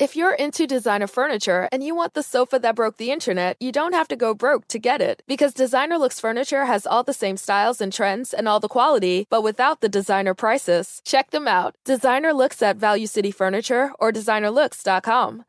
[0.00, 3.70] If you're into designer furniture and you want the sofa that broke the internet, you
[3.70, 5.22] don't have to go broke to get it.
[5.28, 9.28] Because Designer Looks Furniture has all the same styles and trends and all the quality,
[9.30, 11.00] but without the designer prices.
[11.04, 11.76] Check them out.
[11.84, 15.44] Designer Looks at Value City Furniture or designerlooks.com.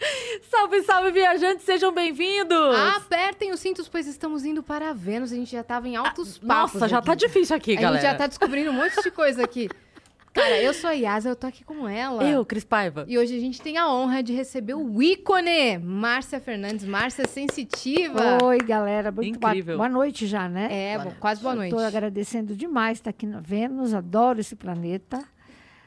[0.50, 2.74] Salve, salve, viajantes, sejam bem-vindos!
[2.96, 5.32] Apertem os cintos, pois estamos indo para Vênus.
[5.32, 6.74] A gente já tava em altos papos.
[6.74, 7.06] Nossa, já aqui.
[7.06, 7.98] tá difícil aqui, galera.
[7.98, 9.68] A gente já tá descobrindo um monte de coisa aqui.
[10.32, 12.22] Cara, eu sou a Yasa, eu tô aqui com ela.
[12.22, 13.04] Eu, Cris Paiva.
[13.08, 16.84] E hoje a gente tem a honra de receber o ícone, Márcia Fernandes.
[16.86, 18.38] Márcia Sensitiva.
[18.44, 19.10] Oi, galera.
[19.10, 19.76] Muito boa, Incrível.
[19.76, 20.68] boa noite já, né?
[20.70, 21.72] É, bo- quase boa noite.
[21.72, 25.20] Estou agradecendo demais estar aqui na Vênus, adoro esse planeta.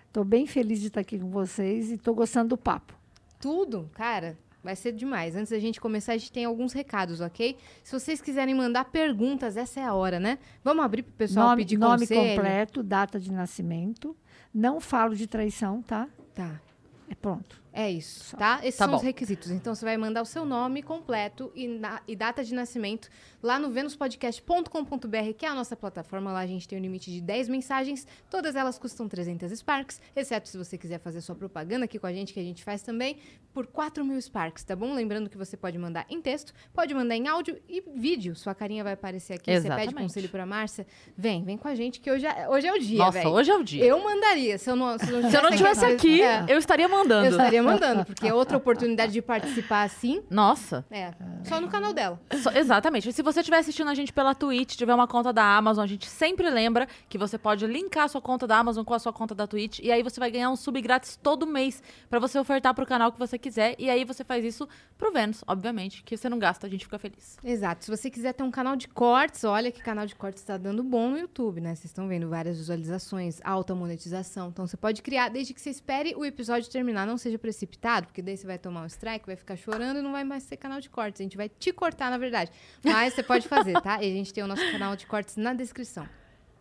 [0.07, 2.93] Estou bem feliz de estar aqui com vocês e estou gostando do papo.
[3.39, 4.37] Tudo, cara.
[4.61, 5.35] Vai ser demais.
[5.35, 7.57] Antes da gente começar, a gente tem alguns recados, ok?
[7.83, 10.37] Se vocês quiserem mandar perguntas, essa é a hora, né?
[10.63, 12.35] Vamos abrir pro pessoal nome pedir nome conselho?
[12.37, 14.15] completo, data de nascimento.
[14.53, 16.07] Não falo de traição, tá?
[16.35, 16.61] Tá.
[17.09, 17.62] É pronto.
[17.75, 18.59] É isso, tá?
[18.61, 18.97] Esses Tá são bom.
[18.97, 19.49] os requisitos.
[19.49, 23.09] Então você vai mandar o seu nome completo e, na- e data de nascimento
[23.41, 26.31] lá no venuspodcast.com.br, que é a nossa plataforma.
[26.31, 28.05] Lá a gente tem um limite de 10 mensagens.
[28.29, 32.13] Todas elas custam 300 Sparks, exceto se você quiser fazer sua propaganda aqui com a
[32.13, 33.17] gente, que a gente faz também,
[33.53, 34.93] por 4 mil Sparks, tá bom?
[34.93, 38.35] Lembrando que você pode mandar em texto, pode mandar em áudio e vídeo.
[38.35, 39.45] Sua carinha vai aparecer aqui.
[39.51, 39.95] Você pede Exatamente.
[39.95, 40.85] conselho pra Márcia.
[41.17, 43.29] Vem, vem com a gente, que hoje é, hoje é o dia, Nossa, velho.
[43.31, 43.83] hoje é o dia.
[43.85, 44.57] Eu mandaria.
[44.57, 46.45] Se eu não, se eu não Se eu não tivesse aqui, É.
[46.47, 47.25] eu estaria mandando.
[47.25, 50.23] Eu estaria mandando, porque é outra oportunidade de participar assim.
[50.29, 50.85] Nossa.
[50.91, 52.19] É, só no canal dela.
[52.41, 53.09] Só- exatamente.
[53.09, 55.87] E se você estiver assistindo a gente pela Twitch, tiver uma conta da Amazon, a
[55.87, 59.13] gente sempre lembra que você pode linkar a sua conta da Amazon com a sua
[59.13, 59.79] conta da Twitch.
[59.79, 63.11] E aí você vai ganhar um sub grátis todo mês pra você ofertar pro canal
[63.11, 63.75] que você quiser.
[63.77, 64.67] E aí você faz isso
[64.97, 67.37] pro Vênus, obviamente, que você não gasta, a gente fica feliz.
[67.43, 67.83] Exato.
[67.85, 70.81] Se você quiser ter um canal de cortes, olha que canal de cortes está dando
[70.83, 71.75] bom no YouTube, né?
[71.75, 74.49] Vocês estão vendo várias visualizações, alta monetização.
[74.49, 78.21] Então você pode criar desde que você espere o episódio terminar, não seja precipitado, porque
[78.21, 80.81] daí você vai tomar um strike, vai ficar chorando e não vai mais ser canal
[80.81, 81.21] de cortes.
[81.21, 82.51] A gente vai te cortar, na verdade.
[82.83, 84.01] Mas você pode fazer, tá?
[84.03, 86.07] E a gente tem o nosso canal de cortes na descrição.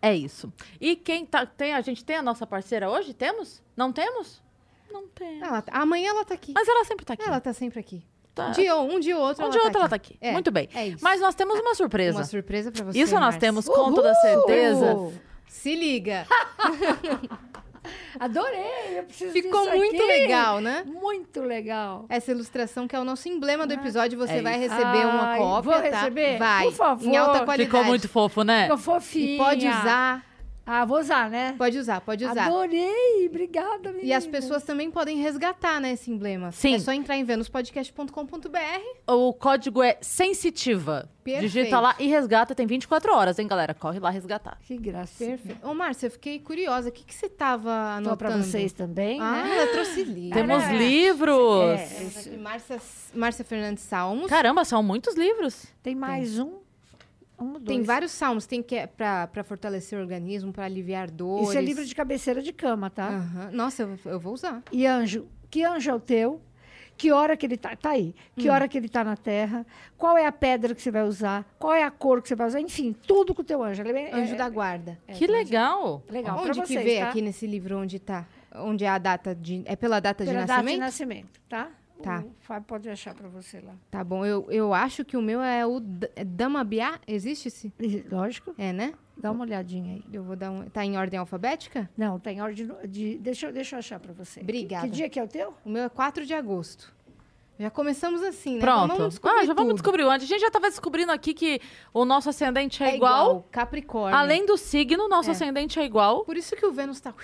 [0.00, 0.52] É isso.
[0.80, 1.46] E quem tá.
[1.46, 3.14] Tem, a gente tem a nossa parceira hoje?
[3.14, 3.62] Temos?
[3.76, 4.42] Não temos?
[4.90, 5.42] Não temos.
[5.42, 6.52] Ela tá- amanhã ela tá aqui.
[6.54, 7.22] Mas ela sempre tá aqui.
[7.22, 8.04] Ela tá sempre aqui.
[8.34, 8.48] Tá.
[8.48, 10.16] Um dia, um dia ou outro Um ou tá outro ela tá aqui.
[10.20, 10.68] É, Muito bem.
[10.74, 10.94] É.
[11.00, 12.18] Mas nós temos uma surpresa.
[12.18, 12.98] Uma surpresa pra você.
[12.98, 13.40] Isso nós Márcia.
[13.40, 14.94] temos com toda certeza.
[14.94, 15.14] Uhul!
[15.46, 16.26] Se liga.
[18.18, 18.98] Adorei!
[18.98, 20.06] Eu preciso Ficou disso muito aqui.
[20.06, 20.84] legal, né?
[20.86, 22.04] Muito legal.
[22.08, 25.38] Essa ilustração que é o nosso emblema do episódio, você É vai receber uma Ai,
[25.38, 25.98] cópia, vou tá?
[25.98, 26.38] receber?
[26.38, 26.64] Vai.
[26.64, 27.08] Por favor.
[27.08, 27.64] Em alta qualidade.
[27.64, 28.62] Ficou muito fofo, né?
[28.64, 29.34] Ficou fofinha.
[29.34, 30.24] E pode usar.
[30.64, 31.54] Ah, vou usar, né?
[31.58, 32.46] Pode usar, pode usar.
[32.46, 33.26] Adorei!
[33.28, 34.04] Obrigada, menina.
[34.08, 36.52] E as pessoas também podem resgatar, né, esse emblema.
[36.52, 36.74] Sim.
[36.76, 39.12] É só entrar em venuspodcast.com.br.
[39.12, 41.08] O código é sensitiva.
[41.24, 41.42] Perfeito.
[41.52, 42.54] Digita lá e resgata.
[42.54, 43.74] Tem 24 horas, hein, galera?
[43.74, 44.58] Corre lá resgatar.
[44.62, 45.24] Que graça.
[45.24, 45.66] Perfeito.
[45.66, 46.88] Ô, Márcia, eu fiquei curiosa.
[46.88, 48.16] O que, que você tava Tô anotando?
[48.16, 49.56] pra vocês também, Ah, né?
[49.58, 50.34] ela trouxe livro.
[50.34, 50.72] Temos É.
[50.76, 51.80] livros.
[51.80, 51.86] É.
[51.98, 52.80] Temos aqui Márcia,
[53.14, 54.26] Márcia Fernandes Salmos.
[54.28, 55.66] Caramba, são muitos livros.
[55.82, 56.61] Tem mais um.
[57.42, 57.64] Um, dois.
[57.64, 58.46] Tem vários salmos.
[58.46, 61.48] Tem que é pra, pra fortalecer o organismo, pra aliviar dores.
[61.48, 63.08] Isso é livro de cabeceira de cama, tá?
[63.08, 63.50] Aham.
[63.52, 64.62] Nossa, eu, eu vou usar.
[64.72, 66.40] E anjo, que anjo é o teu?
[66.96, 67.74] Que hora que ele tá?
[67.74, 68.14] Tá aí.
[68.36, 68.52] Que Hum.
[68.52, 69.66] hora que ele tá na terra?
[69.96, 71.44] Qual é a pedra que você vai usar?
[71.58, 72.60] Qual é a cor que você vai usar?
[72.60, 73.82] Enfim, tudo com o teu anjo.
[73.82, 74.98] É Anjo é- da guarda.
[75.08, 76.02] é- que é- legal.
[76.08, 76.36] Legal.
[76.38, 77.08] onde pra que vocês, vê tá?
[77.08, 78.26] aqui nesse livro onde tá?
[78.54, 79.62] Onde é a data de.
[79.64, 80.74] É pela data Pela de data nascimento?
[80.74, 81.70] de nascimento, tá?
[82.02, 82.20] Tá.
[82.20, 83.74] O Fábio pode achar pra você lá.
[83.90, 85.80] Tá bom, eu, eu acho que o meu é o
[86.16, 86.98] é Damabiá.
[87.06, 87.72] Existe esse?
[88.10, 88.54] Lógico.
[88.58, 88.94] É, né?
[89.16, 90.04] Dá uma olhadinha aí.
[90.12, 90.68] Eu vou dar um.
[90.68, 91.88] Tá em ordem alfabética?
[91.96, 93.18] Não, tem ordem de...
[93.18, 94.40] Deixa, eu- deixa eu achar pra você.
[94.40, 94.84] Obrigada.
[94.84, 95.54] Que, que dia que é o teu?
[95.64, 96.92] O meu é 4 de agosto.
[97.58, 98.60] Já começamos assim, né?
[98.60, 98.88] Pronto.
[98.96, 99.74] Vamos descobrir ah, já vamos tudo.
[99.74, 100.24] descobrir onde.
[100.24, 101.60] A gente já tava descobrindo aqui que
[101.92, 103.46] o nosso ascendente é, igual.
[103.52, 104.18] Capricórnio.
[104.18, 105.32] Além do signo, nosso É.
[105.32, 106.24] ascendente é igual.
[106.24, 107.14] Por isso que o Vênus tá.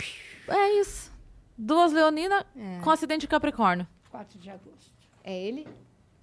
[0.47, 1.11] É isso.
[1.57, 2.79] Duas leoninas É.
[2.85, 3.87] com acidente de Capricórnio.
[4.19, 4.91] 4 de agosto.
[5.23, 5.65] É ele?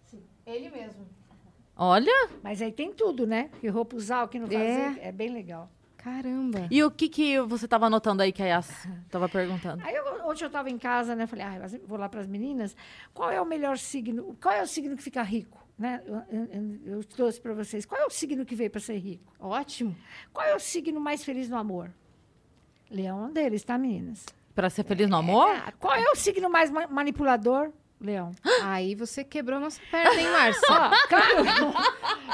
[0.06, 0.22] Sim.
[0.46, 1.08] Ele mesmo.
[1.78, 2.30] Olha.
[2.44, 3.50] Mas aí tem tudo, né?
[3.62, 5.00] Que roupa usar, o que não fazer.
[5.00, 5.70] É, bem legal.
[5.98, 6.68] Caramba.
[6.70, 8.70] E o que que você tava anotando aí que a Yas
[9.10, 9.82] tava perguntando?
[9.84, 11.26] Aí eu, ontem eu tava em casa, né?
[11.26, 11.58] Falei, ah,
[11.88, 12.76] vou lá para as meninas.
[13.14, 14.36] Qual é o melhor signo?
[14.42, 15.66] Qual é o signo que fica rico?
[15.80, 16.04] Né?
[16.06, 17.86] Eu, eu- eu trouxe para vocês.
[17.86, 19.34] Qual é o signo que veio para ser rico?
[19.40, 19.96] Ótimo.
[20.34, 21.92] Qual é o signo mais feliz no amor?
[22.92, 24.26] Leão é um deles, tá, meninas?
[24.54, 25.50] Pra ser feliz no amor?
[25.50, 27.72] Ah, qual é o signo mais ma- manipulador?
[28.00, 28.32] Leão.
[28.64, 30.68] Aí você quebrou nossa perna, hein, Márcia?
[30.70, 31.74] Ó, calma.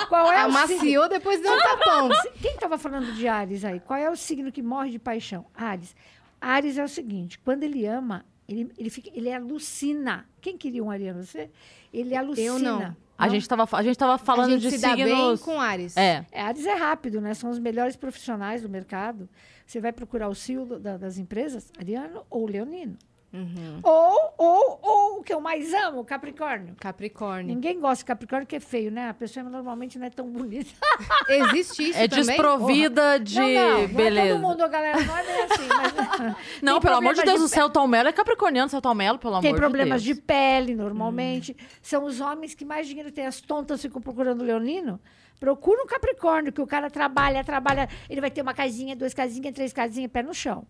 [0.10, 0.58] Qual é o signo?
[0.58, 2.10] Amaciou depois deu um tapão.
[2.42, 3.80] Quem estava falando de Ares aí?
[3.80, 5.46] Qual é o signo que morre de paixão?
[5.54, 5.96] Ares.
[6.40, 10.26] Ares é o seguinte: quando ele ama, ele, ele, fica, ele alucina.
[10.42, 11.24] Quem queria um ariano?
[11.24, 11.50] Você?
[11.94, 12.48] Ele alucina.
[12.48, 12.98] Eu não.
[13.18, 15.42] A gente, tava, a gente tava falando a gente de se dá bem signos.
[15.44, 15.96] com Ares.
[15.96, 16.26] É.
[16.32, 17.36] É, Ares é rápido, né?
[17.36, 19.30] São os melhores profissionais do mercado.
[19.64, 22.98] Você vai procurar o CEO da- das empresas, ariano ou leonino.
[23.34, 23.80] Uhum.
[23.82, 26.76] Ou, ou, ou o que eu mais amo, Capricórnio.
[26.78, 27.48] Capricórnio.
[27.56, 29.08] Ninguém gosta de Capricórnio porque é feio, né?
[29.10, 30.70] A pessoa normalmente não é tão bonita.
[31.30, 32.26] Existe isso É também?
[32.26, 34.28] desprovida de não, não, não beleza.
[34.28, 35.68] é todo mundo, galera, não é bem assim.
[35.68, 38.94] Mas, Não, Tem pelo amor de problemas Deus, de o Celton Mello é capricorniano, Celton
[38.94, 40.16] Mello, pelo amor Tem de problemas Deus.
[40.18, 41.56] de pele, normalmente.
[41.82, 43.26] São os homens que mais dinheiro têm.
[43.26, 45.00] As tontas ficam procurando leonino.
[45.40, 47.88] Procura um Capricórnio, que o cara trabalha, trabalha.
[48.10, 50.66] Ele vai ter uma casinha, duas casinhas, três casinhas, pé no chão.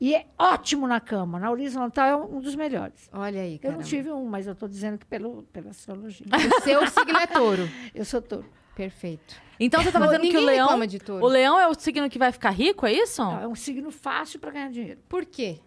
[0.00, 1.38] E é ótimo na cama.
[1.40, 3.08] Na horizontal é um dos melhores.
[3.12, 3.74] Olha aí, Eu cara.
[3.76, 6.26] não tive um, mas eu estou dizendo que pelo, pela astrologia.
[6.56, 7.68] O seu signo é touro.
[7.94, 8.46] Eu sou touro.
[8.76, 9.34] Perfeito.
[9.58, 10.66] Então você tá Pô, dizendo que o leão.
[10.66, 11.24] reclama de touro.
[11.24, 13.20] O leão é o signo que vai ficar rico, é isso?
[13.22, 15.00] Não, é um signo fácil para ganhar dinheiro.
[15.08, 15.58] Por quê?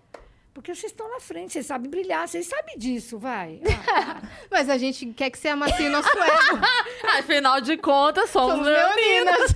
[0.53, 3.62] Porque vocês estão na frente, vocês sabem brilhar, vocês sabem disso, vai.
[3.94, 6.59] Ah, Mas a gente quer que você amacie o nosso ego.
[7.19, 8.95] Afinal de contas, somos, Somos leoninas.
[9.38, 9.56] leoninas.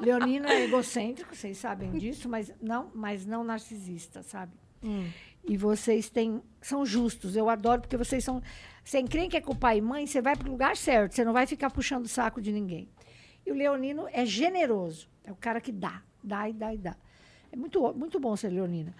[0.00, 4.52] Leonino é egocêntrico, vocês sabem disso, mas não, mas não narcisista, sabe?
[5.44, 7.36] E vocês têm, são justos.
[7.36, 8.42] Eu adoro porque vocês são.
[8.82, 11.14] Sem crer que é com pai e mãe, você vai para o lugar certo.
[11.14, 12.88] Você não vai ficar puxando o saco de ninguém.
[13.44, 15.06] E o leonino é generoso.
[15.22, 16.96] É o cara que dá, dá e dá e dá.
[17.52, 18.94] É muito, muito bom ser leonina.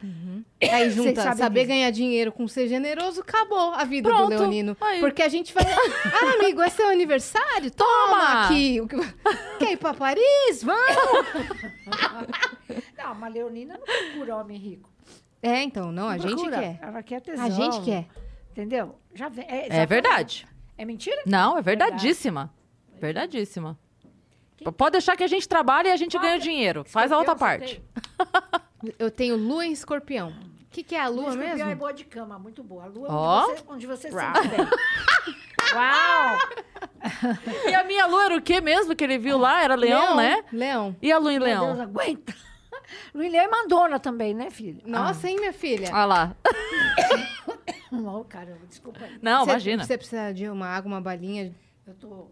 [0.61, 1.69] Aí Vocês junta sabem saber disso.
[1.69, 4.25] ganhar dinheiro com ser generoso, acabou a vida Pronto.
[4.25, 4.76] do leonino.
[4.81, 4.99] Aí.
[4.99, 5.62] Porque a gente vai...
[5.70, 7.70] Ah, amigo, é seu aniversário?
[7.70, 8.44] Toma, Toma.
[8.47, 8.79] aqui.
[9.61, 10.62] Quer ir pra Paris?
[10.64, 11.26] Vamos!
[12.99, 14.88] Não, uma leonina não procura homem rico.
[15.43, 16.58] É, então, não, a Não gente procura.
[16.61, 16.79] quer.
[16.82, 17.44] Ela quer tesão.
[17.44, 18.06] A gente quer.
[18.52, 18.94] Entendeu?
[19.14, 19.44] Já vem.
[19.49, 19.88] É, É exatamente.
[19.88, 20.49] verdade.
[20.76, 21.23] É mentira?
[21.26, 22.52] Não, é verdadíssima.
[23.00, 23.79] Verdadíssima.
[24.76, 26.50] Pode deixar que a gente trabalhe e a gente Qual ganha que é?
[26.50, 26.84] dinheiro.
[26.84, 27.82] Faz a outra Escorpião, parte.
[28.98, 30.28] Eu tenho lua em escorpião.
[30.30, 31.76] O que, que é a lua Escorpião é mesmo?
[31.76, 32.84] boa de cama, muito boa.
[32.84, 33.44] A lua é Ó.
[33.44, 34.34] onde você, onde você se Uau.
[34.36, 34.66] sente bem.
[35.74, 36.38] Uau!
[37.68, 39.62] E a minha lua era o quê mesmo que ele viu lá?
[39.62, 40.44] Era leão, né?
[40.52, 40.96] Leão.
[41.00, 41.66] E a lua em Meu leão?
[41.66, 42.34] Deus, aguenta.
[43.14, 44.80] Lua em leão é mandona também, né, filho?
[44.84, 45.88] Nossa, hein, minha filha?
[45.92, 46.36] Olha lá.
[47.90, 49.00] Não, caramba, desculpa.
[49.22, 49.84] Não, Você- imagina.
[49.84, 51.54] Você precisa de uma água, uma balinha?
[51.86, 52.30] Eu tô...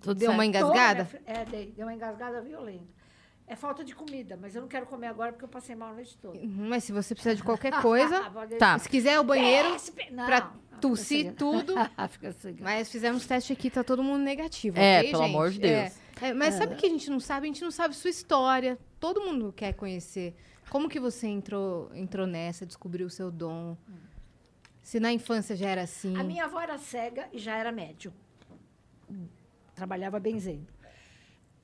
[0.00, 1.08] Tudo Deu uma engasgada?
[1.24, 2.96] É, dei, deu uma engasgada violenta.
[3.48, 5.94] É falta de comida, mas eu não quero comer agora porque eu passei mal a
[5.94, 6.36] noite toda.
[6.36, 8.20] Uhum, Mas se você precisar de qualquer coisa,
[8.58, 8.76] Tá.
[8.78, 9.68] se quiser o banheiro,
[10.10, 10.40] Não, pra
[10.72, 11.74] não, tossir tudo.
[12.60, 14.76] Mas fizemos teste aqui, tá todo mundo negativo.
[14.78, 15.34] É, ok, pelo gente?
[15.34, 15.92] amor de Deus.
[16.20, 16.28] É.
[16.28, 17.46] É, mas sabe o que a gente não sabe?
[17.46, 18.78] A gente não sabe sua história.
[18.98, 20.34] Todo mundo quer conhecer.
[20.70, 23.76] Como que você entrou, entrou nessa, descobriu o seu dom?
[24.80, 26.16] Se na infância já era assim.
[26.16, 28.12] A minha avó era cega e já era médium.
[29.76, 30.66] Trabalhava benzendo.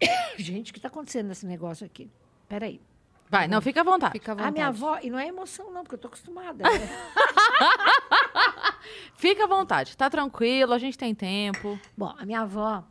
[0.38, 2.08] Gente, o que está acontecendo nesse negócio aqui?
[2.48, 2.80] Peraí.
[3.28, 4.12] Vai, não, fica à vontade.
[4.12, 4.52] Fica à A vontade.
[4.52, 6.62] minha avó, e não é emoção, não, porque eu tô acostumada.
[6.62, 6.70] né?
[9.16, 9.96] Fica à vontade.
[9.96, 11.78] Tá tranquilo, a gente tem tempo.
[11.96, 12.84] Bom, a minha avó,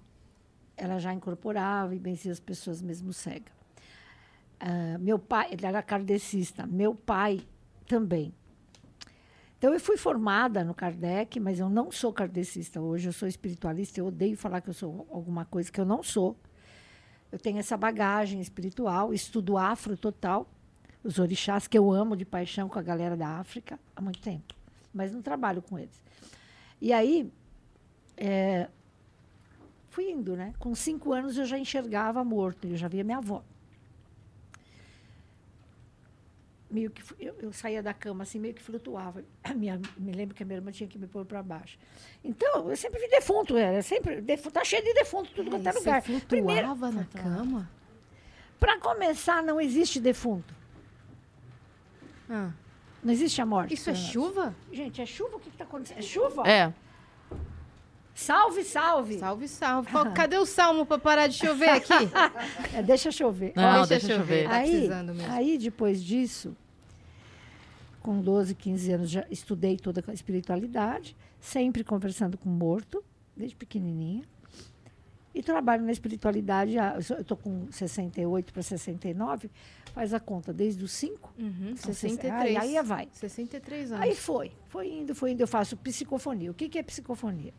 [0.75, 3.51] ela já incorporava e benzia as pessoas mesmo cega.
[4.59, 6.65] Ah, meu pai, ele era kardecista.
[6.65, 7.41] Meu pai
[7.85, 8.33] também.
[9.61, 13.07] Então, eu fui formada no Kardec, mas eu não sou kardecista hoje.
[13.07, 13.99] Eu sou espiritualista.
[13.99, 16.35] Eu odeio falar que eu sou alguma coisa que eu não sou.
[17.31, 20.49] Eu tenho essa bagagem espiritual, estudo afro total,
[21.03, 24.55] os orixás que eu amo de paixão com a galera da África há muito tempo,
[24.91, 26.01] mas não trabalho com eles.
[26.81, 27.31] E aí,
[28.17, 28.67] é,
[29.91, 30.55] fui indo, né?
[30.57, 33.43] Com cinco anos eu já enxergava morto, eu já via minha avó.
[36.71, 39.23] Meio que eu, eu saía da cama assim, meio que flutuava.
[39.43, 41.77] A minha, me lembro que a minha irmã tinha que me pôr para baixo.
[42.23, 45.71] Então, eu sempre vi defunto, era sempre defunto, tá cheio de defunto tudo quanto é
[45.73, 46.01] Você lugar.
[46.01, 47.29] flutuava na Flutuava.
[47.37, 47.69] cama?
[48.59, 50.53] Para começar, não existe defunto.
[52.29, 52.51] Ah,
[53.03, 53.73] Não existe a morte.
[53.73, 54.13] isso é Fernanda.
[54.13, 54.55] chuva?
[54.71, 55.35] Gente, é chuva?
[55.35, 55.97] O que está acontecendo?
[55.97, 56.47] É chuva?
[56.47, 56.73] É.
[58.13, 59.17] Salve, salve.
[59.19, 59.89] Salve, salve.
[59.91, 61.93] Qual- cadê o salmo pra parar de chover aqui?
[62.73, 63.51] É, deixa chover.
[63.55, 64.43] Não, Deixa deixa, chover.
[64.43, 64.49] chover.
[64.49, 65.33] Tá aí, precisando mesmo.
[65.33, 66.55] aí, depois disso,
[68.01, 73.03] com 12, 15 anos, já estudei toda a espiritualidade, sempre conversando com morto,
[73.37, 74.23] desde pequenininha.
[75.33, 79.49] E trabalho na espiritualidade, há- eu estou com 68 para 69,
[79.93, 81.33] faz a conta, desde os 5.
[81.39, 82.57] Uhum, Então, 63.
[82.57, 83.07] aí- aí vai.
[83.13, 84.03] 63 anos.
[84.03, 85.39] Aí foi, foi indo, foi indo.
[85.41, 86.51] Eu faço psicofonia.
[86.51, 87.53] O que, que é psicofonia?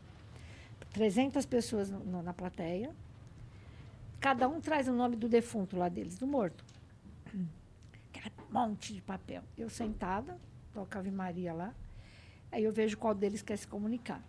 [0.91, 2.91] 300 pessoas no- no- na plateia.
[4.19, 6.63] Cada um traz o nome do defunto lá deles, do morto.
[8.53, 9.41] Monte de papel.
[9.57, 10.37] Eu sentada,
[10.73, 11.73] toca Ave Maria lá.
[12.51, 14.23] Aí eu vejo qual deles quer se comunicar.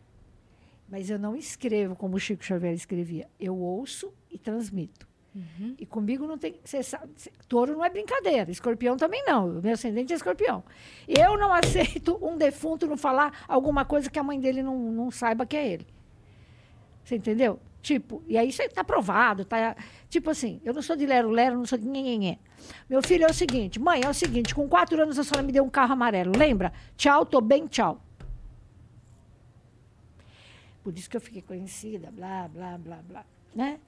[0.89, 3.29] Mas eu não escrevo como o Chico Xavier escrevia.
[3.39, 5.07] Eu ouço e transmito.
[5.79, 6.61] E comigo não tem.
[6.65, 9.49] Você sabe, cê- touro não é brincadeira, escorpião também não.
[9.61, 10.63] Meu ascendente é escorpião.
[11.09, 15.11] Eu não aceito um defunto não falar alguma coisa que a mãe dele não, não
[15.11, 15.87] saiba que é ele.
[17.03, 17.59] Você entendeu?
[17.83, 19.77] Tipo, e aí isso tá aprovado, tá?
[20.15, 22.39] Tipo assim, eu não sou de lero-lero, não sou de nhenhenhé.
[22.89, 25.51] Meu filho é o seguinte, mãe, é o seguinte, com quatro anos a senhora me
[25.51, 26.73] deu um carro amarelo, lembra?
[26.97, 28.01] Tchau, tô bem, tchau.
[30.85, 33.81] Por isso que eu fiquei conhecida, blá, blá, blá, blá, né?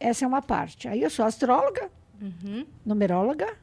[0.00, 0.88] Essa é uma parte.
[0.88, 1.88] Aí eu sou astróloga,
[2.20, 2.66] Uhum.
[2.84, 3.56] numeróloga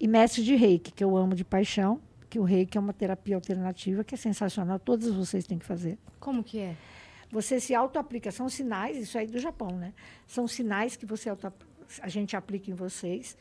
[0.00, 2.00] e mestre de reiki, que eu amo de paixão,
[2.30, 5.98] que o reiki é uma terapia alternativa que é sensacional, todos vocês têm que fazer.
[6.18, 6.76] Como que é?
[7.30, 9.94] Você se auto-aplica, são sinais, isso aí do Japão, né?
[10.26, 11.30] São sinais que você
[12.00, 13.36] a gente aplica em vocês,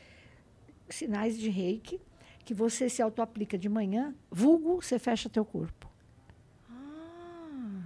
[0.89, 2.00] sinais de reiki,
[2.46, 5.88] que você se auto-aplica de manhã, vulgo, você fecha teu corpo.
[6.69, 7.81] Ah,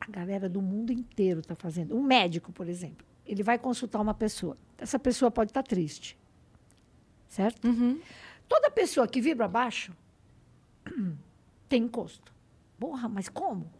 [0.00, 1.96] A galera do mundo inteiro está fazendo.
[1.96, 4.56] Um médico, por exemplo, ele vai consultar uma pessoa.
[4.78, 6.16] Essa pessoa pode estar triste,
[7.28, 7.66] certo?
[7.68, 8.00] Uhum.
[8.48, 9.92] Toda pessoa que vibra baixo
[11.68, 12.32] tem encosto.
[12.78, 13.70] Porra, mas como?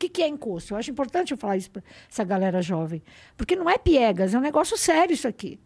[0.00, 0.72] O que, que é encosto?
[0.72, 3.02] Eu acho importante eu falar isso para essa galera jovem.
[3.36, 5.60] Porque não é piegas, é um negócio sério isso aqui.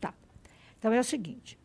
[0.00, 0.14] Tá.
[0.78, 1.58] Então é o seguinte.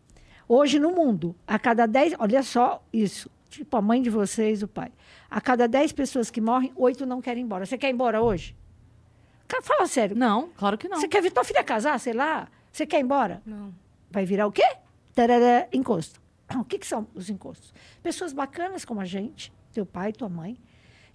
[0.45, 2.15] Hoje no mundo, a cada 10.
[2.19, 3.31] Olha só isso.
[3.49, 4.91] Tipo a mãe de vocês, o pai.
[5.29, 7.65] A cada 10 pessoas que morrem, oito não querem ir embora.
[7.65, 8.57] Você quer ir embora hoje?
[9.47, 10.17] Cara, Fala sério.
[10.17, 10.99] Não, claro que não.
[10.99, 12.49] Você quer ver tua filha casar, sei lá?
[12.73, 13.41] Você quer ir embora?
[13.45, 13.73] não.
[14.11, 14.65] Vai virar o quê?
[15.15, 16.19] Tarará, encosto.
[16.55, 17.73] O que, que são os encostos?
[18.03, 20.57] Pessoas bacanas como a gente, teu pai, tua mãe,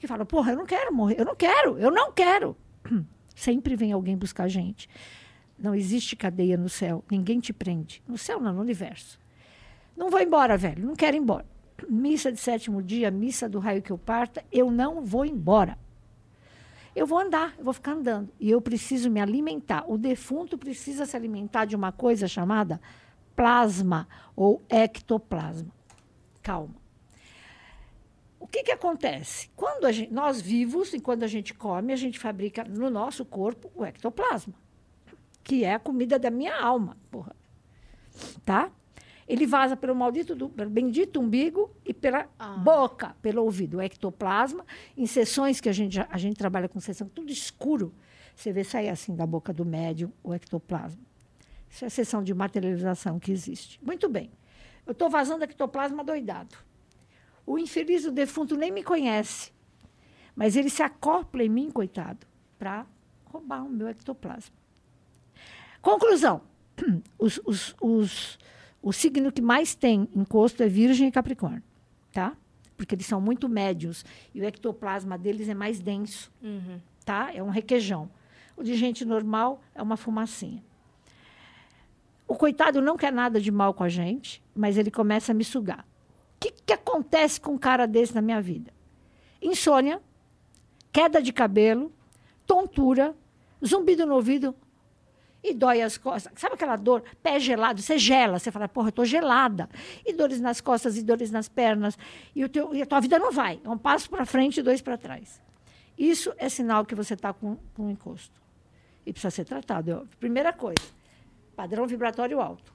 [0.04, 2.56] que falam, porra, eu não quero morrer, eu não quero, eu não quero.
[3.34, 4.88] Sempre vem alguém buscar a gente.
[5.58, 8.02] Não existe cadeia no céu, ninguém te prende.
[8.06, 9.18] No céu não, no universo.
[9.96, 11.46] Não vou embora, velho, não quero ir embora.
[11.88, 15.78] Missa de sétimo dia, missa do raio que eu parta, eu não vou embora.
[16.94, 18.30] Eu vou andar, eu vou ficar andando.
[18.38, 19.84] E eu preciso me alimentar.
[19.88, 22.80] O defunto precisa se alimentar de uma coisa chamada
[23.34, 24.06] plasma
[24.36, 25.72] ou ectoplasma.
[26.40, 26.83] Calma.
[28.44, 29.48] O que, que acontece?
[29.56, 33.72] Quando gente, nós vivos, e quando a gente come, a gente fabrica no nosso corpo
[33.74, 34.52] o ectoplasma,
[35.42, 37.34] que é a comida da minha alma, porra.
[38.44, 38.70] Tá?
[39.26, 42.58] Ele vaza pelo maldito, do, pelo bendito umbigo e pela Ah.
[42.58, 43.78] boca, pelo ouvido.
[43.78, 44.62] O ectoplasma,
[44.94, 47.94] em sessões que a gente, a gente trabalha com sessão, tudo escuro,
[48.36, 51.00] você vê sair assim da boca do médium o ectoplasma.
[51.70, 53.80] Isso é a sessão de materialização que existe.
[53.82, 54.30] Muito bem.
[54.86, 56.54] Eu estou vazando ectoplasma doidado.
[57.46, 59.52] O infeliz do defunto nem me conhece,
[60.34, 62.26] mas ele se acopla em mim, coitado,
[62.58, 62.86] para
[63.26, 64.54] roubar o meu ectoplasma.
[65.82, 66.40] Conclusão:
[67.18, 68.38] os, os, os,
[68.82, 71.62] o signo que mais tem encosto é Virgem e Capricórnio,
[72.12, 72.34] tá?
[72.76, 76.80] Porque eles são muito médios e o ectoplasma deles é mais denso, Uhum.
[77.04, 77.30] tá?
[77.34, 78.10] É um requeijão.
[78.56, 80.62] O de gente normal é uma fumacinha.
[82.26, 85.44] O coitado não quer nada de mal com a gente, mas ele começa a me
[85.44, 85.86] sugar.
[86.44, 88.70] Que, que acontece com um cara desse na minha vida?
[89.40, 90.02] Insônia,
[90.92, 91.90] queda de cabelo,
[92.46, 93.16] tontura,
[93.64, 94.54] zumbido no ouvido
[95.42, 96.34] e dói as costas.
[96.36, 97.02] Sabe aquela dor?
[97.22, 99.70] Pé gelado, você gela, você fala, porra, eu tô gelada.
[100.04, 101.96] E dores nas costas e dores nas pernas.
[102.34, 103.58] E, o teu, e a tua vida não vai.
[103.64, 105.40] É um passo para frente e dois para trás.
[105.96, 108.38] Isso é sinal que você está com, com um encosto.
[109.06, 109.90] E precisa ser tratado.
[109.90, 110.16] é.
[110.20, 110.84] Primeira coisa,
[111.56, 112.73] padrão vibratório alto.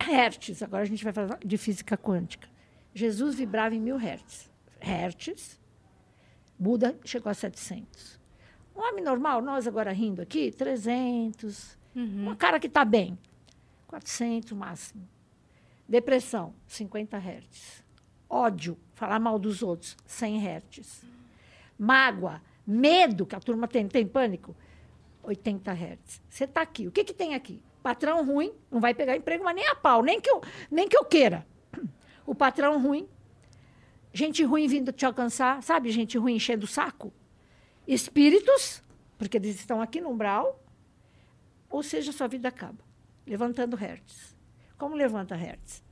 [0.00, 2.48] Hertz, agora a gente vai falar de física quântica.
[2.94, 4.50] Jesus vibrava em mil hertz.
[4.80, 5.60] Hertz,
[6.58, 8.18] Buda chegou a 700.
[8.74, 11.78] Um homem normal, nós agora rindo aqui, 300.
[12.30, 13.18] Um cara que está bem,
[13.86, 15.06] 400 máximo.
[15.88, 17.84] Depressão, 50 hertz.
[18.28, 21.04] Ódio, falar mal dos outros, 100 hertz.
[21.78, 24.56] Mágoa, medo, que a turma tem, tem pânico,
[25.22, 26.22] 80 hertz.
[26.28, 26.86] Você está aqui.
[26.86, 27.62] O que, que tem aqui?
[27.82, 30.96] Patrão ruim, não vai pegar emprego, mas nem a pau, nem que eu, nem que
[30.96, 31.46] eu queira.
[32.26, 33.08] O patrão ruim,
[34.12, 35.90] gente ruim vindo te alcançar, sabe?
[35.90, 37.12] Gente ruim enchendo o saco.
[37.88, 38.82] Espíritos,
[39.18, 40.62] porque eles estão aqui no umbral,
[41.68, 42.84] ou seja, sua vida acaba.
[43.26, 44.36] Levantando hertz.
[44.76, 45.82] Como levanta hertz?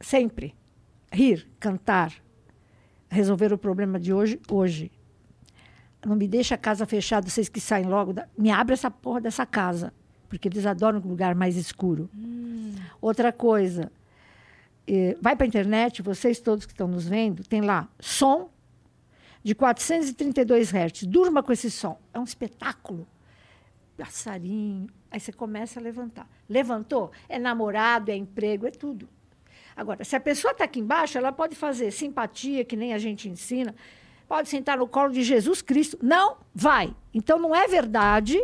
[0.00, 0.54] Sempre.
[1.12, 2.12] Rir, cantar,
[3.10, 4.90] resolver o problema de hoje, hoje.
[6.04, 8.12] Não me deixa a casa fechada, vocês que saem logo.
[8.12, 8.26] Da...
[8.36, 9.92] Me abre essa porra dessa casa.
[10.28, 12.08] Porque eles adoram um lugar mais escuro.
[13.00, 13.92] Outra coisa,
[14.86, 18.50] eh, vai para a internet, vocês todos que estão nos vendo, tem lá som
[19.42, 21.02] de 432 Hz.
[21.06, 22.00] Durma com esse som.
[22.12, 23.06] É um espetáculo.
[23.96, 24.88] Passarinho.
[25.10, 26.28] Aí você começa a levantar.
[26.48, 27.12] Levantou?
[27.28, 29.08] É namorado, é emprego, é tudo.
[29.76, 33.28] Agora, se a pessoa está aqui embaixo, ela pode fazer simpatia, que nem a gente
[33.28, 33.74] ensina,
[34.32, 35.98] pode sentar no colo de Jesus Cristo.
[36.00, 36.96] Não vai.
[37.12, 38.42] Então, não é verdade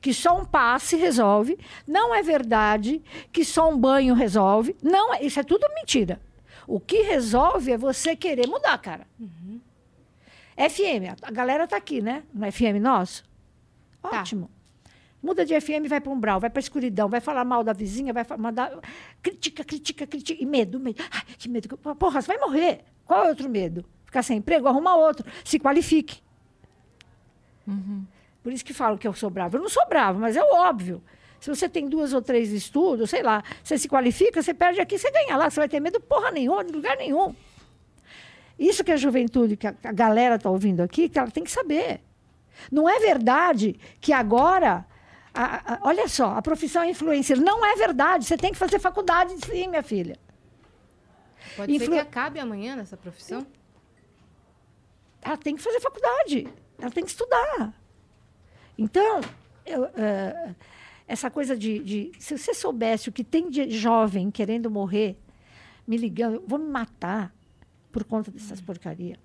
[0.00, 1.58] que só um passe resolve.
[1.84, 3.02] Não é verdade
[3.32, 4.76] que só um banho resolve.
[4.80, 6.20] Não, é- isso é tudo mentira.
[6.64, 9.04] O que resolve é você querer mudar, cara.
[10.56, 12.22] FM, a galera tá aqui, né?
[12.32, 13.24] No FM nosso.
[14.00, 14.20] Tá.
[14.20, 14.48] Ótimo.
[15.20, 18.12] Muda de FM, vai para um brau, vai para escuridão, vai falar mal da vizinha,
[18.12, 18.78] vai mandar.
[19.20, 20.40] Critica, critica, critica.
[20.40, 21.02] E medo, medo.
[21.10, 21.76] Ai, que medo.
[21.76, 22.84] Porra, você vai morrer.
[23.04, 23.84] Qual é outro medo?
[24.06, 24.66] Ficar sem emprego?
[24.68, 25.26] Arruma outro.
[25.44, 26.22] Se qualifique.
[28.42, 29.56] Por isso que falo que eu sou brava.
[29.56, 31.02] Eu não sou brava, mas é óbvio.
[31.40, 34.98] Se você tem duas ou três estudos, sei lá, você se qualifica, você perde aqui,
[34.98, 35.50] você ganha lá.
[35.50, 37.34] Você vai ter medo porra nenhuma, de lugar nenhum.
[38.58, 41.50] Isso que a juventude, que a, a galera está ouvindo aqui, que ela tem que
[41.50, 42.00] saber.
[42.72, 44.86] Não é verdade que agora.
[45.34, 47.38] a- a- olha só, a profissão é influencer.
[47.38, 48.24] Não é verdade.
[48.24, 50.16] Você tem que fazer faculdade sim, minha filha.
[51.56, 53.46] Pode ser Influ- que acabe amanhã nessa profissão?
[55.26, 56.46] Ela tem que fazer faculdade,
[56.78, 57.74] ela tem que estudar.
[58.78, 59.20] Então,
[59.64, 60.54] eu, eh,
[61.08, 65.18] essa coisa de, de- Se você soubesse o que tem de jovem querendo morrer,
[65.86, 67.34] me ligando, eu vou me matar
[67.90, 69.18] por conta dessas porcarias.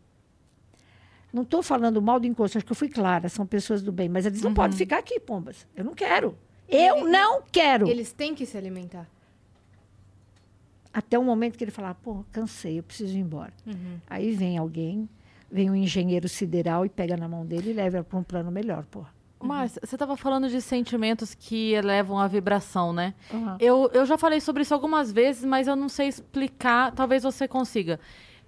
[1.34, 4.10] Não estou falando mal do encosto, acho que eu fui clara, são pessoas do bem,
[4.10, 5.66] mas eles não podem ficar aqui, pombas.
[5.76, 6.38] Eu não quero.
[6.68, 7.88] Eu Ele- não quero.
[7.88, 9.08] Eles têm que se alimentar.
[10.94, 13.54] Até o momento que ele falar, pô, cansei, eu preciso ir embora.
[13.66, 13.98] Uhum.
[14.10, 15.08] Aí vem alguém,
[15.52, 18.86] vem um engenheiro sideral e pega na mão dele e leva para um plano melhor,
[18.86, 19.10] porra.
[19.44, 23.14] Márcia, você estava falando de sentimentos que elevam a vibração, né?
[23.34, 23.58] Uhum.
[23.60, 26.92] Eu, eu já falei sobre isso algumas vezes, mas eu não sei explicar.
[26.92, 28.00] Talvez você consiga.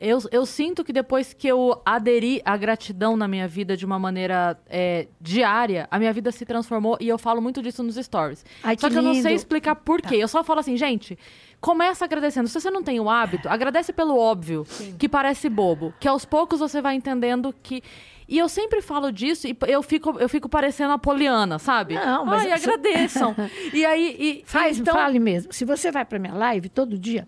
[0.06, 3.98] Eu, eu sinto que depois que eu aderi à gratidão na minha vida de uma
[3.98, 8.46] maneira é, diária, a minha vida se transformou e eu falo muito disso nos stories.
[8.62, 9.24] Ai, só que que eu não sei.
[9.24, 9.32] Tá.
[9.32, 10.18] explicar por quê.
[10.18, 11.18] Eu só falo assim, gente,
[11.62, 12.50] começa agradecendo.
[12.50, 14.68] Se você não tem o hábito, agradece pelo óbvio,
[15.00, 15.94] que parece bobo.
[16.02, 17.82] Que aos poucos você vai entendendo que.
[18.28, 21.96] E eu sempre falo disso e eu fico, eu fico parecendo a Poliana, sabe?
[21.96, 23.34] Não, mas Ai, isso- agradeçam.
[23.74, 24.18] e aí.
[24.20, 25.54] E, Faz, então, fale mesmo.
[25.54, 27.26] Se você vai para minha live todo dia.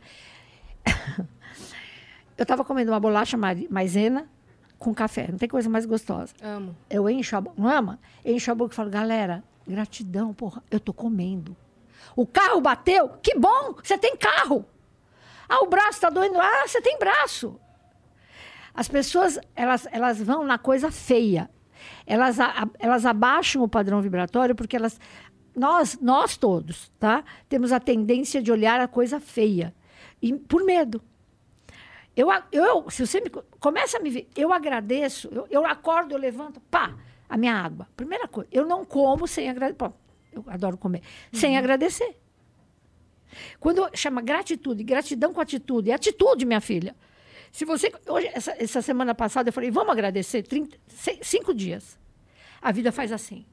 [2.38, 3.38] Eu estava comendo uma bolacha
[3.70, 4.28] maisena
[4.78, 5.28] com café.
[5.32, 6.34] Não tem coisa mais gostosa.
[6.42, 6.76] Amo.
[6.90, 7.56] Eu encho a boca.
[7.62, 8.00] Não ama?
[8.24, 11.56] Eu encho a boca e falo, galera, gratidão, porra, eu tô comendo.
[12.16, 13.10] O carro bateu?
[13.22, 13.76] Que bom!
[13.84, 14.66] Você tem carro!
[15.50, 16.40] Ah, o braço está doendo?
[16.40, 17.60] Ah, você tem braço!
[18.74, 21.50] As pessoas, elas, elas vão na coisa feia.
[22.06, 25.00] Elas, a- elas abaixam o padrão vibratório porque elas...
[25.56, 27.24] Nós, nós todos, tá?
[27.48, 29.74] Temos a tendência de olhar a coisa feia.
[30.22, 31.02] E, por medo.
[32.16, 36.14] Eu, eu, se você me, co- começa a me ver, eu agradeço, eu, eu acordo,
[36.14, 36.96] eu levanto, pá,
[37.28, 37.88] a minha água.
[37.96, 39.92] Primeira coisa, eu não como sem agradecer.
[40.32, 41.02] Eu adoro comer.
[41.34, 42.16] Sem agradecer.
[43.60, 46.96] Quando chama gratitude, gratidão com atitude, é atitude, minha filha.
[47.52, 47.92] Se você.
[48.08, 51.98] Hoje, essa, essa semana passada, eu falei, vamos agradecer 30, se- cinco dias.
[52.62, 53.46] A vida faz assim.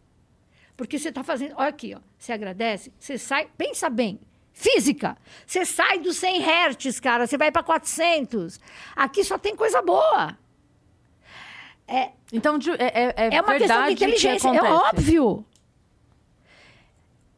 [0.77, 1.55] Porque você está fazendo.
[1.57, 2.01] Olha aqui, ó.
[2.19, 3.49] Você agradece, você sai.
[3.57, 4.21] Pensa bem.
[4.53, 5.17] Física.
[5.47, 7.27] Você sai dos 100 hertz, cara.
[7.27, 8.61] Você vai para 400.
[8.95, 10.37] Aqui só tem coisa boa.
[12.33, 14.49] Então, de- é, é, é É uma questão de verdade que inteligência.
[14.49, 15.45] É óbvio.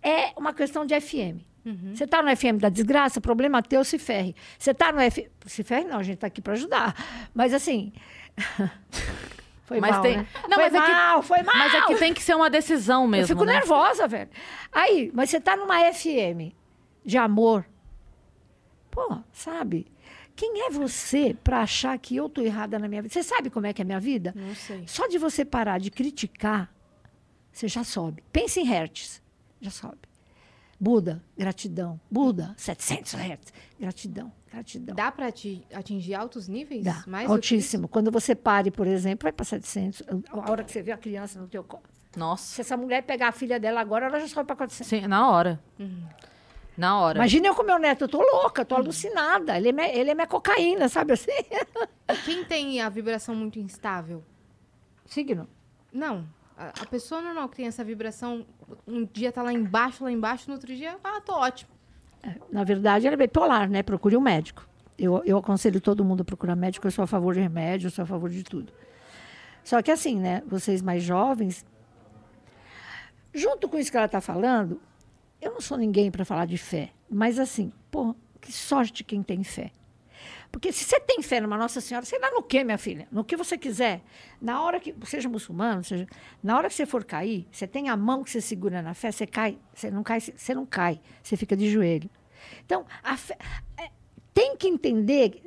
[0.02, 1.40] É uma questão de FM.
[1.64, 1.92] Uhum.
[1.94, 4.36] Você está no FM da desgraça, problema teu, se ferre.
[4.58, 5.28] Você está no FM.
[5.46, 6.94] Se ferre, não, a gente está aqui para ajudar.
[7.34, 7.92] Mas assim.
[9.64, 10.02] foi Mas mal.
[10.02, 10.26] tem- né?
[10.48, 11.56] Não, foi mas é que- mal, foi mal.
[11.56, 13.54] Mas é que tem que ser uma decisão mesmo, Eu fico né?
[13.54, 14.28] nervosa, velho.
[14.70, 16.52] Aí, mas você tá numa FM
[17.04, 17.66] de amor.
[18.90, 19.86] Pô, sabe?
[20.36, 23.12] Quem é você para achar que eu tô errada na minha vida?
[23.12, 24.32] Você sabe como é que é a minha vida?
[24.36, 24.84] Não sei.
[24.86, 26.72] Só de você parar de criticar,
[27.52, 28.22] você já sobe.
[28.32, 29.22] Pense em hertz,
[29.60, 29.98] já sobe.
[30.78, 32.00] Buda, gratidão.
[32.10, 33.52] Buda, 700 hertz.
[33.78, 34.94] Gratidão, gratidão.
[34.94, 36.84] Dá pra ati- atingir altos níveis?
[36.84, 37.86] Dá, Mais altíssimo.
[37.86, 40.02] Quando você pare, por exemplo, vai para 700.
[40.30, 41.84] A hora que você vê a criança no teu colo.
[42.16, 42.54] Nossa.
[42.56, 44.86] Se essa mulher pegar a filha dela agora, ela já sobe para 400.
[44.88, 45.60] Sim, na hora.
[46.76, 47.18] Na hora.
[47.18, 49.56] Imagina eu com meu neto, eu tô louca, tô alucinada.
[49.56, 51.30] Ele é, minha, ele é minha cocaína, sabe assim?
[52.24, 54.24] Quem tem a vibração muito instável?
[55.06, 55.48] Signo.
[55.92, 56.26] Não.
[56.56, 58.44] A, a pessoa normal que tem essa vibração,
[58.86, 61.70] um dia tá lá embaixo, lá embaixo, no outro dia, ah, tô ótimo.
[62.50, 63.82] Na verdade, ela é bipolar, né?
[63.82, 64.66] Procure um médico.
[64.98, 67.90] Eu, eu aconselho todo mundo a procurar médico, eu sou a favor de remédio, eu
[67.90, 68.72] sou a favor de tudo.
[69.62, 70.42] Só que assim, né?
[70.46, 71.64] Vocês mais jovens,
[73.32, 74.80] junto com isso que ela está falando,
[75.44, 76.90] eu não sou ninguém para falar de fé.
[77.08, 79.70] Mas assim, pô, que sorte quem tem fé.
[80.50, 83.24] Porque se você tem fé numa Nossa Senhora, sei lá no que, minha filha, no
[83.24, 84.02] que você quiser,
[84.40, 86.06] na hora que, seja muçulmano, seja,
[86.42, 89.10] na hora que você for cair, você tem a mão que você segura na fé,
[89.10, 92.08] você cai, você não cai, você não cai, você fica de joelho.
[92.64, 93.36] Então, a fé,
[93.76, 93.90] é,
[94.32, 95.42] tem que entender,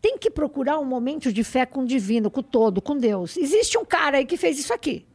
[0.00, 3.36] tem que procurar um momento de fé com o divino, com o todo, com Deus.
[3.36, 5.06] Existe um cara aí que fez isso aqui.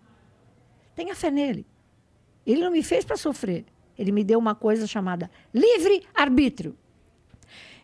[0.96, 1.66] Tenha fé nele.
[2.46, 3.66] Ele não me fez para sofrer.
[3.98, 6.78] Ele me deu uma coisa chamada livre arbítrio.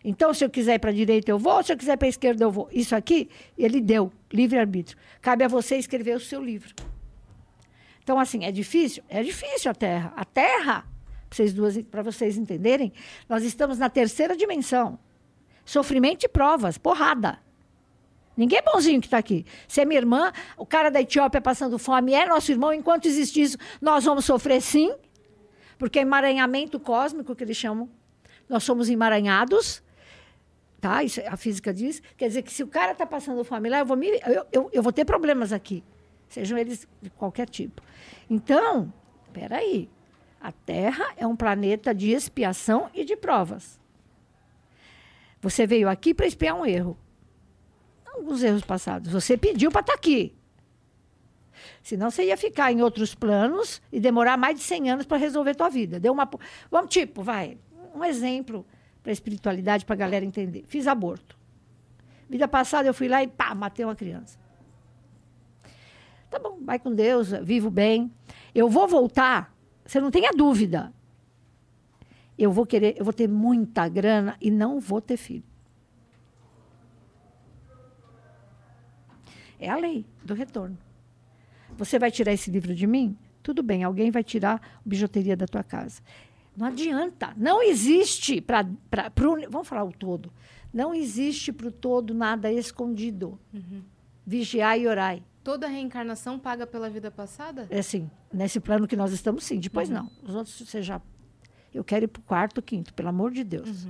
[0.04, 1.62] Então, se eu quiser ir para a direita, eu vou.
[1.62, 2.68] Se eu quiser para a esquerda, eu vou.
[2.70, 4.12] Isso aqui, ele deu.
[4.30, 4.98] Livre-arbítrio.
[5.22, 6.74] Cabe a você escrever o seu livro.
[8.02, 9.02] Então, assim, é difícil?
[9.08, 10.12] É difícil a Terra.
[10.14, 10.86] A Terra,
[11.90, 12.92] para vocês, entenderem,
[13.26, 14.98] nós estamos na terceira dimensão.
[15.64, 17.38] Sofrimento e provas, porrada.
[18.36, 19.46] Ninguém é bonzinho que está aqui.
[19.66, 23.40] Se é minha irmã, o cara da Etiópia passando fome é nosso irmão, enquanto existe
[23.40, 24.92] isso, nós vamos sofrer sim,
[25.78, 27.88] porque é emaranhamento cósmico que eles chamam.
[28.48, 29.82] Nós somos emaranhados,
[30.80, 31.02] tá?
[31.02, 32.02] Isso a física diz.
[32.16, 34.70] Quer dizer que se o cara está passando fome lá, eu vou, me, eu, eu,
[34.72, 35.82] eu vou ter problemas aqui,
[36.28, 37.82] sejam eles de qualquer tipo.
[38.28, 38.92] Então,
[39.32, 39.90] peraí.
[40.40, 43.80] A Terra é um planeta de expiação e de provas.
[45.40, 46.98] Você veio aqui para expiar um erro
[48.14, 49.12] alguns erros passados.
[49.12, 50.34] Você pediu para estar aqui.
[51.84, 55.54] Senão você ia ficar em outros planos e demorar mais de 100 anos para resolver
[55.54, 56.00] tua vida.
[56.00, 56.26] Deu uma
[56.70, 57.58] Vamos tipo, vai,
[57.94, 58.64] um exemplo
[59.02, 60.64] para espiritualidade para a galera entender.
[60.66, 61.36] Fiz aborto.
[62.26, 64.38] Vida passada eu fui lá e pá, matei uma criança.
[66.30, 68.10] Tá bom, vai com Deus, vivo bem.
[68.54, 70.90] Eu vou voltar, você não tenha dúvida.
[72.38, 75.44] Eu vou querer, eu vou ter muita grana e não vou ter filho.
[79.60, 80.78] É a lei do retorno.
[81.76, 83.16] Você vai tirar esse livro de mim?
[83.42, 86.00] Tudo bem, alguém vai tirar a bijuteria da tua casa.
[86.56, 87.34] Não adianta.
[87.36, 88.66] Não existe para.
[89.50, 90.32] Vamos falar o todo.
[90.72, 93.38] Não existe para o todo nada escondido.
[94.26, 95.22] Vigiai e orai.
[95.42, 97.66] Toda reencarnação paga pela vida passada?
[97.68, 99.58] É assim, nesse plano que nós estamos, sim.
[99.60, 100.10] Depois não.
[100.22, 101.00] Os outros você já.
[101.72, 103.86] Eu quero ir para o quarto, quinto, pelo amor de Deus.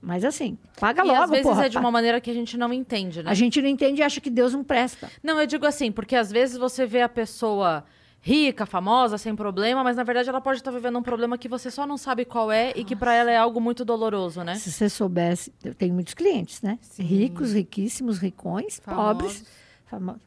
[0.00, 1.66] Mas assim, paga e logo, às vezes porra.
[1.66, 3.30] é de uma maneira que a gente não entende, né?
[3.30, 5.10] A gente não entende e acha que Deus não presta.
[5.22, 7.84] Não, eu digo assim, porque às vezes você vê a pessoa
[8.20, 11.70] rica, famosa, sem problema, mas na verdade ela pode estar vivendo um problema que você
[11.70, 14.54] só não sabe qual é e que pra ela é algo muito doloroso, né?
[14.56, 16.78] Se você soubesse, eu tenho muitos clientes, né?
[16.80, 17.02] Sim.
[17.02, 19.44] Ricos, riquíssimos, ricões, pobres,
[19.86, 20.22] famosos.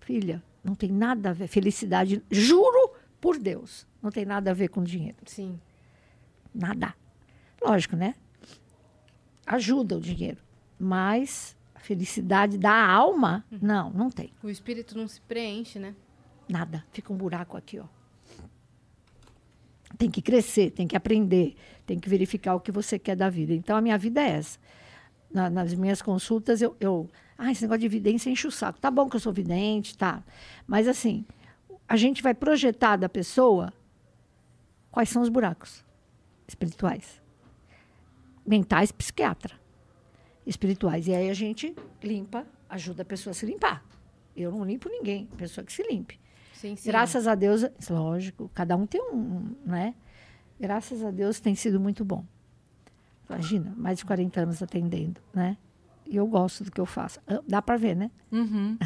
[0.00, 1.48] Filha, não tem nada a ver.
[1.48, 5.18] Felicidade, juro por Deus, não tem nada a ver com dinheiro.
[5.26, 5.60] Sim.
[6.54, 6.94] Nada.
[7.62, 8.14] Lógico, né?
[9.48, 10.38] Ajuda o dinheiro.
[10.78, 14.30] Mas a felicidade da alma, não, não tem.
[14.42, 15.94] O espírito não se preenche, né?
[16.48, 16.84] Nada.
[16.92, 17.84] Fica um buraco aqui, ó.
[19.96, 21.56] Tem que crescer, tem que aprender,
[21.86, 23.52] tem que verificar o que você quer da vida.
[23.54, 24.58] Então, a minha vida é essa.
[25.30, 27.08] Na- nas minhas consultas, eu, eu.
[27.36, 28.78] Ah, esse negócio de evidência enche o saco.
[28.78, 30.22] Tá bom que eu sou vidente, tá.
[30.66, 31.24] Mas, assim,
[31.88, 33.72] a gente vai projetar da pessoa
[34.90, 35.82] quais são os buracos
[36.46, 37.20] espirituais.
[38.48, 39.54] Mentais, psiquiatra.
[40.46, 41.06] Espirituais.
[41.06, 43.84] E aí a gente limpa, ajuda a pessoa a se limpar.
[44.34, 46.18] Eu não limpo ninguém, pessoa que se limpe.
[46.54, 46.88] Sim, sim.
[46.88, 49.94] Graças a Deus, lógico, cada um tem um, né?
[50.58, 52.24] Graças a Deus tem sido muito bom.
[53.28, 55.58] Imagina, mais de 40 anos atendendo, né?
[56.06, 57.20] E eu gosto do que eu faço.
[57.26, 58.10] Ah, Dá para ver, né?
[58.32, 58.78] Uhum.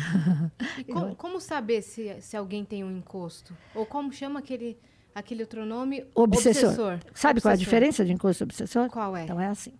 [0.92, 3.56] Como, como saber se, se alguém tem um encosto?
[3.74, 4.76] Ou como chama aquele,
[5.14, 6.04] aquele outro nome?
[6.14, 6.98] Obsessor.
[7.14, 7.56] Sabe qual é a Obsessor.
[7.56, 8.88] diferença de encosto e obsessor?
[8.88, 9.24] Qual é?
[9.24, 9.74] Então é assim.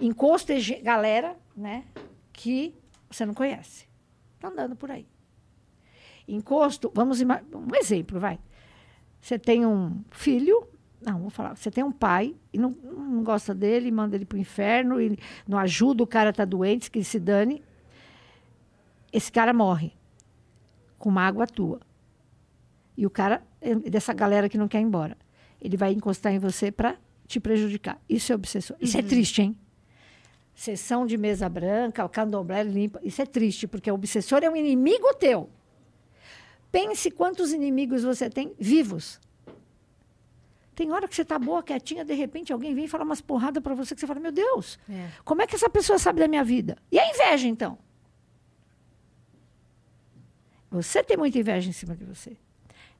[0.00, 1.84] Encosto é galera, né,
[2.32, 2.74] que
[3.10, 3.86] você não conhece.
[4.38, 5.06] Tá andando por aí.
[6.26, 8.38] Encosto, vamos um exemplo, vai.
[9.20, 10.66] Você tem um filho,
[11.02, 14.36] não, vou falar, você tem um pai e não, não gosta dele, manda ele para
[14.36, 17.62] o inferno e não ajuda, o cara tá doente, que ele se dane.
[19.12, 19.92] Esse cara morre
[20.98, 21.80] com mágoa tua.
[22.96, 23.42] E o cara
[23.88, 25.16] dessa galera que não quer ir embora.
[25.60, 26.96] Ele vai encostar em você para
[27.26, 28.00] te prejudicar.
[28.08, 28.76] Isso é obsessor.
[28.80, 29.56] Isso é triste, hein?
[30.54, 33.00] Sessão de mesa branca, o candomblé limpa.
[33.02, 35.48] Isso é triste, porque o obsessor é um inimigo teu.
[36.72, 39.20] Pense quantos inimigos você tem vivos.
[40.74, 43.62] Tem hora que você tá boa, quietinha, de repente alguém vem e fala umas porradas
[43.62, 45.08] para você que você fala: Meu Deus, É.
[45.24, 46.76] como é que essa pessoa sabe da minha vida?
[46.90, 47.76] E a inveja, então?
[50.70, 52.36] Você tem muita inveja em cima de você.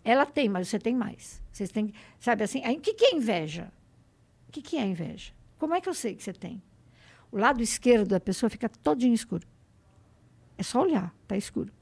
[0.04, 1.42] Ela tem, mas você tem mais.
[1.52, 3.70] Vocês têm, sabe assim, o que, que é inveja?
[4.48, 5.32] O que, que é inveja?
[5.58, 6.62] Como é que eu sei que você tem?
[7.30, 9.46] O lado esquerdo da pessoa fica todinho escuro.
[10.56, 11.72] É só olhar, tá escuro.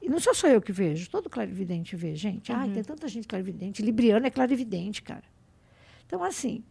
[0.00, 2.52] E não sou só eu que vejo, todo clarividente vê, gente.
[2.52, 3.82] Ai, tem tanta gente clarividente.
[3.82, 5.24] Libriano é clarividente, cara.
[6.06, 6.62] Então, assim,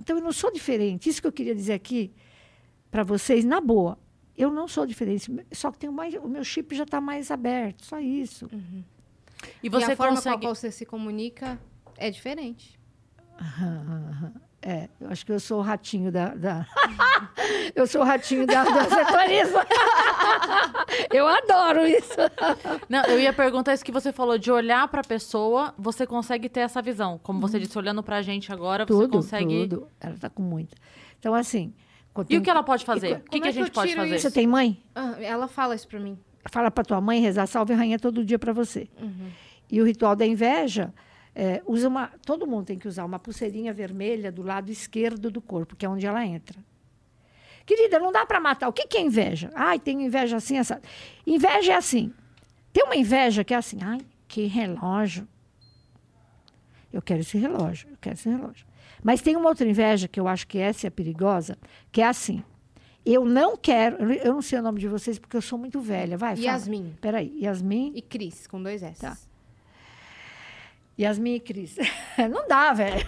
[0.00, 1.08] então eu não sou diferente.
[1.08, 2.12] Isso que eu queria dizer aqui
[2.90, 3.98] para vocês, na boa.
[4.36, 7.84] Eu não sou diferente, só que tenho mais, o meu chip já está mais aberto,
[7.84, 8.48] só isso.
[8.52, 8.93] E
[9.64, 11.58] E você a forma com a qual você se comunica
[11.96, 12.78] é diferente.
[14.66, 16.34] É, eu acho que eu sou o ratinho da.
[16.34, 16.66] da-
[17.76, 19.58] eu sou o ratinho da, da setorismo.
[21.12, 22.16] eu adoro isso.
[22.88, 26.60] Não, eu ia perguntar isso que você falou, de olhar pra pessoa, você consegue ter
[26.60, 27.20] essa visão.
[27.22, 29.68] Como você disse, olhando pra gente agora, você Tudo, consegue.
[29.68, 29.88] tudo.
[30.00, 30.74] Ela está com muita.
[31.18, 31.74] Então, assim.
[32.14, 33.10] quando E o que ela pode fazer?
[33.10, 34.18] E O que, que é a gente pode fazer?
[34.18, 34.82] Você tem mãe?
[34.94, 36.18] Ah, ela fala isso pra mim.
[36.50, 38.88] Fala pra tua mãe rezar salve rainha todo dia pra você.
[39.70, 40.92] E o ritual da inveja,
[41.34, 42.08] é, usa uma.
[42.24, 45.88] Todo mundo tem que usar uma pulseirinha vermelha do lado esquerdo do corpo, que é
[45.88, 46.58] onde ela entra.
[47.66, 48.68] Querida, não dá pra matar.
[48.68, 49.50] O que, que é inveja?
[49.54, 50.80] Ai, tenho inveja assim, essa.
[51.26, 52.12] Inveja é assim.
[52.72, 55.26] Tem uma inveja que é assim, ai, que relógio.
[56.92, 58.66] Eu quero esse relógio, eu quero esse relógio.
[59.02, 61.58] Mas tem uma outra inveja que eu acho que essa é perigosa,
[61.90, 62.42] que é assim.
[63.04, 66.16] Eu não quero, eu não- sei o nome de vocês porque eu sou muito velha.
[66.16, 66.46] Vai, fala.
[66.46, 66.94] Yasmin.
[67.00, 69.00] Peraí, Yasmin, E Cris, com dois S.
[69.00, 69.16] Tá.
[70.98, 71.76] Yasmin e Cris.
[72.30, 73.06] não dá, velho.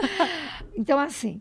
[0.76, 1.40] então, assim,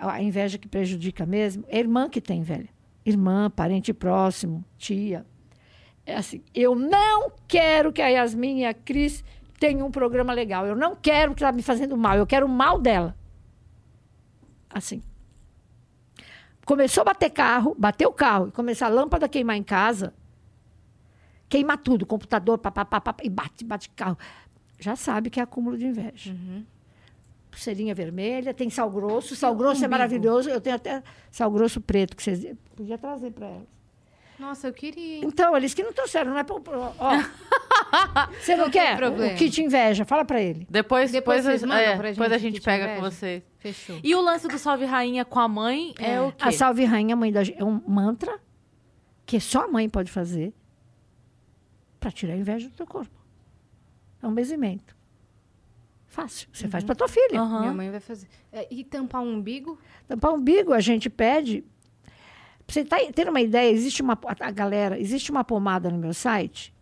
[0.00, 2.68] a, inveja que prejudica mesmo é a irmã que tem, velho.
[3.04, 5.26] Irmã, parente próximo, tia.
[6.04, 9.24] É assim, eu não quero que a Yasmin e a Cris
[9.58, 10.66] tenham um programa legal.
[10.66, 12.16] Eu não quero que ela me fazendo mal.
[12.16, 13.16] Eu quero o mal dela.
[14.68, 15.02] Assim.
[16.64, 20.14] Começou a bater carro, bateu o carro e começar a lâmpada a queimar em casa,
[21.52, 24.16] queima tudo, computador, papapá, papá, e bate, bate carro.
[24.80, 26.34] Já sabe que é acúmulo de inveja.
[27.50, 29.36] Pulseirinha vermelha, tem sal grosso.
[29.36, 30.48] Sal grosso é maravilhoso.
[30.48, 33.68] Eu tenho até sal grosso preto, que vocês podia trazer para elas.
[34.38, 35.22] Nossa, eu queria, hein?
[35.26, 36.58] Então, eles que não trouxeram, não é para.
[36.58, 36.92] Ó,
[38.40, 39.34] você não, quer problema.
[39.34, 40.06] o kit inveja?
[40.06, 40.66] Fala para ele.
[40.70, 43.10] Depois, Depois depois, vocês a- mandam é, pra depois a gente pega com inveja.
[43.10, 43.42] vocês.
[43.58, 44.00] Fechou.
[44.02, 46.20] E o lance do Salve Rainha com a mãe é, É.
[46.22, 46.48] o quê?
[46.48, 48.40] A Salve Rainha, mãe da é um mantra
[49.26, 50.52] que só a mãe pode fazer
[52.02, 53.16] para tirar a inveja do teu corpo.
[54.20, 54.96] É um benzimento.
[56.08, 56.48] Fácil.
[56.52, 57.40] Você faz para tua filha.
[57.40, 57.60] Aham.
[57.60, 58.26] Minha mãe vai fazer.
[58.52, 59.78] É, E tampar o umbigo?
[60.08, 61.64] Tampar o umbigo, a gente pede.
[62.66, 64.18] Pra você tá, ter uma ideia, existe uma.
[64.40, 66.74] A galera, existe uma pomada no meu site,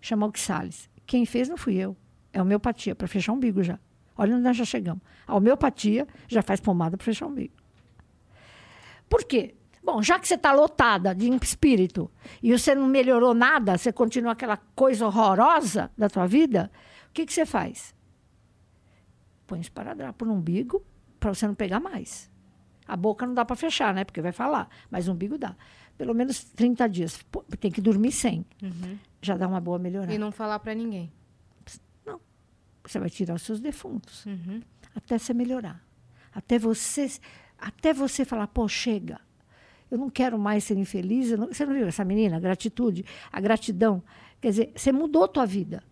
[0.00, 0.88] chama Oxalis.
[1.06, 1.96] Quem fez não fui eu.
[2.32, 3.78] É homeopatia, para fechar o umbigo já.
[4.16, 5.02] Olha onde nós já chegamos.
[5.26, 7.52] A homeopatia já faz pomada para fechar o umbigo.
[9.08, 9.54] Por quê?
[9.82, 12.10] Bom, já que você está lotada de espírito
[12.42, 16.70] e você não melhorou nada, você continua aquela coisa horrorosa da tua vida,
[17.08, 17.94] o que, que você faz?
[19.46, 20.84] Põe esparadrapo no umbigo
[21.18, 22.30] para você não pegar mais.
[22.86, 24.04] A boca não dá para fechar, né?
[24.04, 25.56] Porque vai falar, mas o umbigo dá.
[25.96, 27.22] Pelo menos 30 dias.
[27.24, 28.44] Pô, Tem que dormir sem.
[29.20, 30.12] Já dá uma boa melhorada.
[30.12, 31.12] E não falar pra ninguém.
[32.84, 34.26] Você vai tirar os seus defuntos.
[34.26, 34.60] Uhum.
[34.94, 35.82] Até você melhorar.
[36.34, 37.08] Até você,
[37.58, 39.20] até você falar, pô, chega.
[39.92, 41.30] Eu não quero mais ser infeliz.
[41.32, 42.38] não- você não viu essa menina?
[42.38, 44.02] A gratitude, a gratidão.
[44.40, 45.82] Quer dizer, você mudou a tua vida.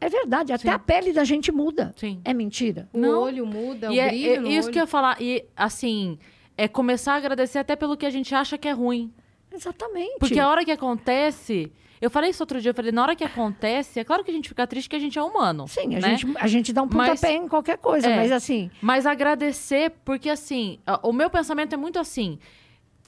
[0.00, 0.74] É verdade, até Sim.
[0.74, 1.92] a pele da gente muda.
[1.96, 2.20] Sim.
[2.24, 2.88] É mentira.
[2.92, 3.20] O Não.
[3.22, 4.72] olho muda, E o é, brilho é no isso olho.
[4.72, 5.20] que eu ia falar.
[5.20, 6.18] E, assim,
[6.56, 9.12] é começar a agradecer até pelo que a gente acha que é ruim.
[9.52, 10.18] Exatamente.
[10.20, 11.70] Porque a hora que acontece.
[12.00, 14.34] Eu falei isso outro dia, eu falei, na hora que acontece, é claro que a
[14.34, 15.68] gente fica triste que a gente é humano.
[15.68, 16.16] Sim, a, né?
[16.16, 18.16] gente, a gente dá um pontapé em qualquer coisa, É.
[18.16, 22.38] mas assim, Mas agradecer, porque assim, o meu pensamento é muito assim.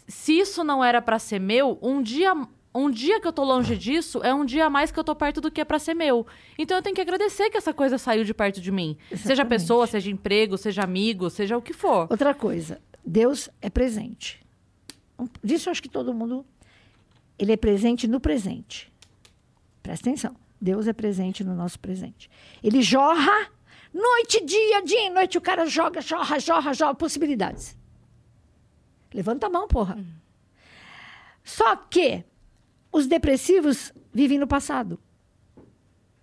[0.06, 2.34] Se isso não era pra ser meu, um dia,
[2.74, 5.14] um dia que eu tô longe disso é um dia a mais que eu tô
[5.14, 6.26] perto do que é pra ser meu.
[6.58, 8.96] Então eu tenho que agradecer que essa coisa saiu de perto de mim.
[9.10, 9.48] Seja Exatamente.
[9.48, 12.06] pessoa, seja emprego, seja amigo, seja o que for.
[12.10, 14.40] outra coisa, Deus é presente.
[15.42, 16.44] Disso eu acho que todo mundo,
[17.38, 18.92] ele é presente no presente.
[19.82, 22.28] Presta atenção, Deus é presente no nosso presente.
[22.62, 23.50] Ele jorra
[23.92, 27.76] noite, dia, dia e noite, o cara joga, jorra, jorra, jorra, possibilidades.
[29.14, 29.98] Levanta a mão, porra.
[31.44, 32.24] Só que
[32.90, 34.98] os depressivos vivem no passado.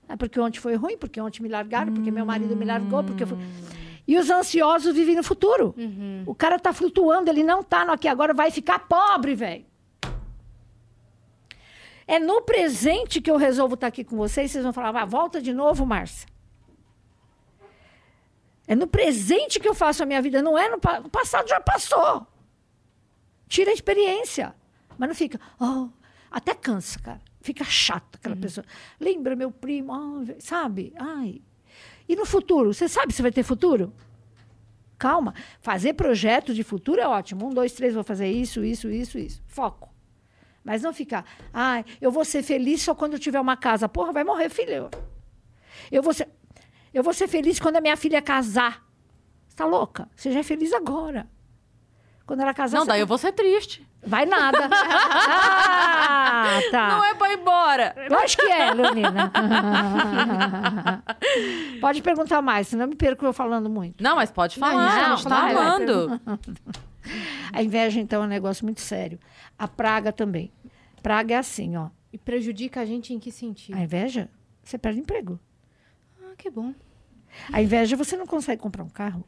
[0.08, 3.26] É porque ontem foi ruim, porque ontem me largaram, porque meu marido me largou, porque
[3.26, 3.38] foi...
[4.08, 5.76] E os ansiosos vivem no futuro.
[6.26, 9.66] O cara tá flutuando, ele não tá no aqui agora, vai ficar pobre, velho.
[12.08, 15.40] É no presente que eu resolvo estar aqui com vocês, vocês vão falar, "Ah, volta
[15.40, 16.28] de novo, Márcia.
[18.68, 21.48] É no presente que eu faço a minha vida, não é no pa- o passado
[21.48, 22.26] já passou.
[23.50, 24.56] Tira a experiência.
[24.98, 25.90] Mas não fica, oh,
[26.32, 27.20] até cansa, cara.
[27.42, 28.66] Fica chato aquela pessoa.
[29.00, 30.94] Lembra meu primo, ah, sabe?
[30.98, 31.42] Ai.
[32.08, 32.74] E no futuro?
[32.74, 33.94] Você sabe se vai ter futuro?
[34.98, 35.34] Calma.
[35.62, 37.48] Fazer projeto de futuro é ótimo.
[37.48, 39.42] Um, dois, três, vou fazer isso, isso, isso, isso.
[39.48, 39.90] Foco.
[40.64, 43.88] Mas não ficar, ai, eu vou ser feliz só quando eu tiver uma casa.
[43.88, 44.90] Porra, vai morrer, filho.
[45.90, 46.28] Eu vou ser,
[46.94, 48.86] eu vou ser feliz quando a minha filha casar.
[49.48, 50.10] Você tá louca?
[50.16, 51.28] Você já é feliz agora.
[52.30, 53.84] Quando ela casar, Não, daí eu vou ser triste.
[54.06, 54.60] Vai nada.
[54.72, 56.90] ah, tá.
[56.90, 57.96] Não é pra ir embora.
[58.08, 59.32] Lógico que é, Leonina.
[61.82, 64.04] Pode perguntar mais, senão eu me perco eu falando muito.
[64.04, 66.22] Não, mas pode Não, falar, não, a gente tá amando.
[67.52, 69.18] A inveja, então, é um negócio muito sério.
[69.58, 70.52] A praga também.
[71.02, 71.90] Praga é assim, ó.
[72.14, 73.76] E prejudica a gente em que sentido?
[73.76, 74.30] A inveja,
[74.64, 75.40] você perde emprego.
[76.22, 76.76] Ah, que bom.
[77.52, 79.26] A inveja, você não consegue comprar um carro.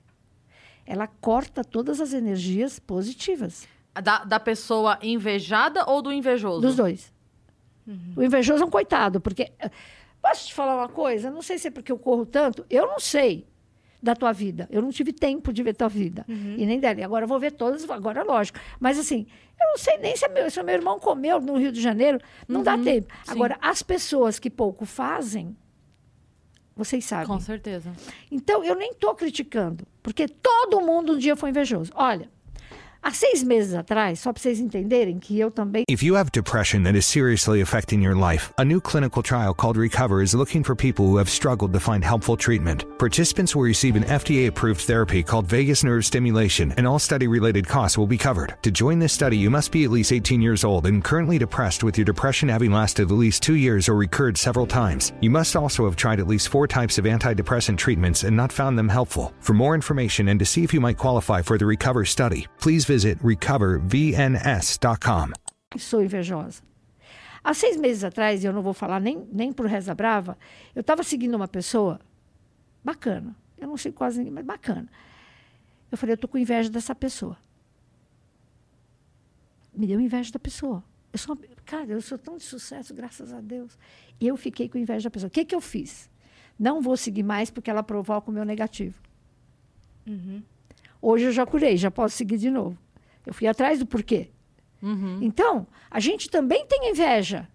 [0.91, 3.67] Ela corta todas as energias positivas
[4.04, 6.62] Da, da pessoa invejada ou do invejoso?
[6.62, 7.13] dos dois.
[8.15, 9.51] O invejoso é um coitado, porque.
[10.21, 11.32] Posso te falar uma coisa?
[11.32, 13.47] Não sei se é porque eu corro tanto, eu não sei
[14.01, 14.67] da tua vida.
[14.71, 16.23] Eu não tive tempo de ver tua vida.
[16.30, 17.04] E nem dela.
[17.04, 18.60] Agora eu vou ver todas, agora lógico.
[18.80, 19.25] Mas assim,
[19.60, 21.82] eu não sei nem se, é meu, se o meu irmão comeu no Rio de
[21.82, 23.12] Janeiro, não dá tempo.
[23.23, 23.32] sim.
[23.32, 25.56] Agora, as pessoas que pouco fazem,
[26.84, 27.28] vocês sabem.
[27.28, 27.91] Com certeza.
[28.32, 31.91] Então, eu nem estou criticando, porque todo mundo um dia foi invejoso.
[31.96, 32.30] Olha,
[33.04, 36.84] há seis meses atrás, só para vocês entenderem que eu também If you have depression
[36.84, 40.76] that is seriously affecting your life, a new clinical trial called Recover is looking for
[40.76, 42.86] people who have struggled to find helpful treatment.
[43.00, 47.68] Participants will receive an FDA approved therapy called vagus nerve stimulation, and all study related
[47.68, 48.56] costs will be covered.
[48.62, 51.84] To join this study, you must be at least 18 years old and currently depressed
[51.84, 55.14] with your depression having lasted at least two years or recurred several times.
[55.22, 58.78] You must also have tried at least four types of antidepressant treatments and not found
[58.78, 59.34] them helpful.
[59.40, 62.86] For more information and to see if you might qualify for the Recover study, please
[62.91, 65.32] visit recovervns.com.
[65.80, 66.62] sou invejosa.
[67.41, 70.38] Há seis meses atrás, e eu não vou falar nem, nem por Reza Brava,
[70.75, 72.01] eu estava seguindo uma pessoa
[72.84, 73.34] bacana.
[73.58, 74.89] Eu não sei quase ninguém, mas bacana.
[75.89, 77.38] Eu falei, eu estou com inveja dessa pessoa.
[79.73, 80.84] Me deu inveja da pessoa.
[81.13, 83.80] Eu sou, cara, eu sou tão de sucesso, graças a Deus.
[84.19, 85.30] E eu fiquei com inveja da pessoa.
[85.30, 86.10] O que, que eu fiz?
[86.60, 88.99] Não vou seguir mais porque ela provoca o meu negativo.
[91.02, 92.78] Hoje eu já curei, já posso seguir de novo.
[93.26, 94.30] Eu fui atrás do porquê.
[95.22, 97.48] Então, a gente também tem inveja.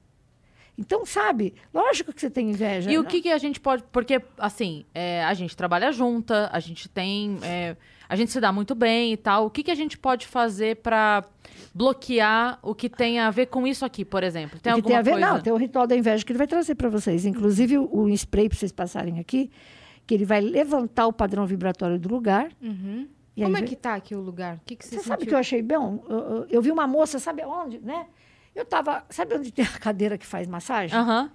[0.79, 2.91] Então, sabe, lógico que você tem inveja.
[2.91, 3.09] E o né?
[3.09, 3.83] que, que a gente pode.
[3.91, 7.39] Porque, assim, é, a gente trabalha junta, a gente tem.
[7.43, 7.77] é,
[8.09, 9.47] a gente se dá muito bem e tal.
[9.47, 11.25] O que, que a gente pode fazer pra
[11.75, 14.61] bloquear o que tem a ver com isso aqui, por exemplo?
[14.61, 15.11] Tem O que alguma tem a ver?
[15.13, 15.27] coisa?
[15.27, 17.25] Não, tem o ritual da inveja que ele vai trazer para vocês.
[17.25, 19.51] Inclusive, o, o spray para vocês passarem aqui,
[20.07, 22.51] que ele vai levantar o padrão vibratório do lugar.
[22.61, 23.09] Uhum.
[23.37, 24.57] E Como aí é que tá aqui o lugar?
[24.57, 26.03] O que, que você, Você sabe que eu achei bom?
[26.09, 28.07] Eu, eu- eu vi uma moça, sabe onde, né?
[28.55, 29.05] Eu tava.
[29.11, 30.99] Sabe onde tem a cadeira que faz massagem?
[30.99, 31.31] Aham.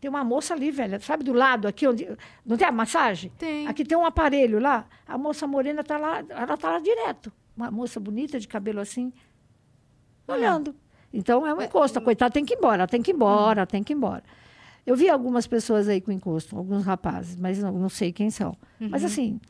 [0.00, 0.98] Tem uma moça ali, velha.
[0.98, 2.08] Sabe do lado aqui onde.
[2.44, 3.30] Não tem a massagem?
[3.38, 3.68] Tem.
[3.68, 4.84] Aqui tem um aparelho lá.
[5.06, 7.32] A moça morena tá lá, ela tá lá direto.
[7.56, 9.12] Uma moça bonita, de cabelo assim,
[10.26, 10.74] olhando.
[11.12, 11.98] Então é um encosto.
[11.98, 13.96] A coitada tem que ir embora, ela tem que ir embora, ela tem que ir
[13.96, 14.24] embora.
[14.84, 18.56] Eu vi algumas pessoas aí com encosto, alguns rapazes, mas não, não sei quem são.
[18.80, 19.40] Mas assim,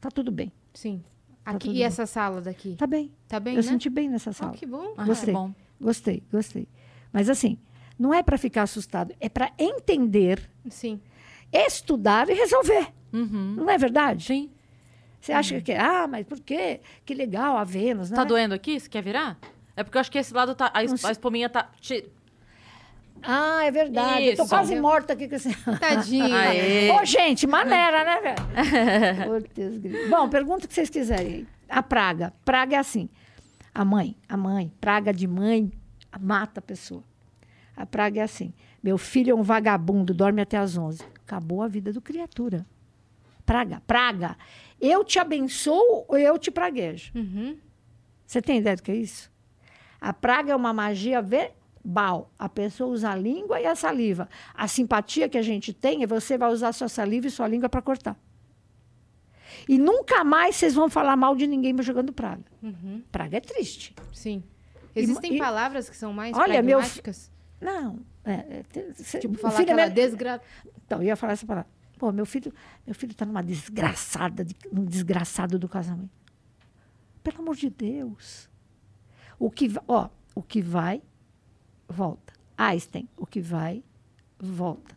[0.00, 0.52] tá tudo bem.
[0.74, 1.02] Sim.
[1.44, 1.84] Tá Aqui, tudo e bem.
[1.84, 2.74] essa sala daqui?
[2.76, 3.10] Tá bem.
[3.26, 3.68] Tá bem, eu né?
[3.68, 4.52] senti bem nessa Oh, sala.
[4.52, 4.94] que bom.
[4.96, 5.26] Ah, Gostei.
[5.26, 5.52] que bom.
[5.80, 6.68] Gostei, gostei.
[7.12, 7.56] Mas assim,
[7.98, 11.00] não é para ficar assustado, é para entender, Sim.
[11.52, 12.88] estudar e resolver.
[13.12, 13.54] Uhum.
[13.56, 14.24] Não é verdade?
[14.24, 14.50] Sim.
[15.20, 16.80] Você acha que, ah, mas por quê?
[17.04, 18.16] Que legal a Vênus, né?
[18.16, 18.78] Tá doendo aqui?
[18.78, 19.38] Você quer virar?
[19.74, 20.70] É porque eu acho que esse lado tá.
[20.74, 21.70] A, es- a espuminha tá.
[21.80, 22.06] te-
[23.22, 24.24] Ah, é verdade.
[24.24, 24.50] Eu tô Isso.
[24.50, 25.54] quase morta aqui com esse.
[25.78, 26.36] Tadinha.
[26.48, 26.90] Aê.
[26.90, 29.40] Ô, gente, maneira, né, velho?
[30.10, 31.46] Bom, pergunta o que vocês quiserem.
[31.68, 32.32] A praga.
[32.44, 33.08] Praga é assim.
[33.74, 35.70] A mãe, a mãe, praga de mãe,
[36.20, 37.04] mata a pessoa.
[37.76, 38.52] A praga é assim.
[38.82, 41.02] Meu filho é um vagabundo, dorme até às 11.
[41.24, 42.66] Acabou a vida do criatura.
[43.44, 44.36] Praga, praga.
[44.80, 47.12] Eu te abençoo ou eu te praguejo.
[47.14, 47.56] Uhum.
[48.26, 49.30] Você tem ideia do que é isso?
[50.00, 51.22] A praga é uma magia
[51.84, 52.30] verbal.
[52.38, 54.28] A pessoa usa a língua e a saliva.
[54.54, 57.68] A simpatia que a gente tem é você vai usar sua saliva e sua língua
[57.68, 58.16] para cortar.
[59.68, 62.44] E nunca mais vocês vão falar mal de ninguém jogando praga.
[62.62, 63.02] Uhum.
[63.10, 63.94] Praga é triste.
[64.12, 64.42] Sim.
[64.94, 67.30] Existem e- palavras que são mais Olha, meu pragmáticas?
[67.60, 68.00] Não.
[68.24, 68.64] É, é,
[68.94, 70.40] cê- Tipo, falar filho é aquela meu- desgra...
[70.86, 71.68] Então, eu ia falar essa palavra.
[71.98, 72.52] Pô, meu filho,
[72.86, 76.10] meu filho tá numa desgraçada, de, num desgraçado do casamento.
[77.22, 78.48] Pelo amor de Deus.
[79.38, 81.02] O que, ó, o que vai,
[81.88, 82.32] volta.
[82.56, 83.82] Einstein, o que vai,
[84.38, 84.96] volta.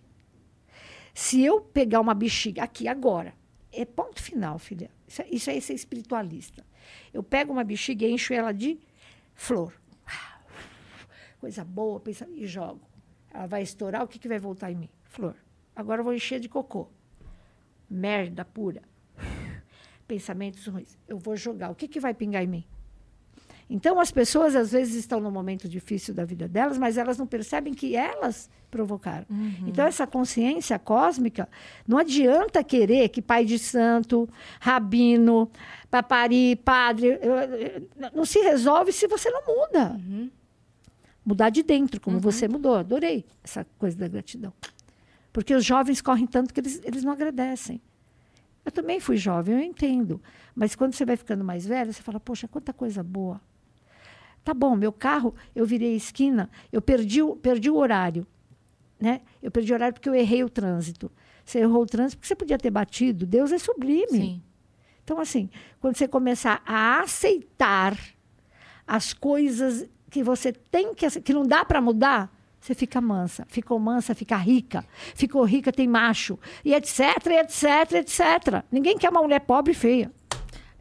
[1.13, 3.33] Se eu pegar uma bexiga aqui agora,
[3.71, 4.89] é ponto final, filha.
[5.07, 6.65] Isso, é- isso aí é ser espiritualista.
[7.13, 8.79] Eu pego uma bexiga e encho ela de
[9.35, 9.73] flor.
[11.39, 12.81] Coisa boa, pensa, e jogo.
[13.33, 14.89] Ela vai estourar, o que, que vai voltar em mim?
[15.03, 15.35] Flor.
[15.75, 16.89] Agora eu vou encher de cocô.
[17.89, 18.81] Merda pura.
[20.07, 20.97] Pensamentos ruins.
[21.07, 21.69] Eu vou jogar.
[21.71, 22.65] O que, que vai pingar em mim?
[23.73, 27.25] Então, as pessoas, às vezes, estão num momento difícil da vida delas, mas elas não
[27.25, 29.25] percebem que elas provocaram.
[29.65, 31.47] Então, essa consciência cósmica,
[31.87, 34.27] não adianta querer que pai de santo,
[34.59, 35.49] rabino,
[35.89, 37.17] papari, padre,
[38.13, 39.97] não se resolve se você não muda.
[41.23, 42.75] Mudar de dentro, como você mudou.
[42.75, 44.51] Adorei essa coisa da gratidão.
[45.31, 47.81] Porque os jovens correm tanto que eles, eles não agradecem.
[48.65, 50.21] Eu também fui jovem, eu entendo.
[50.53, 53.39] Mas quando você vai ficando mais velho, você fala, poxa, quanta coisa boa.
[54.43, 58.25] Tá bom, meu carro, eu virei a esquina, eu perdi, o- perdi o horário.
[58.99, 59.21] Né?
[59.41, 61.11] Eu perdi o horário porque eu errei o trânsito.
[61.45, 63.25] Você errou o trânsito porque você podia ter batido.
[63.25, 64.07] Deus é sublime.
[64.11, 64.41] Sim.
[65.03, 67.97] Então, assim, quando você começar a aceitar
[68.85, 73.45] as coisas que você tem que, que não dá para mudar, você fica mansa.
[73.49, 74.85] Ficou mansa, fica rica.
[75.15, 76.37] Ficou rica, tem macho.
[76.63, 78.63] E etc, etc, etc.
[78.71, 80.11] Ninguém quer uma mulher pobre e feia.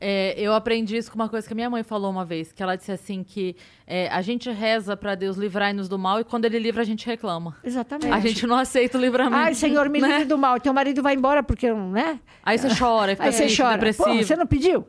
[0.02, 2.62] É, eu aprendi isso com uma coisa que a minha mãe falou uma vez, que
[2.62, 3.54] ela disse assim que
[3.86, 7.04] é, a gente reza pra Deus livrar-nos do mal e quando ele livra a gente
[7.06, 7.54] reclama.
[7.62, 8.10] Exatamente.
[8.10, 9.36] A gente não aceita o livramento.
[9.36, 10.08] Ai, Senhor, me né?
[10.08, 10.58] livre do mal.
[10.58, 12.18] Teu marido vai embora porque, né?
[12.42, 13.74] Aí você chora, fica Aí você chora.
[13.74, 14.08] depressivo.
[14.08, 14.86] Pô, você não pediu?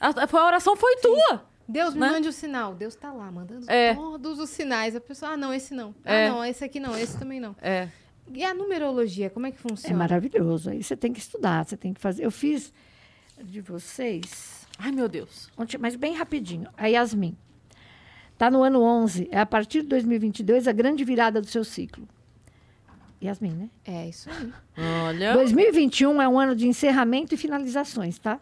[0.00, 1.44] A, foi- a oração foi tua.
[1.68, 2.10] Deus me Né?
[2.10, 2.74] mande o sinal.
[2.74, 3.94] Deus tá lá, mandando É.
[3.94, 4.96] todos os sinais.
[4.96, 5.94] A pessoa, ah, não, esse não.
[6.04, 6.26] É.
[6.26, 7.54] Ah, não, esse aqui não, esse também não.
[7.62, 7.88] É.
[8.34, 9.96] E a numerologia, como é que É funciona?
[9.96, 10.70] maravilhoso.
[10.70, 12.24] Aí você tem que estudar, você tem que fazer.
[12.24, 12.72] Eu fiz
[13.42, 15.50] de vocês, Ai, meu Deus.
[15.56, 16.68] ontem, mas bem rapidinho.
[16.76, 17.36] A Yasmin.
[18.32, 19.28] Está no ano 11.
[19.30, 22.08] É a partir de 2022 a grande virada do seu ciclo.
[23.22, 23.70] Yasmin, né?
[23.84, 24.52] É, isso aí.
[25.06, 25.34] Olha.
[25.34, 28.40] 2021 é um ano de encerramento e finalizações, tá?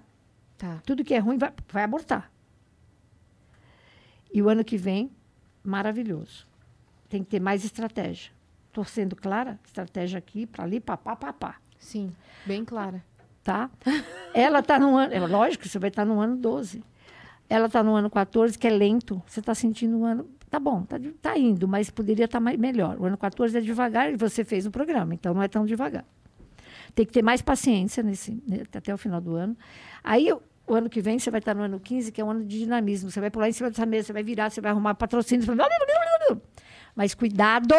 [0.57, 0.81] Tá.
[0.87, 2.31] Tudo que é ruim vai, vai abortar.
[4.33, 5.11] E o ano que vem,
[5.63, 6.47] maravilhoso.
[7.09, 8.33] Tem que ter mais estratégia.
[8.69, 9.59] Estou sendo clara?
[9.67, 11.57] Estratégia aqui, para ali, papá, papá.
[11.79, 12.13] Sim,
[12.47, 13.05] bem clara.
[13.43, 13.71] Tá?
[14.35, 15.15] Ela está no ano.
[15.15, 16.83] É lógico, você vai estar no ano 12.
[17.49, 19.23] Ela está no ano 14, que é lento.
[19.27, 20.29] Você está sentindo o ano.
[20.49, 22.97] Tá bom, tá, tá indo, mas poderia estar mais, melhor.
[22.99, 26.05] O ano 14 é devagar e você fez o programa, então não é tão devagar.
[26.93, 29.57] Tem que ter mais paciência nesse, né, até o final do ano.
[30.03, 32.45] Aí, o, ano que vem, você vai estar no ano 15, que é um ano
[32.45, 33.13] de dinamismo.
[33.13, 35.47] Você vai pular em cima dessa mesa, você vai virar, você vai arrumar patrocínio.
[36.97, 37.75] Mas cuidado,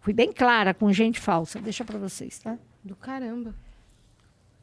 [0.00, 1.58] fui bem clara com gente falsa.
[1.58, 2.58] Deixa para vocês, tá?
[2.84, 3.54] Do caramba.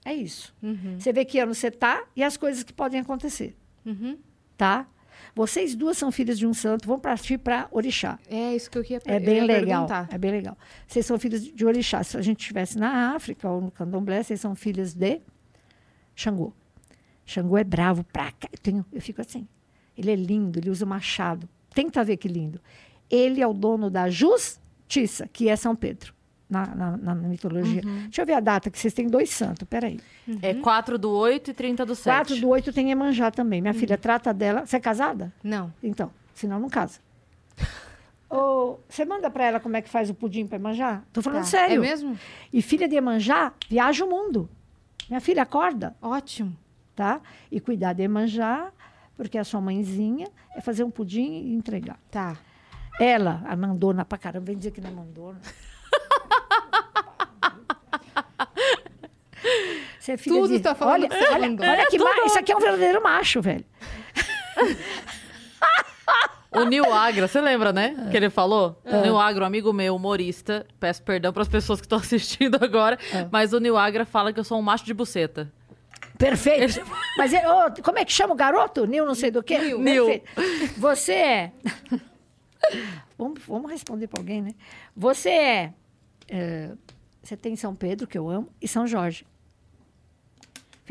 [0.04, 0.54] É isso.
[0.64, 1.00] Uhum.
[1.00, 4.18] Você vê que ano você tá e as coisas que podem acontecer, Uhum.
[4.58, 4.88] tá?
[5.36, 8.18] Vocês duas são filhas de um santo, vão partir para orixá.
[8.28, 9.86] É isso que eu queria É bem legal.
[9.88, 10.10] perguntar.
[10.14, 10.58] É bem legal.
[10.88, 12.04] Vocês são filhas de orixá.
[12.04, 15.22] Se a gente estivesse na África ou no Candomblé, vocês são filhas de
[16.16, 16.52] Xangô.
[17.26, 18.48] Xangô é bravo pra cá.
[18.52, 19.48] Eu, tenho- eu fico assim.
[19.98, 21.48] Ele é lindo, ele usa machado.
[21.74, 22.60] Tenta ver que lindo.
[23.10, 26.14] Ele é o dono da justiça, que é São Pedro,
[26.52, 27.82] na, na- na mitologia.
[27.86, 28.02] Uhum.
[28.04, 29.66] Deixa eu ver a data, que vocês têm dois santos.
[29.68, 30.00] Peraí.
[30.42, 32.04] É 4 do 8 e 30 do 7.
[32.28, 33.60] 4 do 8 tem Emanjá também.
[33.60, 33.64] Uhum.
[33.64, 34.66] Minha filha trata dela.
[34.66, 35.34] Você é casada?
[35.44, 35.74] Não.
[35.82, 37.00] Então, senão não casa.
[38.30, 41.02] Ô, você manda pra ela como é que faz o pudim pra Emanjá?
[41.12, 41.46] Tô falando Tá.
[41.48, 41.78] sério.
[41.78, 42.18] É mesmo?
[42.52, 44.50] E filha de Emanjá viaja o mundo.
[45.10, 46.56] Minha filha acorda, Ótimo.
[46.96, 47.20] tá?
[47.52, 48.72] E cuidar de Emanjá,
[49.18, 52.00] porque a sua mãezinha é fazer um pudim e entregar.
[52.10, 52.38] Tá.
[53.00, 55.42] Ela, a mandona pra caramba, vem dizer que não é mandona.
[60.00, 60.60] Você é filha Tudo de...
[60.60, 62.10] tá falando olha, é olha, olha que ma...
[62.26, 63.66] Isso aqui é um verdadeiro macho, velho.
[66.54, 67.96] O Nil Agra, você lembra, né?
[68.08, 68.12] É.
[68.12, 68.78] Que ele falou?
[68.84, 70.68] O Nil Agra, um amigo meu, humorista.
[70.82, 73.00] Peço perdão para as pessoas que estão assistindo agora.
[73.14, 73.26] É.
[73.32, 75.52] Mas o Nil Agra fala que eu sou um macho de buceta.
[76.18, 76.82] Perfeito.
[77.18, 78.86] Mas é- ô, como é que chama o garoto?
[78.86, 79.58] Nil não sei do quê?
[79.58, 79.80] Nil.
[79.80, 80.22] Nil.
[80.78, 81.52] Você é...
[83.18, 84.52] vamos, vamos responder para alguém, né?
[84.94, 85.74] Você é,
[86.28, 86.72] é,
[87.24, 89.26] Você tem São Pedro, que eu amo, e São Jorge.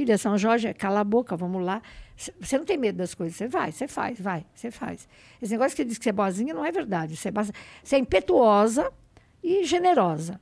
[0.01, 1.83] Filha, São Jorge, cala a boca, vamos lá.
[2.17, 5.07] Você não tem medo das coisas, você vai, você faz, vai, você faz.
[5.43, 7.15] Esse negócio que diz que você é boazinha não é verdade.
[7.19, 7.53] Você é, boazinha.
[7.85, 8.91] Você é impetuosa
[9.45, 10.41] e generosa.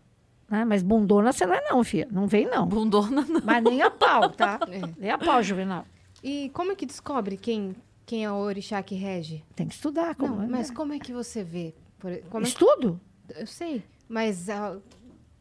[0.48, 0.64] Né?
[0.64, 2.06] Mas bundona você não é não, filha.
[2.08, 2.68] Não vem não.
[2.68, 3.40] Bundona não.
[3.44, 4.60] Mas nem a pau, tá?
[4.70, 4.80] É.
[4.96, 5.84] Nem a pau, Juvenal.
[6.22, 7.74] E como é que descobre quem,
[8.06, 9.44] quem é o orixá que rege?
[9.56, 10.14] Tem que estudar.
[10.14, 10.46] Como não, é.
[10.46, 11.74] mas como é que você vê?
[11.98, 13.00] Por- como é que- Estudo.
[13.34, 14.80] eu sei, mas o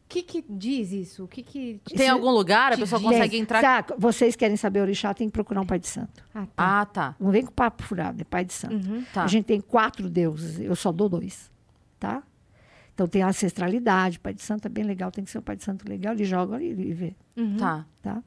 [0.08, 1.24] que que diz isso?
[1.24, 1.80] O que que...
[1.84, 2.72] te- Tem algum lugar?
[2.72, 3.60] A pessoa diz- consegue entrar.
[3.84, 6.24] Tá, vocês querem saber orixá, tem que procurar um pai de santo.
[6.34, 6.52] Ah, tá.
[6.80, 7.16] Ah, tá.
[7.20, 8.74] Não vem com papo furado, é pai de santo.
[8.74, 9.04] Uhum.
[9.12, 9.24] Tá.
[9.24, 11.50] A gente tem quatro deuses, eu só dou dois,
[12.00, 12.22] tá?
[12.94, 15.54] Então tem a ancestralidade, pai de santo é bem legal, tem que ser um pai
[15.56, 17.56] de santo legal, ele joga ali e vê, Uhum.
[17.56, 17.86] Tá.
[18.02, 18.22] tá?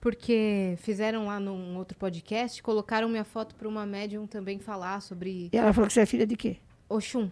[0.00, 5.48] Porque fizeram lá num outro podcast, colocaram minha foto para uma médium também falar sobre
[5.52, 6.56] E ela falou que você é filha de quê?
[6.88, 7.30] Oxum.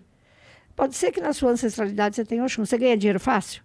[0.76, 2.64] Pode ser que na sua ancestralidade você tenha Oxum.
[2.64, 3.62] Você ganha dinheiro fácil?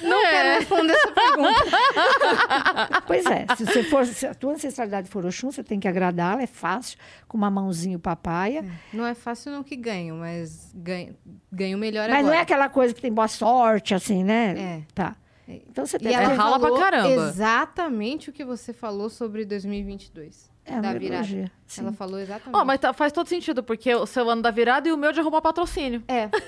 [0.00, 1.64] Não quero responder essa pergunta.
[3.06, 6.42] Pois é, se, você for, se a tua ancestralidade for Oxum, você tem que agradá-la,
[6.42, 6.98] é fácil,
[7.28, 8.64] com uma mãozinho papaya.
[8.92, 11.14] Não é fácil não que ganham, mas ganho,
[11.52, 12.32] ganho melhor Mas agora.
[12.32, 14.54] não é aquela coisa que tem boa sorte, assim, né?
[14.58, 14.82] É.
[14.94, 15.16] Tá.
[15.46, 17.28] Então você E tem É ela rala pra falou caramba.
[17.28, 20.50] exatamente o que você falou sobre 2022.
[20.66, 21.50] É da virada.
[21.66, 21.82] sim.
[21.82, 22.56] Ela falou exatamente.
[22.58, 25.12] Ó, mas tá- faz todo sentido, porque o seu ano da virada e o meu
[25.12, 26.02] de arrumar patrocínio.
[26.08, 26.28] É,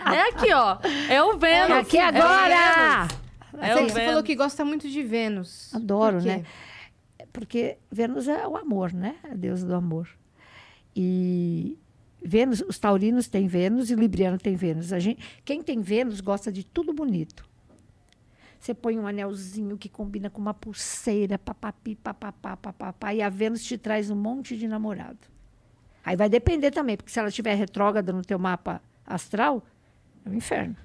[0.00, 0.78] É aqui, ó.
[1.10, 1.76] É o Vênus.
[1.78, 3.08] Aqui agora!
[3.60, 4.22] É Você o você falou Vênus.
[4.22, 5.74] que gosta muito de Vênus.
[5.74, 6.44] Adoro, né?
[7.32, 9.16] Porque Vênus é o amor, né?
[9.30, 10.08] A deusa do amor.
[10.96, 11.76] E
[12.22, 14.92] Vênus, os taurinos têm Vênus e o libriano tem Vênus.
[14.92, 17.44] A gente, quem tem Vênus gosta de tudo bonito.
[18.58, 23.62] Você põe um anelzinho que combina com uma pulseira, papapi, papapá, papapá, e a Vênus
[23.62, 25.18] te traz um monte de namorado.
[26.04, 29.62] Aí vai depender também, porque se ela estiver retrógrada no teu mapa astral,
[30.24, 30.76] é o inferno.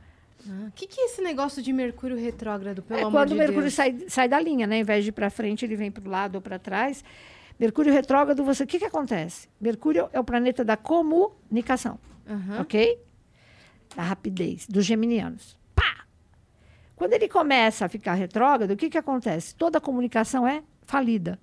[0.68, 3.38] O que, que é esse negócio de Mercúrio retrógrado, pelo é amor quando de o
[3.38, 3.74] Mercúrio Deus?
[3.74, 4.76] sai, sai da linha, né?
[4.76, 7.04] Ao invés de ir para frente, ele vem para o lado ou para trás.
[7.58, 9.48] Mercúrio retrógrado, você, o que, que acontece?
[9.62, 11.98] Mercúrio é o planeta da comunicação,
[12.28, 12.62] Aham.
[12.62, 13.00] ok?
[13.96, 15.58] Da rapidez, dos geminianos.
[16.96, 19.56] Quando ele começa a ficar retrógrado, o que, que acontece?
[19.56, 21.40] Toda a comunicação é falida.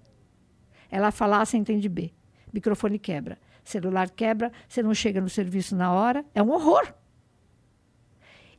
[0.91, 2.13] Ela falar, você entende B.
[2.53, 3.39] Microfone quebra.
[3.65, 6.25] Celular quebra, você não chega no serviço na hora.
[6.35, 6.93] É um horror.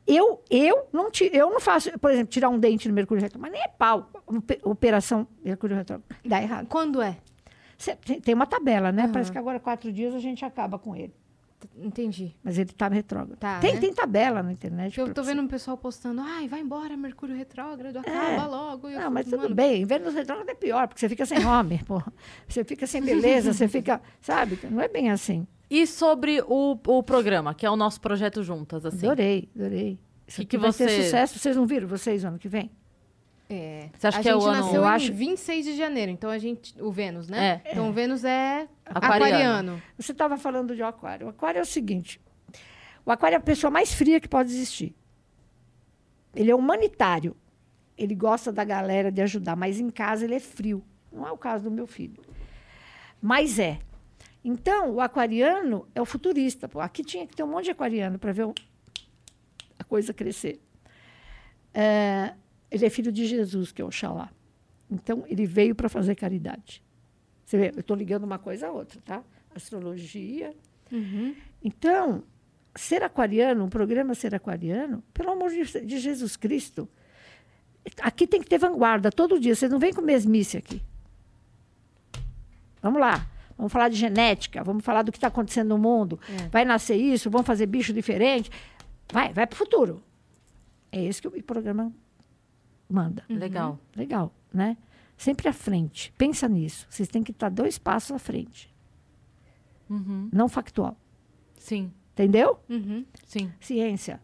[0.06, 3.42] Eu, eu, não, ti- eu não faço, por exemplo, tirar um dente no Mercúrio retrógrado,
[3.42, 4.10] mas nem é pau.
[4.26, 6.08] Ope- Operação Mercúrio retrógrado.
[6.24, 6.66] Dá errado.
[6.66, 7.18] Quando é?
[7.78, 9.04] Cê- tem, uma tabela, né?
[9.04, 9.12] Aham.
[9.12, 11.14] Parece que agora, quatro dias, a gente acaba com ele.
[11.76, 12.34] Entendi.
[12.42, 13.38] Mas ele tá retrógrado.
[13.38, 13.80] Tá, tem, né?
[13.80, 14.98] tem tabela na internet.
[14.98, 15.22] Eu você.
[15.22, 18.88] vendo um pessoal postando, ai, vai embora, Mercúrio retrógrado, acaba logo.
[18.88, 19.84] E eu Não, fico, mas tudo mano, bem.
[19.84, 22.02] Vênus retrógrado é pior, porque você fica sem homem, pô.
[22.48, 24.00] Você fica sem beleza, você fica.
[24.20, 24.58] Sabe?
[24.70, 25.46] Não é bem assim.
[25.70, 29.06] E sobre o, o programa, que é o nosso projeto Juntas, assim.
[29.06, 29.98] Adorei, adorei.
[30.26, 31.38] Isso Que que vai ter você- sucesso.
[31.38, 32.70] Vocês não viram vocês ano que vem?
[33.52, 33.90] É.
[33.98, 36.10] Você acha a que é gente o ano- nasceu Eu em acho- 26 de janeiro,
[36.10, 36.80] então a gente.
[36.82, 37.62] O Vênus, né?
[37.64, 37.70] É.
[37.72, 39.24] Então o Vênus é Aquariano.
[39.26, 39.82] aquariano.
[39.98, 41.26] Você estava falando de aquário.
[41.26, 42.20] O aquário é o seguinte:
[43.04, 44.94] o aquário é a pessoa mais fria que pode existir.
[46.34, 47.36] Ele é humanitário.
[47.98, 50.82] Ele gosta da galera de ajudar, mas em casa ele é frio.
[51.12, 52.22] Não é o caso do meu filho.
[53.20, 53.78] Mas é.
[54.44, 56.68] Então, o aquariano é o futurista.
[56.68, 56.80] Pô.
[56.80, 58.54] Aqui tinha que ter um monte de aquariano para ver o-
[59.78, 60.58] a coisa crescer.
[61.74, 62.34] É,
[62.72, 64.30] ele é filho de Jesus, que é Oxalá.
[64.90, 66.82] Então, ele veio para fazer caridade.
[67.44, 69.22] Você vê, eu estou ligando uma coisa a outra, tá?
[69.54, 70.54] Astrologia.
[70.90, 71.34] Uhum.
[71.62, 72.24] Então,
[72.74, 76.88] ser aquariano, um programa ser aquariano, pelo amor de, de Jesus Cristo,
[78.00, 79.54] aqui tem que ter vanguarda todo dia.
[79.54, 80.82] Vocês não vêm com mesmice aqui.
[82.80, 83.28] Vamos lá.
[83.56, 86.18] Vamos falar de genética, vamos falar do que está acontecendo no mundo.
[86.28, 86.48] É.
[86.48, 88.50] Vai nascer isso, vamos fazer bicho diferente.
[89.12, 90.02] Vai, vai para o futuro.
[90.90, 91.92] É esse que o programa
[92.92, 93.24] manda.
[93.28, 93.78] Legal.
[93.96, 94.76] Legal, né?
[95.16, 96.12] Sempre à frente.
[96.18, 96.86] Pensa nisso.
[96.90, 98.72] Vocês têm que estar dois passos à frente.
[99.88, 100.28] Uhum.
[100.32, 100.96] Não factual.
[101.56, 102.58] Sim, Entendeu?
[102.68, 103.04] Uhum.
[103.24, 103.50] sim.
[103.60, 104.20] Ciência.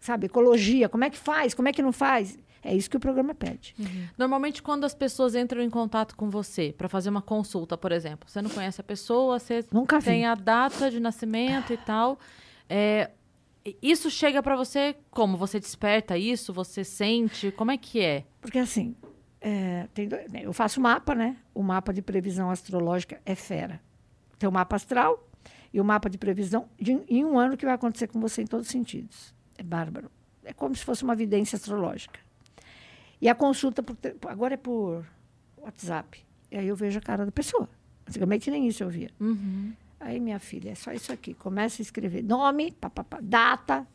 [0.00, 0.88] Sabe, ecologia.
[0.88, 1.54] Como é que faz?
[1.54, 2.38] Como é que não faz?
[2.62, 3.76] É isso que o programa pede.
[4.18, 8.28] Normalmente, quando as pessoas entram em contato com você para fazer uma consulta, por exemplo,
[8.28, 10.06] você não conhece a pessoa, você Nunca vi.
[10.06, 12.18] tem a data de nascimento e tal.
[12.68, 13.10] é,
[13.82, 15.36] isso chega para você como?
[15.36, 16.52] Você desperta isso?
[16.52, 17.50] Você sente?
[17.52, 18.24] Como é que é?
[18.40, 18.94] Porque assim,
[19.40, 21.36] é, dois- né, eu faço mapa, né?
[21.54, 23.80] O mapa de previsão astrológica é fera.
[24.38, 25.28] Tem o mapa astral
[25.72, 28.46] e o mapa de previsão de, em um ano que vai acontecer com você em
[28.46, 29.34] todos os sentidos.
[29.56, 30.10] É bárbaro.
[30.44, 32.20] É como se fosse uma vidência astrológica.
[33.20, 33.96] E a consulta, por
[34.28, 35.04] agora é por
[35.56, 36.24] WhatsApp.
[36.50, 37.68] E aí eu vejo a cara da pessoa.
[38.06, 39.10] Antigamente nem isso eu via.
[39.18, 39.72] Uhum.
[39.98, 41.32] Aí, minha filha, é só isso aqui.
[41.34, 43.86] Começa a escrever nome, pá, pá, pá, data.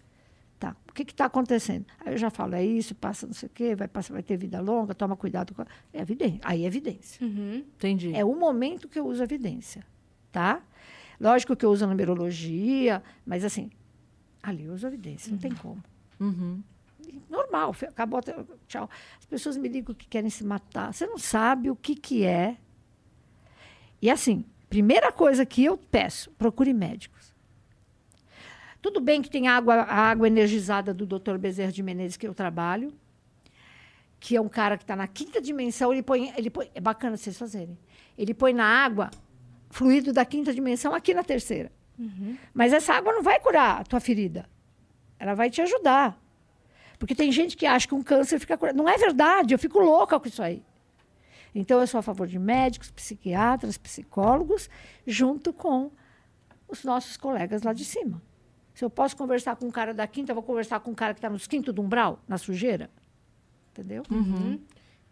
[0.59, 0.75] Tá.
[0.89, 1.85] O que está acontecendo?
[1.99, 4.37] Aí eu já falo, é isso, passa não sei o quê, vai, passar, vai ter
[4.37, 5.61] vida longa, toma cuidado com.
[5.63, 6.39] a- É evidência.
[6.43, 7.25] Aí é evidência.
[7.25, 7.57] Uhum.
[7.75, 8.13] Entendi.
[8.15, 9.83] É o momento que eu uso a evidência.
[10.31, 10.61] Tá?
[11.19, 13.69] Lógico que eu uso a numerologia, mas assim,
[14.41, 15.83] ali eu uso a evidência, não tem como.
[16.19, 16.61] Uhum.
[17.29, 18.35] Normal, acabou, até-
[18.67, 18.89] tchau.
[19.19, 20.93] As pessoas me ligam que querem se matar.
[20.93, 22.57] Você não sabe o que, que é.
[24.01, 27.35] E assim, primeira coisa que eu peço, procure médicos.
[28.81, 31.37] Tudo bem que tem água, a água energizada do Dr.
[31.37, 32.93] Bezerra de Menezes, que eu trabalho,
[34.17, 36.71] que é um cara que está na quinta dimensão, ele põe, ele põe.
[36.73, 37.77] É bacana vocês fazerem.
[38.17, 39.11] Ele põe na água
[39.69, 41.69] fluido da quinta dimensão aqui na terceira.
[42.53, 44.49] Mas essa água não vai curar a tua ferida.
[45.19, 46.17] Ela vai te ajudar.
[46.97, 48.77] Porque tem gente que acha que um câncer fica curado.
[48.77, 50.63] Não é verdade, eu fico louca com isso aí.
[51.53, 54.69] Então, eu sou a favor de médicos, psiquiatras, psicólogos,
[55.05, 55.91] junto com
[56.67, 58.21] os nossos colegas lá de cima.
[58.73, 61.13] Se eu posso conversar com um cara da quinta, eu vou conversar com um cara
[61.13, 62.89] que está nos quinto do umbral, na sujeira.
[63.71, 64.03] Entendeu?
[64.09, 64.59] Uhum.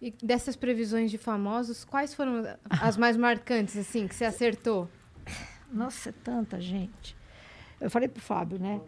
[0.02, 4.88] E dessas previsões de famosos, quais foram as mais marcantes, assim, que você acertou?
[5.72, 7.16] Nossa, é tanta gente.
[7.82, 8.80] Eu falei pro Fábio, né?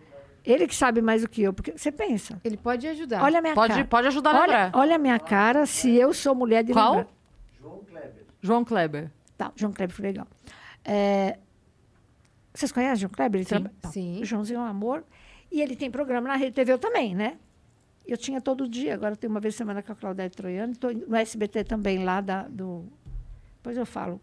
[0.43, 2.39] Ele que sabe mais do que eu, porque você pensa.
[2.43, 3.22] Ele pode ajudar.
[3.24, 3.86] Olha a minha Pode, cara.
[3.86, 4.72] pode ajudar a olha, lembrar.
[4.80, 6.95] olha a minha cara se eu sou mulher de Qual?
[6.95, 7.20] lembrar.
[8.42, 9.12] João Kleber.
[9.38, 10.28] Tá, João Kleber foi legal.
[10.84, 11.38] É,
[12.54, 13.42] vocês conhecem o João Kleber?
[13.42, 13.64] Ele Sim.
[13.82, 13.89] tá.
[13.89, 14.22] Sim.
[14.22, 15.04] O Joãozinho é um amor.
[15.52, 17.38] E ele tem programa na Rede TV também, né?
[18.06, 20.72] Eu tinha todo dia, agora tem uma vez por semana com a Claudete Troiano.
[20.74, 22.86] Estou no SBT também, lá da, do...
[23.58, 24.20] Depois eu falo.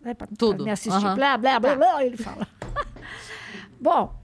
[0.00, 0.56] Né, pra, Tudo.
[0.56, 1.04] pra me assistir.
[1.04, 1.14] Aham.
[1.14, 1.76] Blá, blá, blá, Tá.
[1.76, 2.46] blá, ele fala.
[3.80, 4.14] Bom,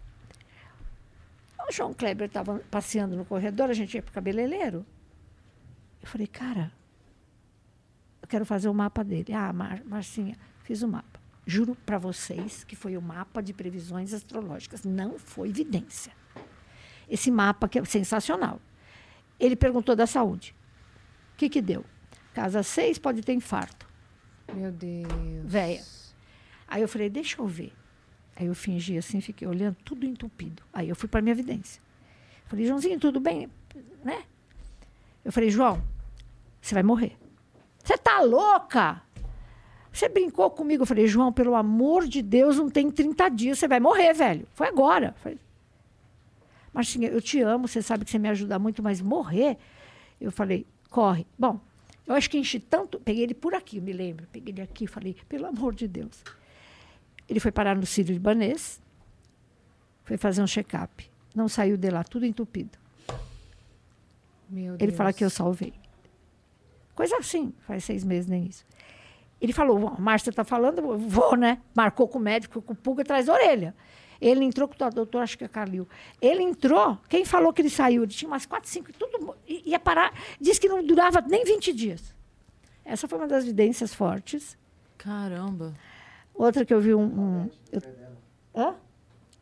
[1.68, 4.86] o João Kleber estava passeando no corredor, a gente ia para o cabeleireiro.
[6.00, 6.72] Eu falei, cara,
[8.24, 9.34] eu quero fazer o mapa dele.
[9.34, 11.20] Ah, Mar Marcinha, fiz o mapa.
[11.46, 16.10] Juro para vocês que foi o mapa de previsões astrológicas, não foi evidência.
[17.06, 18.58] Esse mapa que é sensacional.
[19.38, 20.56] Ele perguntou da saúde.
[21.34, 21.84] O que que deu?
[22.32, 23.86] Casa 6 pode ter infarto.
[24.54, 25.12] Meu Deus.
[25.44, 25.82] Véia.
[26.66, 27.74] Aí eu falei, deixa eu ver.
[28.34, 30.62] Aí eu fingi assim, fiquei olhando, tudo entupido.
[30.72, 31.82] Aí eu fui para minha evidência.
[32.46, 33.50] Falei, Joãozinho, tudo bem?
[34.02, 34.24] Né?
[35.22, 35.84] Eu falei, João,
[36.58, 37.18] você vai morrer.
[37.84, 39.02] Você tá louca?
[39.92, 40.82] Você brincou comigo.
[40.82, 44.48] Eu falei, João, pelo amor de Deus, não tem 30 dias, você vai morrer, velho.
[44.54, 45.08] Foi agora.
[45.08, 45.38] Eu falei,
[46.72, 49.58] Marcinha, eu te amo, você sabe que você me ajuda muito, mas morrer.
[50.20, 51.26] Eu falei, corre.
[51.38, 51.60] Bom,
[52.06, 52.98] eu acho que enchi tanto.
[52.98, 54.26] Peguei ele por aqui, me lembro.
[54.32, 56.24] Peguei ele aqui e falei, pelo amor de Deus.
[57.28, 58.80] Ele foi parar no Sírio Libanês,
[60.04, 61.08] foi fazer um check-up.
[61.34, 62.78] Não saiu de lá, tudo entupido.
[64.48, 64.96] Meu Ele Deus.
[64.96, 65.72] fala que eu salvei.
[66.94, 68.64] Coisa assim, faz seis meses nem isso.
[69.40, 71.60] Ele falou, "Bom, Márcia está falando, vou, né?
[71.74, 73.74] Marcou com o médico, com o pulga atrás da orelha.
[74.20, 75.86] Ele entrou com o doutor, acho que é Calil.
[76.20, 78.04] Ele entrou, quem falou que ele saiu?
[78.04, 80.14] Ele tinha umas quatro, cinco, tudo, ia parar.
[80.40, 82.14] Disse que não durava nem 20 dias.
[82.84, 84.56] Essa foi uma das evidências fortes.
[84.96, 85.74] Caramba.
[86.34, 87.02] Outra que eu vi um...
[87.02, 87.82] um eu,
[88.54, 88.74] hã?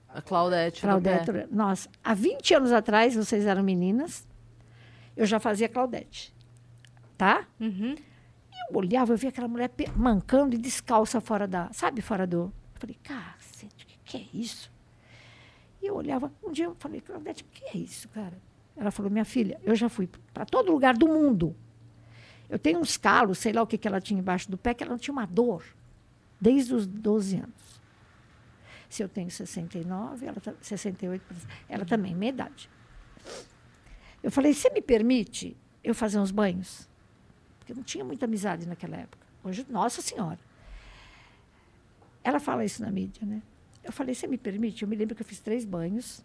[0.09, 0.81] A Claudete.
[0.83, 1.47] Claudete.
[1.51, 4.27] Nossa, há 20 anos atrás, vocês eram meninas,
[5.17, 6.35] eu já fazia Claudete.
[7.23, 7.47] Tá?
[7.61, 7.95] Uhum.
[8.68, 11.73] Eu olhava, eu via aquela mulher mancando e descalça fora da.
[11.73, 12.53] Sabe, fora do.
[12.75, 14.73] Eu falei, cacete, o que, que é isso?
[15.81, 18.37] E eu olhava, um dia eu falei, Claudete, o que é isso, cara?
[18.77, 21.55] Ela falou, minha filha, eu já fui para todo lugar do mundo.
[22.51, 24.83] Eu tenho uns calos, sei lá o que, que ela tinha embaixo do pé, que
[24.83, 25.64] ela não tinha uma dor,
[26.41, 27.81] desde os 12 anos.
[28.91, 31.25] Se eu tenho 69, ela tá, 68,
[31.68, 32.68] ela também, minha idade.
[34.20, 36.91] Eu falei, você me permite eu fazer uns banhos?
[37.73, 39.27] Porque não tinha muita amizade naquela época.
[39.43, 40.39] Hoje, nossa senhora.
[42.23, 43.43] Ela fala isso na mídia, né?
[43.83, 44.83] Eu falei, você me permite?
[44.83, 46.23] Eu me lembro que eu fiz três banhos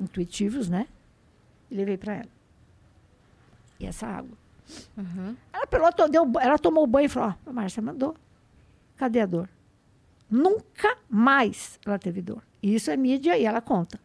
[0.00, 0.86] intuitivos, né?
[1.70, 2.28] E levei para ela.
[3.80, 4.36] E essa água.
[4.96, 5.36] Uhum.
[5.52, 8.16] Ela, pelou, to- deu, ela tomou o banho e falou: Ó, a Márcia mandou.
[8.96, 9.48] Cadê a dor?
[10.28, 12.42] Nunca mais ela teve dor.
[12.62, 14.00] E isso é mídia e ela conta.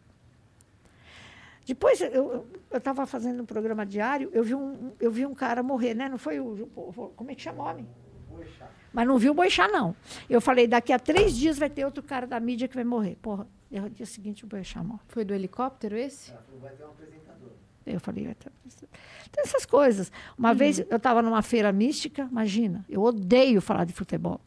[1.66, 5.94] Depois, eu estava fazendo um programa diário, eu vi um, eu vi um cara morrer,
[5.94, 6.08] né?
[6.08, 6.68] Não foi o.
[6.74, 7.86] o- Como é que chama o homem?
[8.92, 9.94] Mas não vi o Boixá, não.
[10.28, 13.16] Eu falei: daqui a três dias vai ter outro cara da mídia que vai morrer.
[13.22, 15.00] Porra, no dia seguinte o Boixá morre.
[15.08, 16.32] Foi do helicóptero esse?
[17.86, 18.50] Eu falei, "Vai ter-
[19.30, 20.10] tem essas coisas.
[20.38, 24.40] Uma vez eu estava numa feira mística, imagina, eu odeio falar de futebol.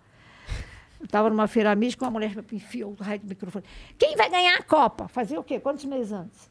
[0.99, 3.65] Eu estava numa feira mística, uma mulher me enfiou o raio do microfone.
[3.97, 5.07] Quem vai ganhar a Copa?
[5.07, 5.59] Fazer o quê?
[5.59, 6.49] Quantos meses antes?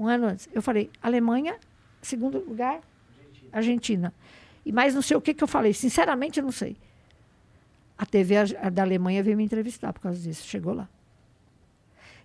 [0.00, 0.48] Um ano antes.
[0.50, 1.58] Eu falei, Alemanha,
[2.00, 2.80] segundo lugar,
[3.52, 4.14] Argentina.
[4.64, 5.74] E mais não sei o que, que eu falei.
[5.74, 6.74] Sinceramente, eu não sei.
[7.98, 8.34] A TV
[8.72, 10.46] da Alemanha veio me entrevistar por causa disso.
[10.46, 10.88] Chegou lá.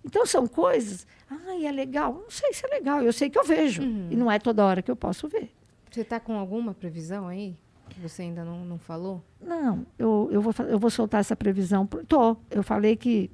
[0.02, 1.06] Então, são coisas.
[1.28, 2.14] Ai, é legal.
[2.14, 3.02] Não sei se é legal.
[3.02, 3.82] Eu sei que eu vejo.
[3.82, 5.52] E não é toda hora que eu posso ver.
[5.90, 7.58] Você tá com alguma previsão aí?
[7.90, 9.22] Que você ainda não, não falou?
[9.38, 11.86] Não, eu, eu, vou, eu vou soltar essa previsão.
[11.86, 12.38] Tô.
[12.50, 13.30] Eu falei que.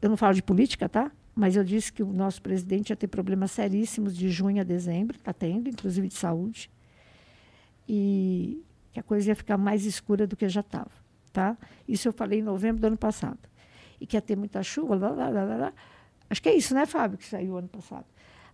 [0.00, 1.12] Eu não falo de política, tá?
[1.34, 5.16] Mas eu disse que o nosso presidente ia ter problemas seríssimos de junho a dezembro,
[5.16, 6.70] está tendo, inclusive de saúde.
[7.88, 8.62] E
[8.92, 10.90] que a coisa ia ficar mais escura do que já estava.
[11.32, 11.56] Tá?
[11.88, 13.38] Isso eu falei em novembro do ano passado.
[14.00, 15.72] E que ia ter muita chuva, lá, lá, lá, lá, lá.
[16.28, 18.04] Acho que é isso, né, Fábio, que saiu ano passado.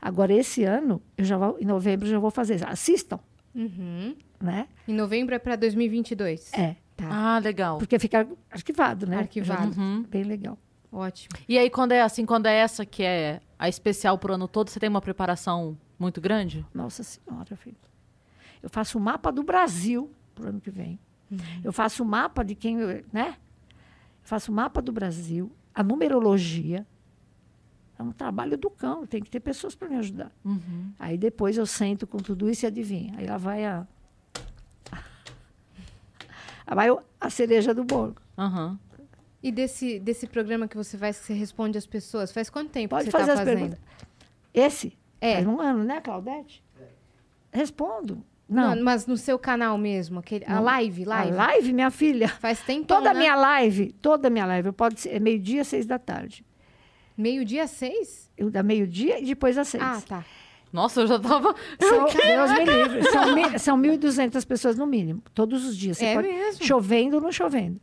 [0.01, 2.64] Agora, esse ano, eu já vou, em novembro, eu já vou fazer.
[2.68, 3.18] Assistam,
[3.55, 4.14] Uhum.
[4.41, 4.68] né?
[4.87, 6.53] Em novembro é para 2022?
[6.55, 6.76] É.
[6.97, 7.09] Tá.
[7.11, 7.79] Ah, legal.
[7.79, 9.18] Porque fica arquivado, né?
[9.18, 9.79] Arquivado.
[9.81, 10.03] Uhum.
[10.09, 10.57] Bem legal.
[10.91, 11.39] Ótimo.
[11.49, 14.70] E aí, quando é assim, quando é essa que é a especial pro ano todo,
[14.70, 16.64] você tem uma preparação muito grande?
[16.72, 17.76] Nossa Senhora, filho.
[18.62, 20.99] Eu faço o mapa do Brasil para o ano que vem.
[21.62, 22.76] Eu faço o mapa de quem,
[23.12, 23.36] né?
[24.22, 26.86] Eu faço o mapa do Brasil, a numerologia.
[27.99, 30.30] É um trabalho do cão, tem que ter pessoas para me ajudar.
[30.45, 30.93] Uhum.
[30.99, 33.14] Aí depois eu sento com tudo isso e adivinha.
[33.18, 33.86] Aí lá vai a.
[36.66, 36.89] Aí vai
[37.20, 38.16] a cereja do bolo.
[38.36, 38.78] Aham.
[39.43, 42.91] E desse, desse programa que você faz, que você responde às pessoas, faz quanto tempo
[42.91, 43.55] Pode que você fazer tá as fazendo?
[43.59, 43.80] perguntas.
[44.53, 44.99] Esse?
[45.20, 45.34] É.
[45.34, 46.62] Faz um ano, né, Claudete?
[47.53, 48.22] Respondo.
[48.49, 48.74] Não.
[48.74, 51.32] Não, mas no seu canal mesmo, aquele, a live, live.
[51.32, 52.28] A live, minha filha.
[52.28, 53.20] Faz tempo, Toda a né?
[53.20, 56.45] minha live, toda a minha live, pode ser é meio-dia, seis da tarde.
[57.16, 58.30] Meio-dia seis?
[58.36, 59.82] Eu da meio-dia e depois às seis.
[59.82, 60.24] Ah, tá.
[60.72, 61.55] Nossa, eu já tava.
[61.80, 63.03] São, Deus me livre.
[63.11, 65.99] São, são 1.200 pessoas no mínimo, todos os dias.
[65.99, 66.64] Você É pode- mesmo?
[66.64, 67.80] Chovendo ou não chovendo.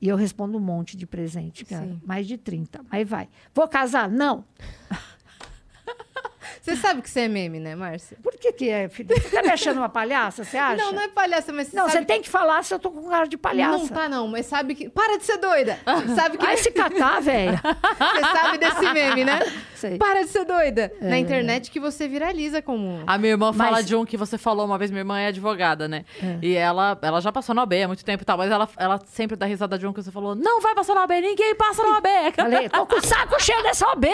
[0.00, 1.86] E eu respondo um monte de presente, cara.
[1.86, 2.00] Sim.
[2.04, 2.84] Mais de 30.
[2.90, 3.28] Aí vai.
[3.54, 4.08] Vou casar?
[4.08, 4.44] Não.
[6.60, 8.16] Você sabe que você é meme, né, Márcia?
[8.22, 9.14] Por que que é, filha?
[9.14, 10.82] Você tá me achando uma palhaça, você acha?
[10.82, 13.08] Não, não é palhaça, mas você Não, você tem que falar se eu tô com
[13.08, 13.78] cara de palhaça.
[13.78, 14.88] Não tá, não, mas sabe que.
[14.88, 15.78] Para de ser doida!
[16.14, 16.44] sabe que.
[16.44, 17.60] Vai se catar, velha.
[17.98, 19.40] Você sabe desse meme, né?
[19.74, 19.98] Sei.
[19.98, 20.92] Para de ser doida!
[21.00, 23.02] Na internet que você viraliza como.
[23.06, 25.26] A minha irmã fala Mas- de um que você falou uma vez, minha irmã é
[25.28, 26.04] advogada, né?
[26.42, 29.00] E ela, ela já passou na OAB há muito tempo e tal, mas ela, ela
[29.06, 31.82] sempre dá risada de um que você falou: não vai passar na OAB, ninguém passa
[31.82, 32.06] na OAB.
[32.34, 34.08] Falei, tô com o saco cheio dessa OB.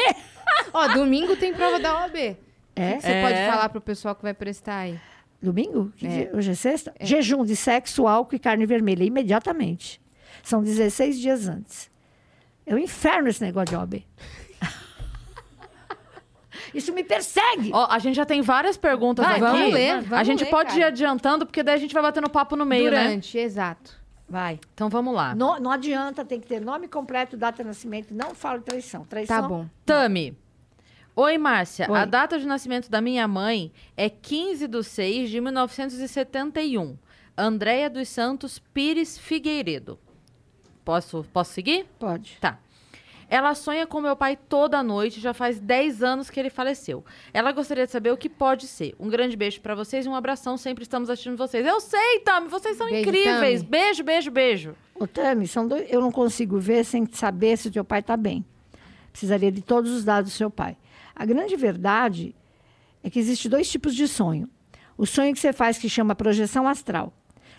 [0.73, 2.37] Ó, domingo tem prova da OAB.
[2.77, 2.99] É?
[3.01, 3.23] Você É.
[3.23, 5.01] pode falar pro pessoal que vai prestar aí.
[5.41, 5.93] Domingo?
[5.97, 6.31] Que dia?
[6.35, 6.93] Hoje é sexta?
[7.01, 10.01] Jejum de sexo, álcool e carne vermelha, imediatamente.
[10.43, 11.91] São 16 dias antes.
[12.67, 14.07] É um inferno esse negócio de OB.
[16.73, 17.71] Isso me persegue.
[17.73, 19.43] Ó, a gente já tem várias perguntas Vai, aqui.
[19.43, 20.87] vamos ler, a vamos gente ler, pode ir cara.
[20.89, 23.05] adiantando, porque daí a gente vai batendo papo no meio, né?
[23.05, 24.03] Durante, exato.
[24.29, 24.59] Vai.
[24.73, 25.35] Então vamos lá.
[25.35, 28.15] No- não adianta, tem que ter nome completo, data de nascimento.
[28.15, 29.05] Não falo traição.
[29.05, 29.43] Traição.
[29.43, 29.67] Tá bom.
[29.85, 30.37] Tami.
[31.17, 31.87] Oi, Márcia.
[31.91, 31.99] Oi.
[31.99, 36.97] A data de nascimento da minha mãe é 15 de 6 de 1971.
[37.37, 39.99] Andréia dos Santos Pires Figueiredo.
[40.85, 41.87] Posso, posso seguir?
[41.99, 42.37] Pode.
[42.41, 42.59] Tá.
[43.35, 47.05] Ela sonha com meu pai toda noite, já faz 10 anos que ele faleceu.
[47.33, 48.95] Ela gostaria de saber o que pode ser.
[49.01, 51.67] Um grande beijo pra vocês e um abração, sempre estamos assistindo vocês.
[51.67, 53.59] Eu sei, Tami, vocês são Beijo, incríveis.
[53.61, 53.71] Tami.
[53.71, 54.75] Beijo, beijo, beijo.
[54.95, 58.17] Ô, Tami, são dois, eu não consigo ver sem saber se o teu pai está
[58.17, 58.45] bem.
[59.11, 60.77] Precisaria de todos os dados do seu pai.
[61.13, 62.37] A grande verdade
[63.03, 64.49] é que existe dois tipos de sonho.
[64.97, 67.13] O sonho que você faz que chama projeção astral.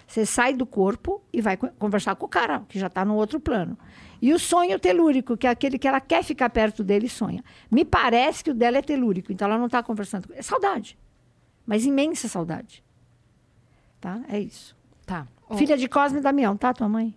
[0.08, 3.16] Você sai do corpo e vai co- conversar com o cara, que já está no
[3.16, 3.78] outro plano.
[4.22, 7.44] E o sonho telúrico, que é aquele que ela quer ficar perto dele e sonha.
[7.70, 10.30] Me parece que o dela é telúrico, então ela não está conversando.
[10.34, 10.98] É saudade.
[11.66, 12.84] Mas imensa saudade.
[14.00, 14.22] Tá?
[14.30, 14.76] É isso.
[15.06, 15.28] Tá.
[15.58, 17.16] Filha de Cosme e Damião, tá, tua mãe?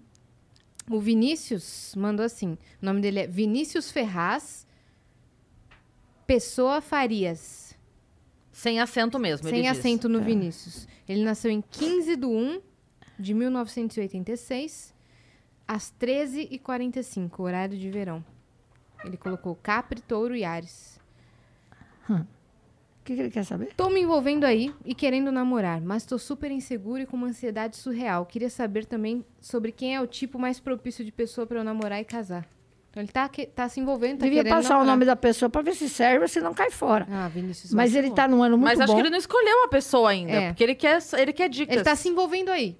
[0.91, 4.67] O Vinícius mandou assim: o nome dele é Vinícius Ferraz
[6.27, 7.77] Pessoa Farias.
[8.53, 9.79] Sem acento mesmo, ele Sem diz.
[9.79, 10.89] acento no Vinícius.
[11.09, 12.61] Ele nasceu em 15 de 1
[13.19, 14.95] de 1986,
[15.69, 18.25] às 13h45, horário de verão.
[19.05, 20.99] Ele colocou Capri, Touro e Ares.
[22.09, 22.25] O
[23.05, 23.73] que, que ele quer saber?
[23.77, 27.77] Tô me envolvendo aí e querendo namorar, mas tô super inseguro e com uma ansiedade
[27.77, 28.27] surreal.
[28.27, 32.01] Queria saber também sobre quem é o tipo mais propício de pessoa pra eu namorar
[32.01, 32.47] e casar.
[32.91, 34.95] Então ele tá, que- tá se envolvendo, tá Devia querendo passar o namorar.
[34.95, 37.07] nome da pessoa para ver se serve ou se não cai fora.
[37.11, 37.73] Ah, Vinícius.
[37.73, 38.95] Mas ele tá num ano muito Mas acho bom.
[38.97, 40.49] que ele não escolheu a pessoa ainda, É.
[40.49, 41.77] porque ele quer, ele quer dicas.
[41.77, 42.77] Ele tá se envolvendo aí.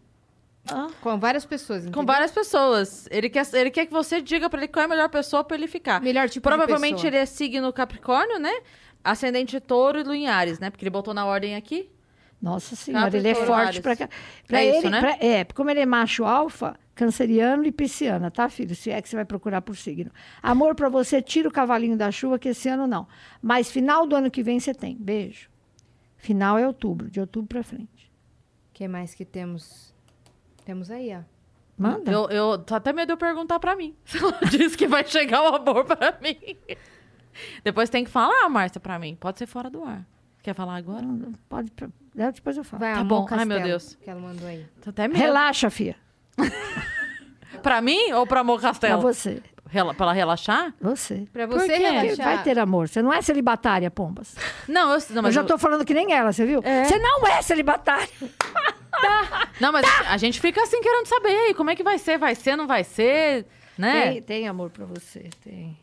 [0.71, 0.89] Ah.
[1.01, 2.07] Com várias pessoas, Com entendeu?
[2.07, 3.09] várias pessoas.
[3.11, 5.57] Ele quer, ele quer que você diga pra ele qual é a melhor pessoa pra
[5.57, 6.01] ele ficar.
[6.01, 7.09] Melhor tipo Provavelmente de pessoa.
[7.11, 8.53] ele é signo Capricórnio, né?
[9.03, 10.71] Ascendente Touro e Lua em Ares, né?
[10.71, 11.91] Porque ele botou na ordem aqui.
[12.41, 14.09] Nossa senhora, Capri, ele é forte cá.
[14.47, 15.01] Pra É ele, isso, né?
[15.01, 18.77] pra- é, como ele é macho alfa, canceriano e pisciana, tá, filho?
[18.77, 20.11] Se é que você vai procurar por signo.
[20.41, 23.09] Amor pra você, tira o cavalinho da chuva, que esse ano não.
[23.43, 24.97] Mas final do ano que vem você tem.
[24.97, 25.49] Beijo.
[26.17, 28.09] Final é outubro, de outubro pra frente.
[28.71, 29.93] O que mais que temos?
[30.69, 31.21] Temos aí, ó.
[31.79, 32.13] Manda.
[32.13, 33.97] Eu, eu tô até medo de eu perguntar pra mim.
[34.05, 36.37] Se ela diz que vai chegar o amor pra mim.
[37.65, 39.17] Depois tem que falar, Márcia, pra mim.
[39.19, 40.05] Pode ser fora do ar.
[40.43, 41.07] Quer falar agora?
[41.49, 41.73] Pode,
[42.19, 42.81] é, depois eu falo.
[42.81, 43.27] Vai, Tá bom.
[43.31, 43.95] Ai, meu Castelo, Deus.
[44.03, 44.67] Que ela mandou aí.
[44.83, 45.19] Tô até medo.
[45.19, 45.97] Relaxa, filha.
[47.63, 49.01] Pra mim ou pra Amor Pra Castelo?
[49.01, 49.43] você.
[49.71, 50.75] Rela, pra ela relaxar?
[50.81, 51.27] Você.
[51.33, 52.25] Pra Por você relaxar.
[52.27, 52.89] vai ter amor.
[52.89, 54.35] Você não é celibatária, Pombas.
[54.69, 56.61] Não, eu, não, eu já eu- tô falando que nem ela, você viu?
[56.63, 58.09] Você não é celibatária.
[59.61, 61.51] Não, mas a gente fica assim querendo saber.
[61.51, 62.19] E como é que vai ser?
[62.19, 63.47] Vai ser, não vai ser?
[63.77, 64.13] Né?
[64.13, 65.77] Tem, tem amor pra você, tem.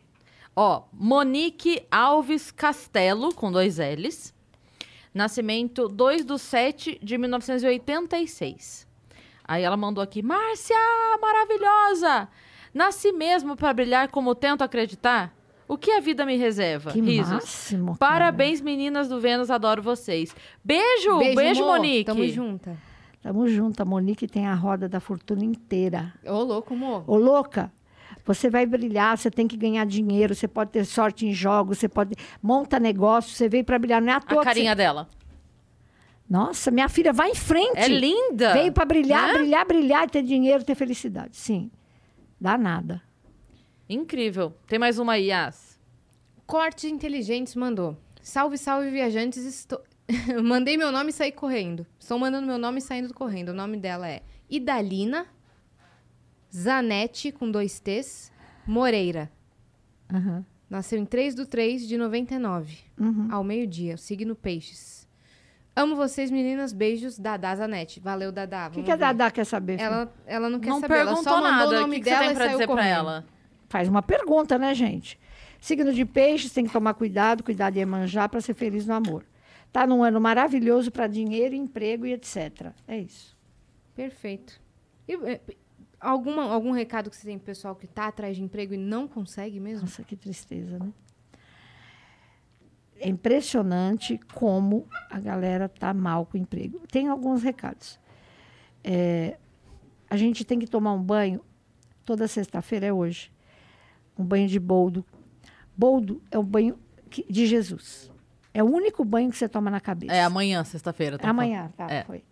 [0.55, 4.34] Ó, Monique Alves Castelo, com dois L's.
[5.13, 8.86] Nascimento 2 do 7 de 1986.
[9.47, 10.76] Aí ela mandou aqui, Márcia,
[11.22, 12.28] maravilhosa!
[12.74, 15.34] Nasci mesmo para brilhar como tento acreditar?
[15.68, 16.91] O que a vida me reserva?
[16.91, 17.32] Que Risos.
[17.32, 17.97] máximo.
[17.97, 20.36] Parabéns, meninas do Vênus, adoro vocês.
[20.63, 21.78] Beijo, beijo, amor.
[21.78, 22.05] Monique.
[22.05, 22.78] Tamo junta.
[23.26, 23.82] Tamo junto.
[23.82, 26.13] A Monique tem a roda da fortuna inteira.
[26.23, 27.03] Ô, louco, amor.
[27.07, 27.73] Ô, louca,
[28.23, 31.89] você vai brilhar, você tem que ganhar dinheiro, você pode ter sorte em jogos, você
[31.89, 32.13] pode...
[32.39, 33.99] Monta negócio, você veio pra brilhar.
[33.99, 35.09] Não é à toa A carinha você- dela.
[36.30, 37.80] Nossa, minha filha, vai em frente.
[37.80, 38.53] É linda.
[38.53, 39.34] Veio pra brilhar, né?
[39.39, 41.36] brilhar, brilhar, ter dinheiro, ter felicidade.
[41.36, 41.71] Sim.
[42.39, 43.01] Dá nada.
[43.89, 44.53] Incrível.
[44.67, 45.80] Tem mais uma aí, Yas.
[46.45, 47.97] Cortes Inteligentes mandou.
[48.21, 49.43] Salve, salve, viajantes.
[49.45, 49.82] Estou...
[50.43, 51.86] Mandei meu nome e saí correndo.
[51.99, 53.49] Estou mandando meu nome e saindo correndo.
[53.49, 55.26] O nome dela é Idalina
[56.53, 58.32] Zanetti, com dois T's,
[58.66, 59.32] Moreira.
[60.14, 60.45] Aham.
[60.70, 63.28] Nasceu em 3 do 3 de 99, Uhum.
[63.32, 63.97] ao meio-dia.
[63.97, 65.08] Signo Peixes.
[65.76, 66.72] Amo vocês, meninas.
[66.74, 67.99] Beijos, Dadá Zanetti.
[67.99, 68.68] Valeu, Dadá.
[68.70, 68.95] O que, que a.
[68.95, 69.78] Dadá quer saber?
[69.78, 69.86] filho?
[69.86, 70.93] Ela, ela não quer não saber.
[70.95, 71.66] Ela perguntou só mandou nada.
[71.66, 72.89] o O nome que, que você dela tem e pra saiu dizer pra correndo.
[72.95, 73.26] ela?
[73.68, 75.20] Faz uma pergunta, né, gente?
[75.60, 79.26] Signo de peixes tem que tomar cuidado, cuidar de manjar para ser feliz no amor.
[79.76, 82.71] Tá num ano maravilhoso para dinheiro, emprego e etc.
[82.88, 83.38] É isso.
[83.93, 84.61] Perfeito.
[85.05, 85.41] E, eh,
[85.99, 89.05] alguma, algum recado que você tem pro pessoal que tá atrás de emprego e não
[89.05, 89.82] consegue mesmo?
[89.82, 90.93] Nossa, que tristeza, né?
[93.01, 96.80] É impressionante como a galera tá mal com o emprego.
[96.89, 97.99] Tem alguns recados.
[98.82, 99.38] É,
[100.09, 101.41] a gente tem que tomar um banho
[102.05, 103.30] toda sexta-feira, é hoje.
[104.17, 105.05] Um banho de boldo.
[105.76, 106.80] Boldo é o banho
[107.30, 108.14] de Jesus.
[108.56, 110.14] É o único banho que você toma na cabeça.
[110.14, 111.18] É amanhã, sexta-feira.
[111.18, 111.91] É tá amanhã, tá?
[111.91, 112.06] É.
[112.06, 112.24] Foi.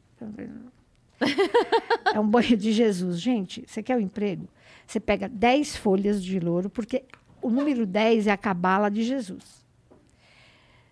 [2.14, 3.20] É um banho de Jesus.
[3.20, 4.48] Gente, você quer o emprego?
[4.88, 7.04] Você pega 10 folhas de louro, porque
[7.42, 9.66] o número 10 é a cabala de Jesus.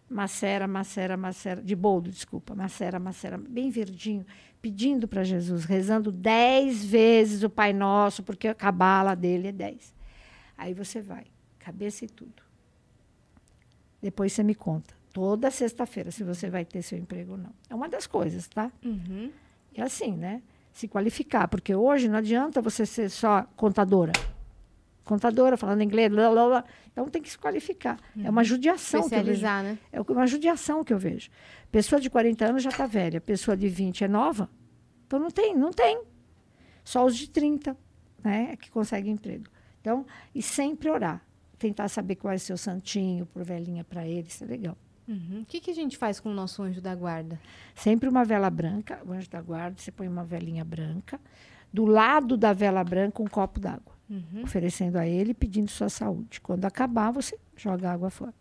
[0.09, 4.25] Macera, macera, macera, de boldo, desculpa, macera, macera, bem verdinho,
[4.61, 9.93] pedindo para Jesus, rezando 10 vezes o Pai Nosso, porque a cabala dele é 10.
[10.57, 11.23] Aí você vai,
[11.57, 12.43] cabeça e tudo.
[14.01, 17.51] Depois você me conta, toda sexta-feira, se você vai ter seu emprego ou não.
[17.69, 18.71] É uma das coisas, tá?
[18.83, 19.31] Uhum.
[19.75, 20.41] E assim, né?
[20.73, 24.13] Se qualificar, porque hoje não adianta você ser só contadora.
[25.03, 26.65] Contadora, falando inglês, blá, blá, blá.
[26.91, 27.99] Então tem que se qualificar.
[28.23, 29.41] É uma judiação que eu vejo.
[29.43, 29.77] Né?
[29.91, 31.29] É uma judiação que eu vejo.
[31.71, 34.49] Pessoa de 40 anos já está velha, pessoa de 20 é nova.
[35.05, 36.01] Então não tem, não tem.
[36.83, 37.75] Só os de 30,
[38.23, 39.45] né, é que conseguem emprego.
[39.81, 41.21] Então, e sempre orar.
[41.57, 44.77] Tentar saber qual é o seu santinho, por velhinha para ele, isso é legal.
[45.11, 45.41] Uhum.
[45.41, 47.37] O que, que a gente faz com o nosso anjo da guarda?
[47.75, 51.19] Sempre uma vela branca, o anjo da guarda, você põe uma velinha branca.
[51.73, 53.93] Do lado da vela branca, um copo d'água.
[54.09, 54.43] Uhum.
[54.43, 56.39] Oferecendo a ele, pedindo sua saúde.
[56.39, 58.33] Quando acabar, você joga a água fora.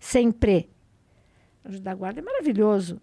[0.00, 0.70] Sempre.
[1.64, 3.00] O anjo da guarda é maravilhoso.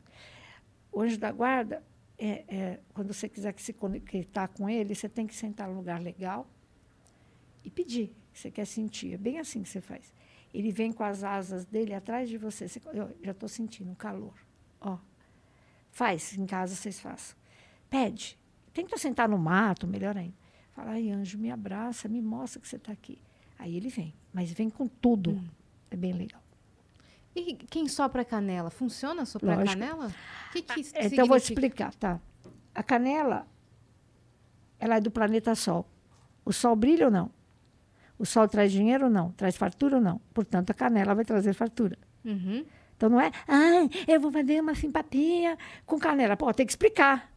[0.90, 1.84] O anjo da guarda,
[2.18, 5.76] é, é, quando você quiser que se conectar com ele, você tem que sentar num
[5.76, 6.50] lugar legal
[7.64, 8.16] e pedir.
[8.34, 9.14] Você quer sentir.
[9.14, 10.14] É bem assim que você faz.
[10.54, 12.68] Ele vem com as asas dele atrás de você.
[12.68, 14.34] Você- eu já estou sentindo um calor.
[14.82, 14.98] Ó.
[15.92, 17.36] Faz, em casa vocês façam.
[17.90, 18.38] Pede.
[18.74, 20.34] Tenta sentar no mato, melhor ainda.
[20.74, 23.22] Fala, ai, anjo, me abraça, me mostra que você está aqui.
[23.58, 25.42] Aí ele vem, mas vem com tudo.
[25.92, 26.42] É bem legal.
[27.36, 28.70] E quem sopra canela?
[28.70, 29.78] Funciona soprar Lógico.
[29.80, 30.08] canela?
[30.08, 32.20] O que, que isso É, Então, eu vou explicar, tá?
[32.74, 33.46] A canela,
[34.80, 35.86] ela é do planeta Sol.
[36.46, 37.30] O Sol brilha ou não?
[38.20, 39.32] O Sol traz dinheiro ou não?
[39.32, 40.20] Traz fartura ou não?
[40.34, 41.98] Portanto, a canela vai trazer fartura.
[42.24, 42.66] Uhum.
[42.96, 46.36] Então, não é, ai, eu vou fazer uma simpatia com canela.
[46.36, 47.32] Pô, tem que explicar.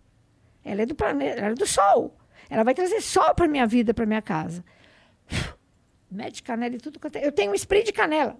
[0.64, 2.18] Ela é do planeta, ela é do Sol.
[2.51, 4.64] Ela vai trazer sol para minha vida, para minha casa.
[6.11, 7.26] Mete canela e tudo quanto é.
[7.26, 8.37] Eu tenho um spray de canela.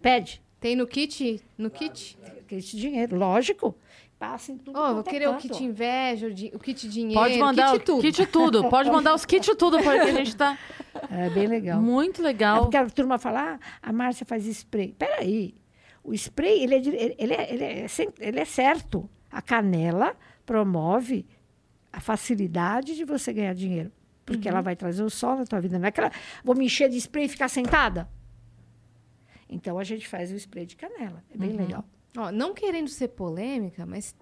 [0.00, 0.40] Pede.
[0.60, 1.42] Tem no kit?
[1.58, 2.16] No kit?
[2.50, 3.76] Esse dinheiro, lógico.
[4.22, 4.78] Passa em tudo.
[4.78, 7.72] Ó, vou é querer o canto, kit inveja, o, di- o kit dinheiro, Pode mandar
[7.72, 8.00] kit o tudo.
[8.02, 8.68] kit tudo.
[8.68, 10.56] Pode mandar os kit tudo, porque a gente tá
[11.10, 11.82] É bem legal.
[11.82, 12.60] muito É legal.
[12.60, 14.92] porque a turma fala, ah, a Márcia faz spray.
[14.96, 15.56] Peraí.
[16.04, 16.96] O spray, ele é, ele,
[17.34, 17.86] é, ele, é,
[18.20, 19.10] ele é certo.
[19.28, 20.14] A canela
[20.46, 21.26] promove
[21.92, 23.90] a facilidade de você ganhar dinheiro.
[24.24, 25.80] Porque ela vai trazer o sol na tua vida.
[25.80, 26.12] Não é que ela,
[26.44, 28.08] vou me encher de spray e ficar sentada.
[29.48, 31.24] Então, a gente faz o spray de canela.
[31.34, 31.84] É bem legal.
[32.16, 34.14] Ó, não querendo ser polêmica, mas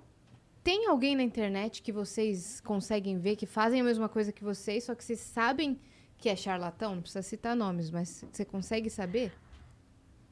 [0.63, 4.85] tem alguém na internet que vocês conseguem ver que fazem a mesma coisa que vocês,
[4.85, 5.79] só que vocês sabem
[6.19, 6.95] que é charlatão?
[6.95, 9.33] Não precisa citar nomes, mas você consegue saber?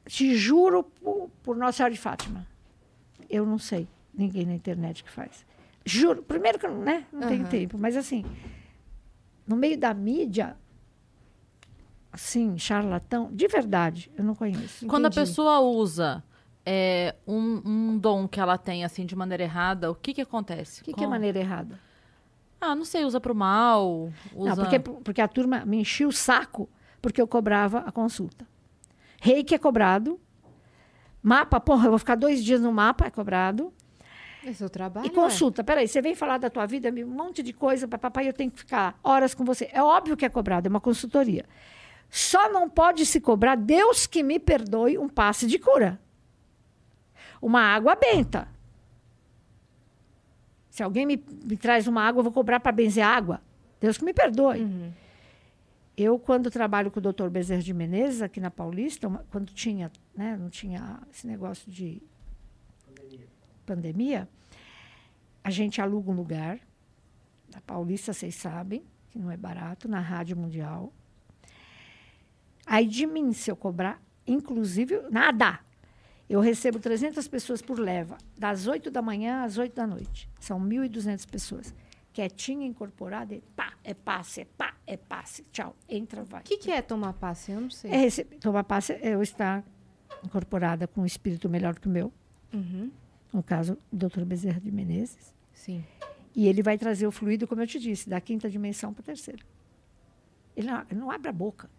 [0.05, 2.47] Te juro por, por Nossa Senhora de Fátima.
[3.29, 5.45] Eu não sei ninguém na internet que faz.
[5.85, 6.21] Juro.
[6.23, 7.49] Primeiro que eu não- né, não tenho Aham.
[7.49, 8.23] tempo, mas assim,
[9.47, 10.55] no meio da mídia,
[12.11, 14.85] assim, charlatão, de verdade, eu não conheço.
[14.87, 15.27] Quando a Entendi.
[15.27, 16.23] pessoa usa
[16.65, 20.81] é, um, um dom que ela tem, assim, de maneira errada, o que que acontece?
[20.81, 21.79] O que, que é maneira errada?
[22.61, 24.49] Ah, não sei, usa pro mal, usa...
[24.49, 26.69] Não, porque, porque a turma me enchia o saco
[27.01, 28.45] porque eu cobrava a consulta.
[29.21, 30.19] Reiki é cobrado.
[31.21, 33.73] Mapa, porra, eu vou ficar dois dias no mapa, é cobrado.
[34.45, 37.51] É seu trabalho, E consulta, peraí, você vem falar da tua vida, um monte de
[37.51, 39.69] coisa, papai, eu tenho que ficar horas com você.
[39.73, 41.45] É óbvio que é cobrado, é uma consultoria.
[42.09, 45.99] Só não pode se cobrar, Deus que me perdoe, um passe de cura.
[47.41, 48.47] Uma água benta.
[50.69, 53.41] Se alguém me, me traz uma água, eu vou cobrar para benzer água.
[53.79, 54.61] Deus que me perdoe.
[54.61, 54.91] Uhum.
[55.97, 59.91] Eu, quando trabalho com o doutor Bezerra de Menezes, aqui na Paulista, uma- quando tinha,
[60.15, 62.01] né, não tinha esse negócio de
[63.65, 64.27] pandemia,
[65.43, 66.59] a gente aluga um lugar,
[67.53, 70.93] na Paulista, vocês sabem, que não é barato, na Rádio Mundial.
[72.65, 75.59] Aí de mim, se eu cobrar, inclusive, nada.
[76.29, 80.29] Eu recebo 300 pessoas por leva, das 8 da manhã às 8 da noite.
[80.39, 81.73] São 1.200 pessoas.
[82.13, 85.43] Quietinha, incorporada, e pá, é passe, é pá, é passe.
[85.51, 86.41] Tchau, entra, vai.
[86.41, 87.51] O que, que é tomar passe?
[87.51, 87.91] Eu não sei.
[87.91, 89.63] É receber, tomar passe é eu estar
[90.23, 92.13] incorporada com um espírito melhor que o meu.
[92.53, 92.91] Uhum.
[93.33, 95.33] No caso, o doutor Bezerra de Menezes.
[95.53, 95.83] Sim.
[96.35, 99.05] E ele vai trazer o fluido, como eu te disse, da quinta dimensão para a
[99.05, 99.43] terceira.
[100.55, 101.69] Ele não, ele não abre a boca.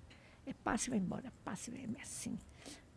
[0.46, 1.32] É passe e vai embora.
[1.44, 2.36] Passe e vai é assim.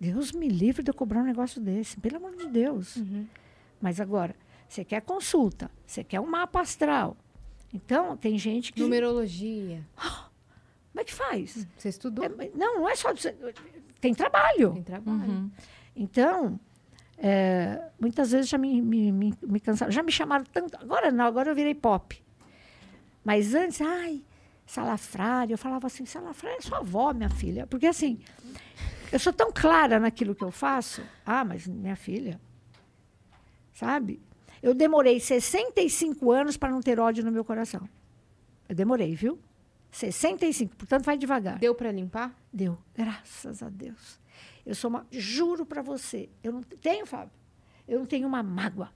[0.03, 1.97] Deus me livre de eu cobrar um negócio desse.
[1.97, 2.97] Pelo amor de Deus.
[2.97, 3.25] Uhum.
[3.81, 4.35] Mas agora,
[4.67, 7.15] você quer consulta, você quer um mapa astral.
[7.73, 8.81] Então, tem gente que.
[8.81, 9.81] Numerologia.
[10.91, 11.65] Como é que faz?
[11.77, 12.25] Você estudou?
[12.25, 13.13] É, não, não é só.
[14.01, 14.73] Tem trabalho.
[14.73, 15.49] Tem trabalho.
[15.95, 16.59] Então,
[17.17, 19.91] é, muitas vezes já me, me, me, me cansaram.
[19.91, 20.77] Já me chamaram tanto.
[20.81, 22.21] Agora não, agora eu virei pop.
[23.23, 24.21] Mas antes, ai,
[24.67, 25.53] salafrário.
[25.53, 27.65] Eu falava assim: salafrário é sua avó, minha filha.
[27.65, 28.19] Porque assim,
[29.13, 31.03] eu sou tão clara naquilo que eu faço.
[31.23, 32.41] Ah, mas minha filha.
[33.71, 34.19] Sabe?
[34.59, 37.87] Eu demorei 65 anos para não ter ódio no meu coração.
[38.67, 39.39] Eu demorei, viu?
[39.91, 41.59] 65, portanto, vai devagar.
[41.59, 42.35] Deu pra limpar?
[42.51, 44.19] Deu, graças a Deus.
[44.65, 47.33] Eu sou uma, juro para você, eu não tenho, Fábio,
[47.87, 48.89] eu não tenho uma mágoa.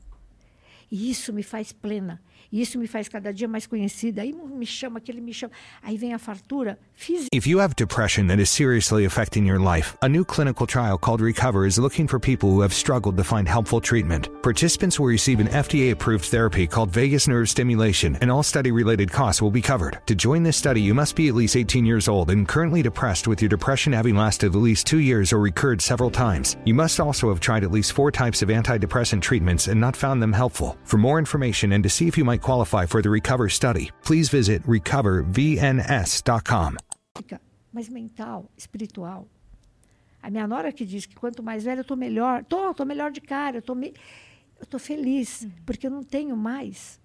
[0.90, 2.20] E isso me faz plena.
[2.52, 4.22] Isso me faz cada dia mais conhecida.
[4.22, 5.52] Aí me chama, aquele me chama.
[5.82, 7.30] Aí vem a fartura física.
[7.34, 11.22] If you have depression that is seriously affecting your life, a new clinical trial called
[11.22, 14.30] Recover is looking for people who have struggled to find helpful treatment.
[14.42, 19.12] Participants will receive an FDA approved therapy called vagus nerve stimulation, and all study related
[19.12, 20.00] costs will be covered.
[20.06, 23.28] To join this study, you must be at least 18 years old and currently depressed,
[23.28, 26.58] with your depression having lasted at least two years or recurred several times.
[26.66, 30.22] You must also have tried at least four types of antidepressant treatments and not found
[30.22, 30.78] them helpful.
[30.84, 34.30] For more information and to see if you might qualify for the Recover study, please
[34.30, 36.78] visit recovervns.com.
[37.74, 39.28] mas mental, espiritual.
[40.22, 42.44] A minha nora que diz que quanto mais velha eu tô melhor.
[42.44, 43.94] Tô, tô melhor de cara, eu tô, me,
[44.60, 47.00] eu tô feliz, porque eu não tenho mais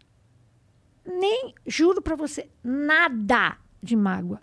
[1.05, 4.41] nem, juro para você, nada de mágoa.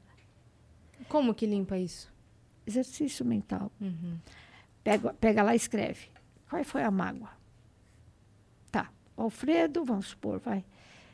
[1.07, 2.11] Como que limpa isso?
[2.67, 3.71] Exercício mental.
[4.83, 6.09] Pega, pega lá e escreve.
[6.49, 7.29] Qual foi a mágoa?
[9.19, 10.63] O Alfredo, vamos supor, vai.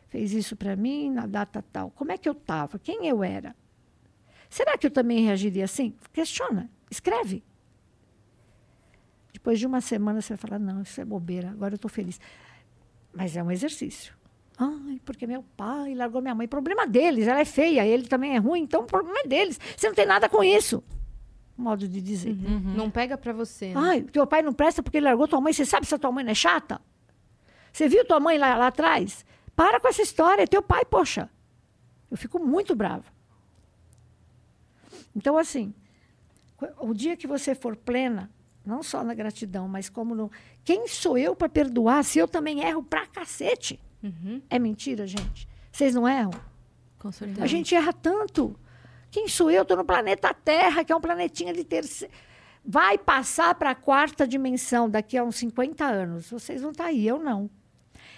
[0.09, 1.89] Fez isso para mim na data tal.
[1.89, 2.77] Como é que eu estava?
[2.77, 3.55] Quem eu era?
[4.47, 5.95] Será que eu também reagiria assim?
[6.13, 6.69] Questiona.
[6.89, 7.43] Escreve.
[9.33, 12.19] Depois de uma semana você vai falar, não, isso é bobeira, agora eu estou feliz.
[13.11, 14.13] Mas é um exercício.
[14.55, 16.47] Ai, porque meu pai largou minha mãe.
[16.47, 19.59] Problema deles, ela é feia, ele também é ruim, então o problema é deles.
[19.75, 20.83] Você não tem nada com isso.
[21.57, 22.35] Modo de dizer.
[22.75, 23.69] Não pega pra você.
[23.69, 23.73] né?
[23.75, 25.51] Ai, teu pai não presta porque ele largou tua mãe.
[25.53, 26.79] Você sabe se a tua mãe não é chata?
[27.75, 29.25] Você viu tua mãe lá, lá atrás?
[29.53, 31.29] Para com essa história, é teu pai, poxa.
[32.09, 33.03] Eu fico muito brava.
[35.13, 35.73] Então, assim,
[36.79, 38.31] o dia que você for plena,
[38.65, 40.31] não só na gratidão, mas como no.
[40.63, 43.77] Quem sou eu para perdoar se eu também erro pra cacete?
[44.49, 45.45] É mentira, gente?
[45.69, 46.31] Vocês não erram?
[46.97, 47.43] Com certeza.
[47.43, 48.57] A gente erra tanto.
[49.11, 49.63] Quem sou eu?
[49.63, 52.13] Estou no planeta Terra, que é um planetinha de terceira.
[52.63, 56.31] Vai passar para a quarta dimensão daqui a uns 50 anos.
[56.31, 57.49] Vocês vão estar aí, eu não.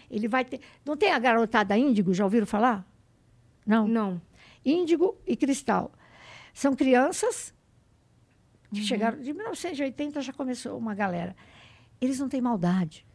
[0.09, 0.61] Ele vai ter.
[0.85, 2.87] Não tem a garotada índigo, já ouviram falar?
[3.65, 3.87] Não.
[3.87, 4.21] Não.
[4.65, 5.91] Índigo e cristal.
[6.53, 7.53] São crianças
[8.73, 9.19] que chegaram.
[9.19, 11.35] De 1980 já começou uma galera.
[11.99, 13.05] Eles não têm maldade.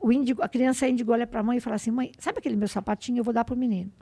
[0.00, 2.56] O índigo, a criança índigo olha para a mãe e fala assim: mãe, sabe aquele
[2.56, 3.20] meu sapatinho?
[3.20, 3.92] Eu vou dar para o menino.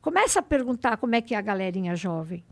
[0.00, 2.44] Começa a perguntar como é que é a galerinha jovem.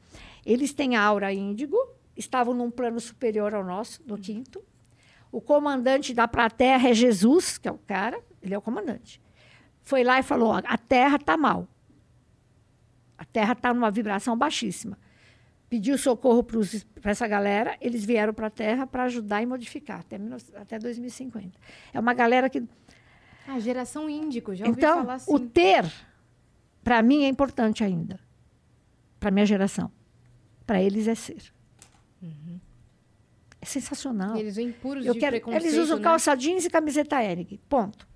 [0.44, 1.76] Eles têm a aura índigo,
[2.16, 4.64] estavam num plano superior ao nosso, no quinto.
[5.32, 9.20] O comandante da pra terra é Jesus, que é o cara, ele é o comandante.
[9.80, 11.66] Foi lá e falou: ó, a terra está mal.
[13.16, 14.98] A terra está numa vibração baixíssima.
[15.70, 20.18] Pediu socorro para essa galera, eles vieram para a Terra para ajudar e modificar até,
[20.18, 21.58] 19 até 2050.
[21.94, 22.62] É uma galera que.
[23.48, 25.34] Ah, geração índico, já ouvi Então, falar assim.
[25.34, 25.90] o ter,
[26.84, 28.20] para mim, é importante ainda.
[29.18, 29.90] Para minha geração.
[30.66, 31.42] Para eles é ser.
[33.62, 34.36] É sensacional.
[34.36, 36.02] Eles vêm puros Eu de quero, preconceito, eles usam né?
[36.02, 37.60] calça jeans e camiseta Eric.
[37.68, 38.08] Ponto.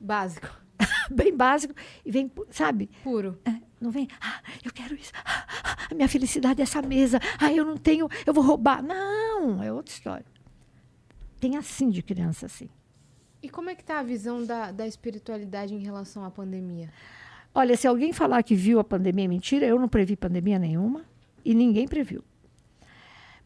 [0.00, 0.48] Básico.
[1.14, 1.74] Bem básico.
[2.02, 2.88] E vem, sabe?
[3.04, 3.38] Puro.
[3.44, 5.12] É, não vem, ah, eu quero isso.
[5.22, 7.20] Ah, ah, a minha felicidade é essa mesa.
[7.38, 8.82] Ah, eu não tenho, eu vou roubar.
[8.82, 10.24] Não, é outra história.
[11.38, 12.70] Tem assim de criança assim.
[13.42, 16.90] E como é que tá a visão da, da espiritualidade em relação à pandemia?
[17.54, 21.04] Olha, se alguém falar que viu a pandemia é mentira, eu não previ pandemia nenhuma
[21.44, 22.24] e ninguém previu.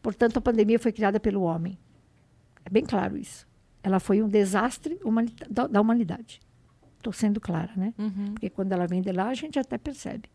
[0.01, 1.77] Portanto, a pandemia foi criada pelo homem.
[2.65, 3.47] É bem claro isso.
[3.83, 6.39] Ela foi um desastre humanita- da, da humanidade.
[6.97, 7.93] Estou sendo clara, né?
[8.33, 10.29] Porque quando ela vem de lá, a gente até percebe.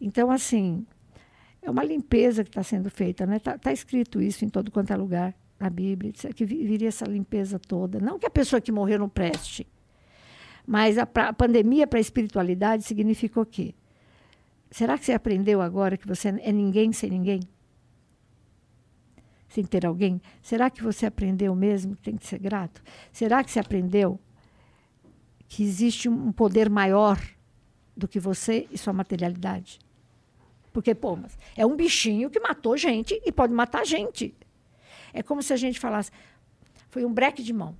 [0.00, 0.86] Então, assim,
[1.62, 3.36] é uma limpeza que está sendo feita, né?
[3.36, 7.58] Está escrito isso em todo quanto é lugar na Bíblia, que vi- viria essa limpeza
[7.58, 7.98] toda.
[7.98, 9.66] Não que a pessoa que morreu não preste,
[10.66, 13.74] mas a, pra- a pandemia para a espiritualidade significa o quê?
[14.70, 17.40] Será que você aprendeu agora que você é ninguém sem ninguém?
[19.56, 20.20] Sem ter alguém?
[20.42, 22.82] Será que você aprendeu mesmo que tem que ser grato?
[23.10, 24.20] Será que você aprendeu
[25.48, 27.18] que existe um poder maior
[27.96, 29.78] do que você e sua materialidade?
[30.74, 31.18] Porque, pô,
[31.56, 34.34] é um bichinho que matou gente e pode matar gente.
[35.14, 36.10] É como se a gente falasse,
[36.90, 37.74] foi um breque de mão.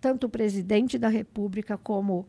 [0.00, 2.28] Tanto o presidente da República como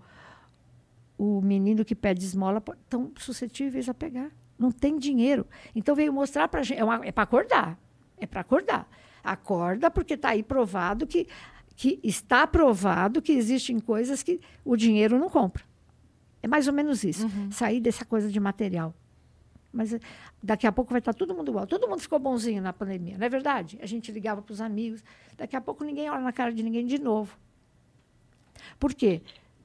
[1.16, 4.32] o menino que pede esmola estão suscetíveis a pegar.
[4.58, 5.46] Não tem dinheiro.
[5.76, 6.80] Então veio mostrar para a gente.
[6.80, 7.80] É, é para acordar.
[8.18, 8.88] É para acordar.
[9.24, 11.28] Acorda, porque está aí provado que,
[11.76, 15.64] que está provado que existem coisas que o dinheiro não compra.
[16.42, 17.26] É mais ou menos isso.
[17.26, 17.52] Uhum.
[17.52, 18.94] Sair dessa coisa de material.
[19.72, 20.00] Mas eh,
[20.42, 21.66] daqui a pouco vai estar tá todo mundo igual.
[21.66, 23.80] Todo mundo ficou bonzinho na pandemia, não é verdade?
[23.82, 25.04] A gente ligava para os amigos.
[25.36, 27.36] Daqui a pouco ninguém olha na cara de ninguém de novo.
[28.80, 29.22] Por quê?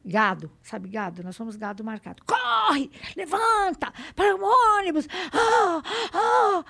[0.08, 1.22] Gado, sabe gado?
[1.22, 2.22] Nós somos gado marcado.
[2.24, 4.40] Corre, levanta, para o
[4.78, 5.06] ônibus.
[5.30, 5.82] Ah,
[6.14, 6.64] ah.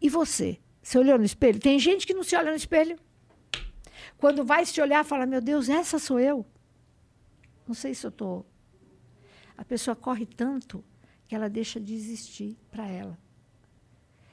[0.00, 0.58] E você?
[0.82, 1.60] Você olhou no espelho?
[1.60, 2.98] Tem gente que não se olha no espelho.
[4.16, 6.44] Quando vai se olhar, fala: Meu Deus, essa sou eu.
[7.64, 8.44] Não sei se eu estou.
[9.56, 10.84] A pessoa corre tanto
[11.28, 13.16] que ela deixa de existir para ela.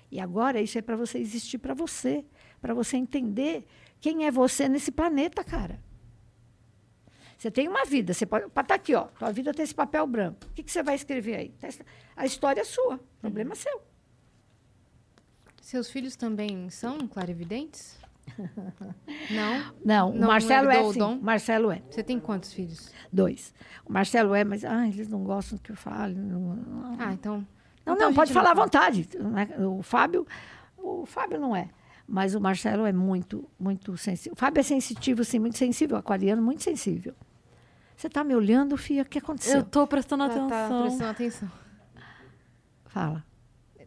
[0.10, 2.26] E agora isso é para você existir para você,
[2.60, 3.68] para você entender
[4.02, 5.80] quem é você nesse planeta, cara.
[7.38, 8.50] Você tem uma vida, você pode.
[8.50, 9.04] Tá aqui, ó.
[9.20, 10.38] Tua vida tem esse papel branco.
[10.50, 11.54] O que, que você vai escrever aí?
[12.16, 13.82] A história é sua, o problema é seu.
[15.62, 17.98] Seus filhos também são clarividentes?
[19.32, 19.74] Não?
[19.84, 21.20] Não, o Marcelo é sim.
[21.22, 21.82] Marcelo é.
[21.90, 22.92] Você tem quantos filhos?
[23.12, 23.54] Dois.
[23.86, 26.16] O Marcelo é, mas ah, eles não gostam que eu fale.
[26.16, 27.46] Não, Ah, então.
[27.86, 29.08] Não, então não, pode falar à vontade.
[29.60, 30.26] O Fábio,
[30.78, 31.70] o Fábio não é.
[32.08, 34.34] Mas o Marcelo é muito, muito sensível.
[34.34, 35.98] O Fábio é sensitivo, sim, muito sensível.
[35.98, 37.14] Aquariano, muito sensível.
[37.98, 39.02] Você está me olhando, Fia?
[39.02, 39.56] O que aconteceu?
[39.56, 40.50] Eu estou prestando Tá- atenção.
[40.50, 41.52] Tá prestando atenção.
[42.86, 43.24] Fala.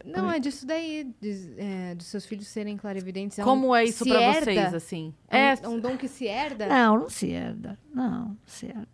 [0.05, 3.39] Não, é disso daí, de, é, dos seus filhos serem clarividentes.
[3.39, 4.45] É um- Como é isso herda?
[4.53, 5.15] vocês, assim?
[5.29, 6.67] É um, é um dom que se herda?
[6.69, 7.79] Não, não se herda.
[7.93, 8.89] Não, não se herda.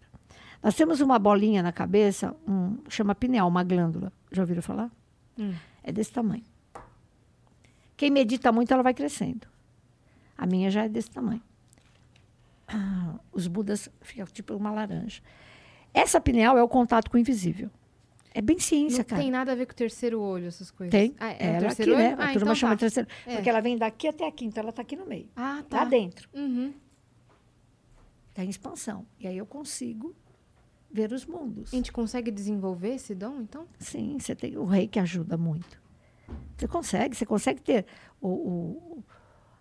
[0.63, 4.13] Nós temos uma bolinha na cabeça, um, chama pineal, uma glândula.
[4.33, 4.91] Já ouviram falar?
[5.39, 5.53] Hum.
[5.83, 6.43] É desse tamanho.
[8.05, 9.47] Quem medita muito, ela vai crescendo.
[10.37, 11.41] A minha já é desse tamanho.
[12.69, 15.23] Ah, os budas ficam tipo uma laranja.
[15.95, 17.71] Essa pineal é o contato com o invisível.
[18.35, 19.23] É bem ciência, Não cara.
[19.23, 20.91] tem nada a ver com o terceiro olho, essas coisas.
[20.91, 21.15] Tem.
[21.19, 22.09] Ah, é, ela o aqui, terceiro né?
[22.09, 22.21] olho?
[22.21, 22.75] A Ah, turma então chama tá.
[22.75, 23.09] de terceiro.
[23.27, 23.35] É.
[23.37, 25.31] Porque ela vem daqui até aqui, então ela está aqui no meio.
[25.35, 25.79] Ah, tá.
[25.79, 26.29] Lá dentro.
[26.35, 26.75] Uhum.
[28.29, 29.07] Está em expansão.
[29.19, 30.15] E aí eu consigo
[30.93, 31.73] ver os mundos.
[31.73, 33.67] A gente consegue desenvolver esse dom, então?
[33.79, 35.83] Sim, você tem o rei que ajuda muito.
[36.57, 37.85] Você consegue, você consegue ter
[38.21, 39.05] o, o-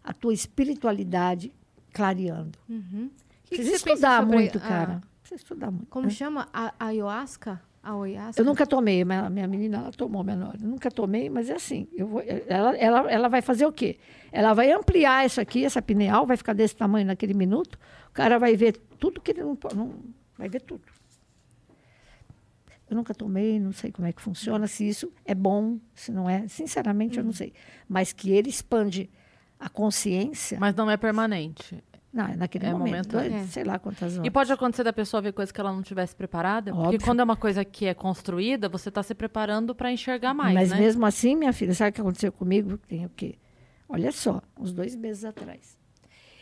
[0.04, 1.52] a tua espiritualidade
[1.94, 2.58] clareando.
[2.70, 3.10] Uhum.
[3.44, 5.02] Que Precisa que estudar muito, a- cara.
[5.22, 5.88] Precisa estudar muito.
[5.88, 6.12] Como né?
[6.12, 6.48] chama?
[6.54, 7.62] A, a ayahuasca?
[7.82, 8.42] A ayahuasca?
[8.42, 10.56] Eu nunca tomei, mas a minha menina ela tomou menor.
[10.62, 11.88] Eu nunca tomei, mas é assim.
[11.94, 13.98] Eu vou, ela, ela, ela vai fazer o quê?
[14.32, 17.78] Ela vai ampliar isso aqui, essa pineal, vai ficar desse tamanho naquele minuto.
[18.10, 19.94] O cara vai ver tudo que ele não, não
[20.38, 20.82] vai ver tudo.
[22.90, 26.30] Eu nunca tomei, não sei como é que funciona, se isso é bom, se não
[26.30, 26.48] é.
[26.48, 27.54] Sinceramente, eu não sei.
[27.88, 29.10] Mas que ele expande
[29.60, 31.82] a consciência, Mas não é permanente.
[32.12, 33.14] não, é naquele É momento.
[33.14, 33.38] momentâneo.
[33.38, 34.28] é, Sei lá quantas horas.
[34.28, 36.72] E pode acontecer da pessoa ver coisas que ela não tivesse preparada?
[36.72, 37.02] Porque Óbvio.
[37.02, 40.70] quando é uma coisa que é construída, você está se preparando para enxergar mais, Mas
[40.72, 40.80] né?
[40.80, 42.78] mesmo assim, minha filha, sabe o que aconteceu comigo?
[42.78, 43.36] Tem o quê?
[43.90, 45.78] Olha só, uns dois meses atrás.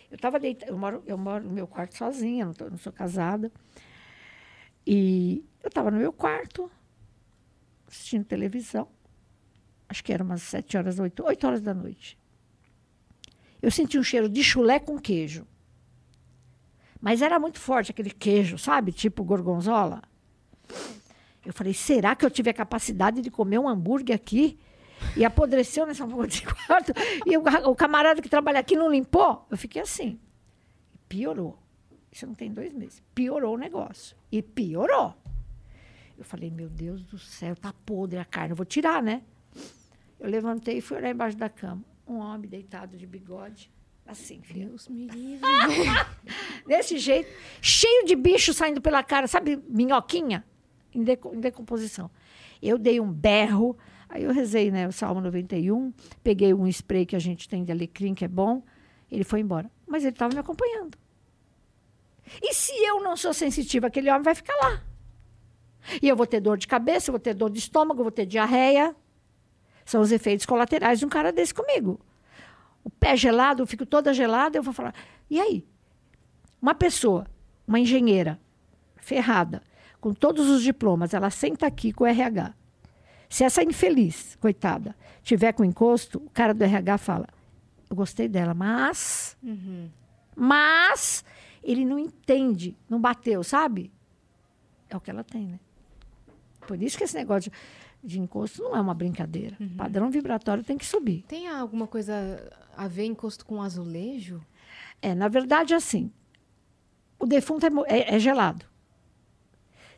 [0.10, 2.92] Eu estava deitada, eu moro, eu moro no meu quarto sozinha, não, tô- não sou
[2.92, 3.50] casada.
[4.86, 6.70] E eu estava no meu quarto,
[7.88, 8.88] assistindo televisão.
[9.88, 12.18] Acho que era umas sete horas, oito, oito horas da noite.
[13.62, 15.46] Eu senti um cheiro de chulé com queijo.
[17.00, 18.92] Mas era muito forte aquele queijo, sabe?
[18.92, 20.02] Tipo gorgonzola.
[21.46, 24.60] Eu falei, será que eu tive a capacidade de comer um hambúrguer aqui?
[25.18, 26.94] E apodreceu nessa porra de quarto.
[27.26, 29.46] E o, o camarada que trabalha aqui não limpou?
[29.50, 30.20] Eu fiquei assim.
[31.10, 31.58] Piorou.
[32.12, 33.02] Isso não tem dois meses.
[33.16, 34.16] Piorou o negócio.
[34.32, 35.14] E piorou.
[36.18, 38.52] Eu falei, meu Deus do céu, tá podre a carne.
[38.52, 39.22] Eu vou tirar, né?
[40.20, 41.84] Eu levantei e fui olhar embaixo da cama.
[42.08, 43.72] Um homem deitado de bigode.
[44.06, 44.42] Assim.
[44.54, 45.48] Deus me livre.
[46.68, 47.30] Desse jeito,
[47.62, 50.44] cheio de bicho saindo pela cara, sabe, minhoquinha?
[50.94, 52.10] Em, deco- em decomposição.
[52.62, 53.78] Eu dei um berro,
[54.10, 55.94] aí eu rezei, né, o Salmo 91,
[56.24, 58.62] peguei um spray que a gente tem de alecrim, que é bom,
[59.10, 59.72] ele foi embora.
[59.88, 60.98] Mas ele estava me acompanhando.
[62.42, 64.82] E se eu não sou sensitiva, aquele homem vai ficar lá.
[66.02, 68.12] E eu vou ter dor de cabeça, eu vou ter dor de estômago, eu vou
[68.12, 68.96] ter diarreia.
[69.84, 72.00] São os efeitos colaterais de um cara desse comigo.
[72.84, 74.94] O pé gelado, eu fico toda gelada, eu vou falar,
[75.30, 75.66] e aí?
[76.62, 77.26] Uma pessoa,
[77.68, 78.40] uma engenheira,
[78.98, 79.62] ferrada,
[80.00, 82.54] com todos os diplomas, ela senta aqui com o RH.
[83.30, 87.28] Se essa infeliz, coitada, tiver com encosto, o cara do RH fala:
[87.90, 89.38] Eu gostei dela, mas.
[90.36, 91.24] Mas
[91.64, 93.92] ele não entende, não bateu, sabe?
[94.90, 95.60] É o que ela tem, né?
[96.68, 97.58] Por isso que esse negócio de,
[98.08, 99.56] de encosto não é uma brincadeira.
[99.60, 99.76] Uhum.
[99.78, 101.24] Padrão vibratório tem que subir.
[101.28, 102.14] Tem alguma coisa
[102.76, 104.42] a ver encosto com azulejo?
[105.02, 106.12] É, na verdade, assim,
[107.20, 108.66] o defunto é, é- é gelado.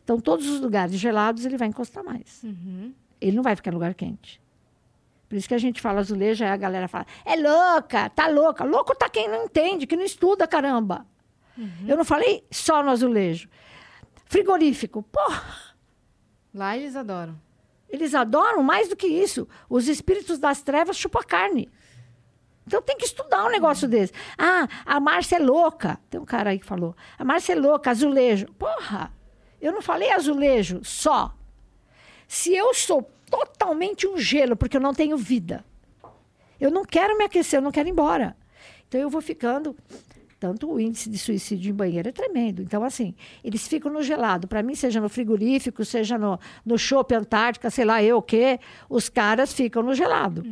[0.02, 2.42] Então, todos os lugares gelados, ele vai encostar mais.
[2.42, 2.92] Uhum.
[3.20, 4.40] Ele não vai ficar em lugar quente.
[5.28, 8.64] Por isso que a gente fala azulejo, aí a galera fala, é louca, tá louca.
[8.64, 11.06] Louco tá quem não entende, que não estuda, caramba.
[11.86, 13.48] Eu não falei só no azulejo.
[14.26, 15.74] Frigorífico, porra,
[16.52, 17.40] Lá eles adoram.
[17.88, 19.46] eles adoram mais do que isso.
[19.68, 21.70] Os espíritos das trevas chupam a carne.
[22.66, 24.12] Então tem que estudar um negócio desse.
[24.38, 26.00] Ah, a Márcia é louca.
[26.08, 26.96] Tem um cara aí que falou.
[27.18, 28.46] A Márcia é louca, azulejo.
[28.54, 29.12] Porra,
[29.60, 31.34] eu não falei azulejo só.
[32.26, 35.64] Se eu sou totalmente um gelo, porque eu não tenho vida,
[36.58, 38.36] eu não quero me aquecer, eu não quero ir embora.
[38.88, 39.76] Então eu vou ficando.
[40.44, 42.60] Tanto o índice de suicídio em banheiro é tremendo.
[42.60, 44.46] Então, assim, eles ficam no gelado.
[44.46, 48.60] Para mim, seja no frigorífico, seja no, no chopp Antártica, sei lá eu o quê,
[48.90, 50.44] os caras ficam no gelado.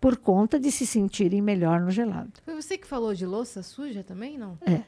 [0.00, 2.32] Por conta de se sentirem melhor no gelado.
[2.42, 4.56] Foi você que falou de louça suja também, não?
[4.64, 4.80] É.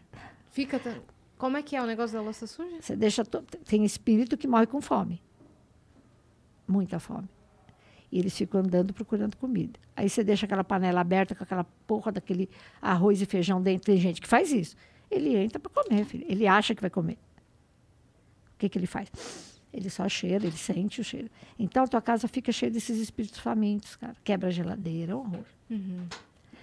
[0.50, 0.78] Fica.
[0.78, 0.96] ta-
[1.36, 2.76] Como é que é o negócio da louça suja?
[2.80, 3.22] Você deixa.
[3.22, 5.20] to- Tem espírito que morre com fome.
[6.66, 7.28] Muita fome.
[8.10, 9.78] E eles ficam andando procurando comida.
[9.96, 12.48] Aí você deixa aquela panela aberta com aquela porra daquele
[12.82, 13.86] arroz e feijão dentro.
[13.86, 14.76] Tem gente que faz isso.
[15.10, 16.24] Ele entra para comer, filho.
[16.28, 17.18] Ele acha que vai comer.
[18.54, 19.08] O que, que ele faz?
[19.72, 21.30] Ele só cheira, ele sente o cheiro.
[21.58, 24.16] Então a tua casa fica cheia desses espíritos famintos, cara.
[24.24, 25.44] Quebra a geladeira, é um horror.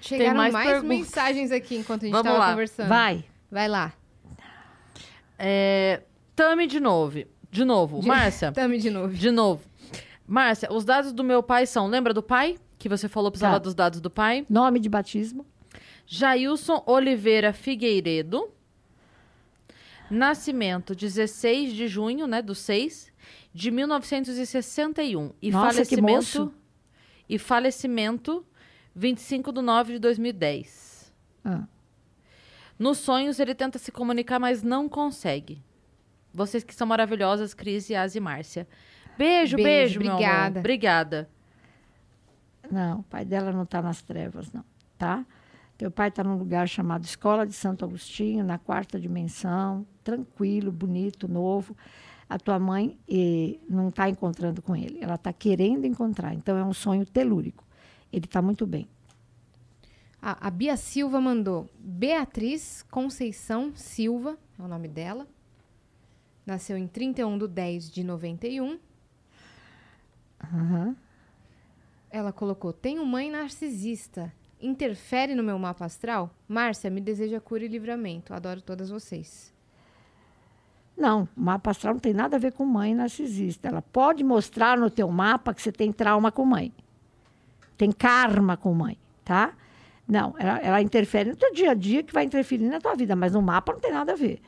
[0.01, 0.97] Chegaram mais mais, perguntas.
[0.97, 2.49] mensagens aqui enquanto a gente Vamos tava lá.
[2.51, 2.89] conversando.
[2.89, 3.23] Vai.
[3.49, 3.93] Vai lá.
[5.39, 6.01] É,
[6.35, 7.23] Tami de novo.
[7.49, 8.05] De novo.
[8.05, 8.51] Márcia.
[8.53, 9.13] Tami de novo.
[9.13, 9.63] De novo.
[10.27, 11.87] Márcia, os dados do meu pai são.
[11.87, 12.57] Lembra do pai?
[12.77, 13.59] Que você falou precisava Tá.
[13.59, 14.45] dos dados do pai?
[14.49, 15.45] Nome de batismo.
[16.05, 18.49] Jailson Oliveira Figueiredo.
[20.09, 23.11] Nascimento 16 de junho, né, do 6
[23.53, 26.53] de 1961 e Nossa, falecimento
[27.27, 28.45] e falecimento
[28.95, 31.11] 25 de 9 de 2010.
[31.43, 31.63] Ah.
[32.79, 35.61] Nos sonhos ele tenta se comunicar, mas não consegue.
[36.33, 38.67] Vocês que são maravilhosas, Cris, Yas e Márcia.
[39.17, 40.21] Beijo, Beijo, beijo, meu amor.
[40.21, 40.59] obrigada.
[40.59, 41.29] Obrigada.
[42.71, 44.63] Não, o pai dela não está nas trevas, não,
[44.97, 45.25] tá?
[45.77, 51.27] Teu pai está num lugar chamado Escola de Santo Agostinho, na quarta dimensão, tranquilo, bonito,
[51.27, 51.77] novo.
[52.29, 56.63] A tua mãe eh, não está encontrando com ele, ela está querendo encontrar, então é
[56.63, 57.63] um sonho telúrico.
[58.11, 58.87] Ele está muito bem.
[60.21, 65.27] A, a Bia Silva mandou Beatriz Conceição Silva, é o nome dela.
[66.45, 68.79] Nasceu em 31 de 10 de 91.
[70.43, 70.95] Aham.
[72.09, 74.31] Ela colocou: Tenho mãe narcisista.
[74.59, 76.31] Interfere no meu mapa astral?
[76.47, 78.33] Márcia, me deseja cura e livramento.
[78.33, 79.53] Adoro todas vocês.
[80.97, 83.67] Não, o mapa astral não tem nada a ver com mãe narcisista.
[83.67, 86.73] Ela pode mostrar no teu mapa que você tem trauma com mãe.
[87.77, 89.53] Tem karma com mãe, tá?
[90.07, 93.15] Não, ela, ela interfere no teu dia a dia que vai interferir na tua vida,
[93.15, 94.41] mas no mapa não tem nada a ver.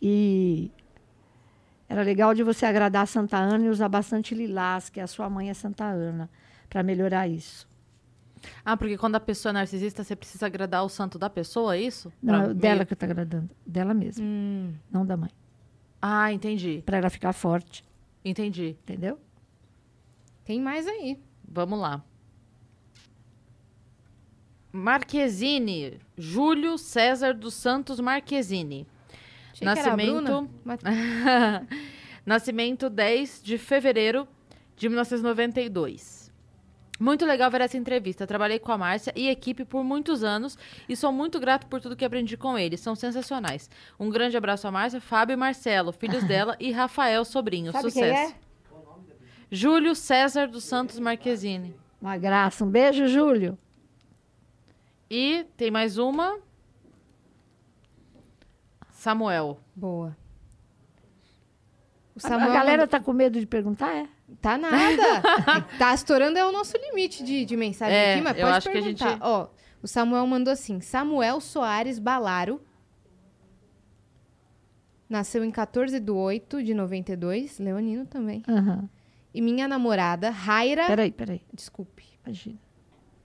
[0.00, 0.70] E
[1.92, 5.28] era legal de você agradar a Santa Ana e usar bastante lilás, que a sua
[5.28, 6.30] mãe é Santa Ana,
[6.68, 7.68] para melhorar isso.
[8.64, 11.80] Ah, porque quando a pessoa é narcisista, você precisa agradar o santo da pessoa, é
[11.82, 12.12] isso?
[12.22, 15.30] Não, Pra é dela que eu tô agradando, dela mesma, Hum, não da mãe.
[16.00, 16.82] Ah, entendi.
[16.84, 17.84] Para ela ficar forte,
[18.24, 18.76] Entendi.
[18.82, 19.18] entendeu?
[20.44, 21.20] tem mais aí.
[21.46, 22.02] Vamos lá.
[24.72, 26.00] Marquezine.
[26.16, 28.86] Júlio César dos Santos Marquezine.
[29.52, 30.48] Achei Nascimento.
[30.64, 30.80] Mas-
[32.24, 34.26] Nascimento 10 de fevereiro
[34.76, 36.22] de 1992.
[37.00, 38.26] Muito legal ver essa entrevista.
[38.26, 40.56] Trabalhei com a Márcia e equipe por muitos anos
[40.88, 42.78] e sou muito grato por tudo que aprendi com eles.
[42.80, 43.68] São sensacionais.
[43.98, 47.72] Um grande abraço a Márcia, Fábio e Marcelo, filhos dela, e Rafael, sobrinho.
[47.72, 48.32] Sabe quem Sucesso.
[48.32, 48.36] é?
[49.50, 51.74] Júlio César dos Santos Marquezine.
[52.00, 52.64] Uma graça.
[52.64, 53.58] Um beijo, Júlio.
[55.10, 56.38] E tem mais uma.
[59.02, 59.58] Samuel.
[59.74, 60.16] Boa.
[62.16, 64.08] Samuel a galera tá com medo de perguntar, é?
[64.40, 65.22] Tá nada.
[65.76, 68.70] tá estourando é o nosso limite de, de mensagem É, aqui, mas eu pode acho
[68.70, 69.10] que a perguntar.
[69.10, 69.48] gente- Ó,
[69.82, 72.62] o Samuel mandou assim: Samuel Soares Balaro.
[75.08, 78.44] Nasceu em 14 de 8 de 92, leonino também.
[78.48, 78.88] Aham.
[79.34, 80.86] E minha namorada, Raira.
[80.86, 81.42] Peraí, peraí.
[81.52, 82.04] Desculpe.
[82.24, 82.58] Imagina.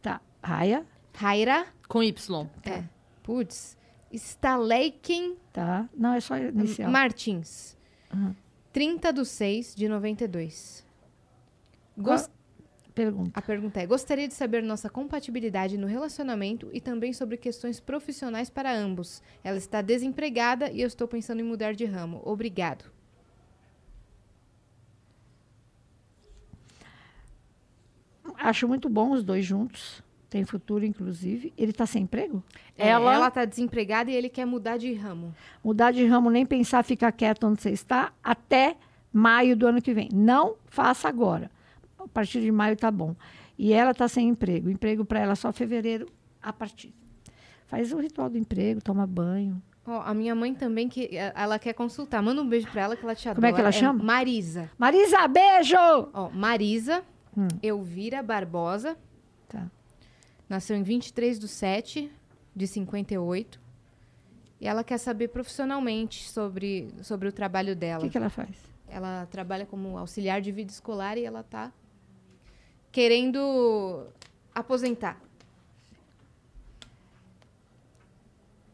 [0.02, 0.22] Tá.
[0.44, 0.84] Raia.
[1.14, 1.68] Raira.
[1.88, 2.48] Com Y.
[2.66, 2.84] É.
[3.22, 3.78] Putz.
[4.12, 5.90] Staleiken Tá.
[5.98, 6.92] Não, é só inicial.
[6.92, 7.76] Martins.
[8.14, 8.36] Uhum.
[8.72, 10.86] 30 de 6 de 92.
[11.98, 12.30] Gos-
[12.94, 13.32] Pergunta.
[13.34, 18.52] A pergunta é: gostaria de saber nossa compatibilidade no relacionamento e também sobre questões profissionais
[18.52, 19.24] para ambos.
[19.44, 22.22] Ela está desempregada e eu estou pensando em mudar de ramo.
[22.24, 22.86] Obrigado.
[28.36, 30.04] Acho muito bom os dois juntos.
[30.30, 31.54] Tem futuro, inclusive.
[31.58, 32.44] Ele está sem emprego?
[32.78, 35.34] É, Ela- ela está desempregada e ele quer mudar de ramo.
[35.64, 38.76] Mudar de ramo, nem pensar, ficar quieto onde você está, até
[39.14, 40.10] maio do ano que vem.
[40.14, 41.50] Não faça agora.
[41.98, 43.16] A partir de maio tá bom.
[43.58, 44.70] E ela está sem emprego.
[44.70, 46.08] Emprego para ela só fevereiro
[46.42, 46.94] a partir.
[47.66, 49.62] Faz o ritual do emprego, toma banho.
[49.86, 52.22] Ó, a minha mãe também, que eh, ela quer consultar.
[52.22, 53.36] Manda um beijo pra ela que ela te adora.
[53.36, 54.04] Como é que ela chama?
[54.04, 54.70] Marisa.
[54.78, 55.76] Marisa, beijo!
[56.14, 57.02] Ó, Marisa
[57.38, 57.48] Hum.
[57.64, 58.98] Elvira Barbosa.
[60.50, 62.12] Nasceu em 23 de 7
[62.56, 63.60] de 58.
[64.60, 68.02] E ela quer saber profissionalmente sobre, sobre o trabalho O dela.
[68.04, 68.58] que, que ela faz?
[68.88, 71.72] Ela trabalha como auxiliar de vida escolar e ela tá
[72.92, 74.08] querendo
[74.56, 75.22] aposentar.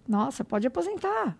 [0.07, 1.37] Nossa, pode aposentar.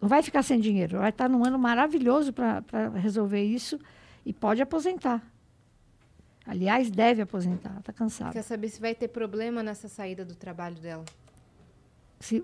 [0.00, 0.98] Não vai ficar sem dinheiro.
[0.98, 3.78] Vai estar num ano maravilhoso para resolver isso
[4.26, 5.22] e pode aposentar.
[6.46, 7.76] Aliás, deve aposentar.
[7.78, 8.32] Está cansada.
[8.32, 11.04] Quer saber se vai ter problema nessa saída do trabalho dela.
[12.20, 12.42] Se,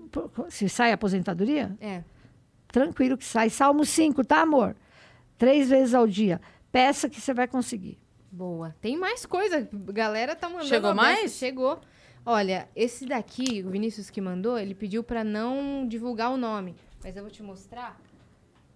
[0.49, 2.03] se sai a aposentadoria, É.
[2.69, 3.49] tranquilo que sai.
[3.49, 4.75] Salmo 5, tá, amor?
[5.37, 6.39] Três vezes ao dia.
[6.71, 7.97] Peça que você vai conseguir.
[8.31, 8.75] Boa.
[8.81, 9.67] Tem mais coisa.
[9.87, 10.67] A galera tá mandando.
[10.67, 11.31] Chegou mais?
[11.33, 11.79] Chegou.
[12.25, 16.75] Olha, esse daqui, o Vinícius que mandou, ele pediu pra não divulgar o nome.
[17.03, 17.99] Mas eu vou te mostrar.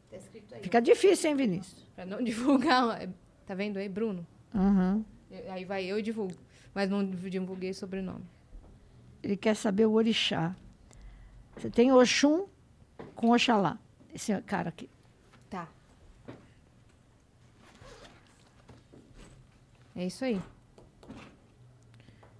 [0.09, 0.63] Tá escrito aí.
[0.63, 1.85] Fica difícil, hein, Vinícius?
[1.95, 3.07] Pra não divulgar.
[3.45, 4.25] Tá vendo aí, Bruno?
[4.53, 5.03] Uhum.
[5.49, 6.35] Aí vai eu e divulgo.
[6.73, 8.25] Mas não divulguei o sobrenome.
[9.21, 10.55] Ele quer saber o orixá.
[11.55, 12.47] Você tem Oxum
[13.15, 13.77] com Oxalá.
[14.13, 14.89] Esse cara aqui.
[15.49, 15.67] Tá.
[19.95, 20.41] É isso aí.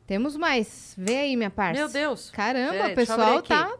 [0.05, 0.93] Temos mais.
[0.97, 1.79] Vê aí, minha parça.
[1.79, 2.29] Meu Deus.
[2.31, 3.77] Caramba, o pessoal tá.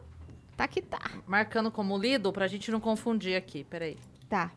[0.56, 1.00] Tá que tá.
[1.26, 3.64] Marcando como lido pra gente não confundir aqui.
[3.64, 3.98] Peraí.
[4.28, 4.50] Tá.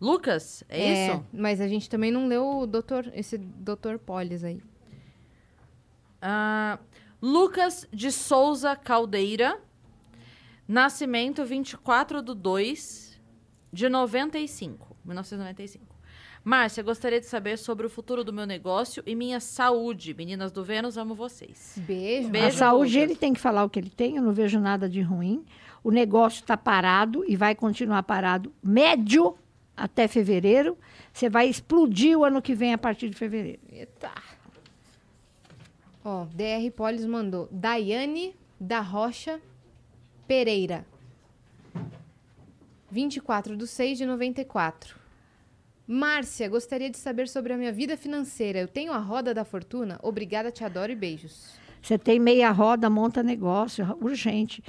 [0.00, 1.26] Lucas, é, isso?
[1.32, 4.60] Mas a gente também não leu o doutor, esse doutor Polis aí.
[6.20, 6.78] Ah,
[7.20, 9.58] Lucas de Souza Caldeira.
[10.68, 13.20] Nascimento 24 de 2
[13.72, 14.96] de 95.
[15.04, 15.96] 1995.
[16.42, 20.14] Márcia, gostaria de saber sobre o futuro do meu negócio e minha saúde.
[20.14, 21.76] Meninas do Vênus, amo vocês.
[21.78, 22.28] Beijo.
[22.28, 22.46] Beijo.
[22.46, 23.10] a saúde, Lucas.
[23.10, 24.16] ele tem que falar o que ele tem.
[24.16, 25.44] Eu não vejo nada de ruim.
[25.82, 29.36] O negócio está parado e vai continuar parado médio
[29.76, 30.78] até fevereiro.
[31.12, 33.60] Você vai explodir o ano que vem a partir de fevereiro.
[33.70, 34.10] Eita.
[36.04, 37.48] Ó, DR Polis mandou.
[37.50, 39.40] Daiane da Rocha
[40.26, 40.86] Pereira.
[42.90, 44.96] 24 de 6 de 94.
[45.86, 48.58] Márcia, gostaria de saber sobre a minha vida financeira.
[48.58, 49.98] Eu tenho a roda da fortuna?
[50.02, 51.54] Obrigada, te adoro e beijos.
[51.80, 54.62] Você tem meia roda, monta negócio, urgente.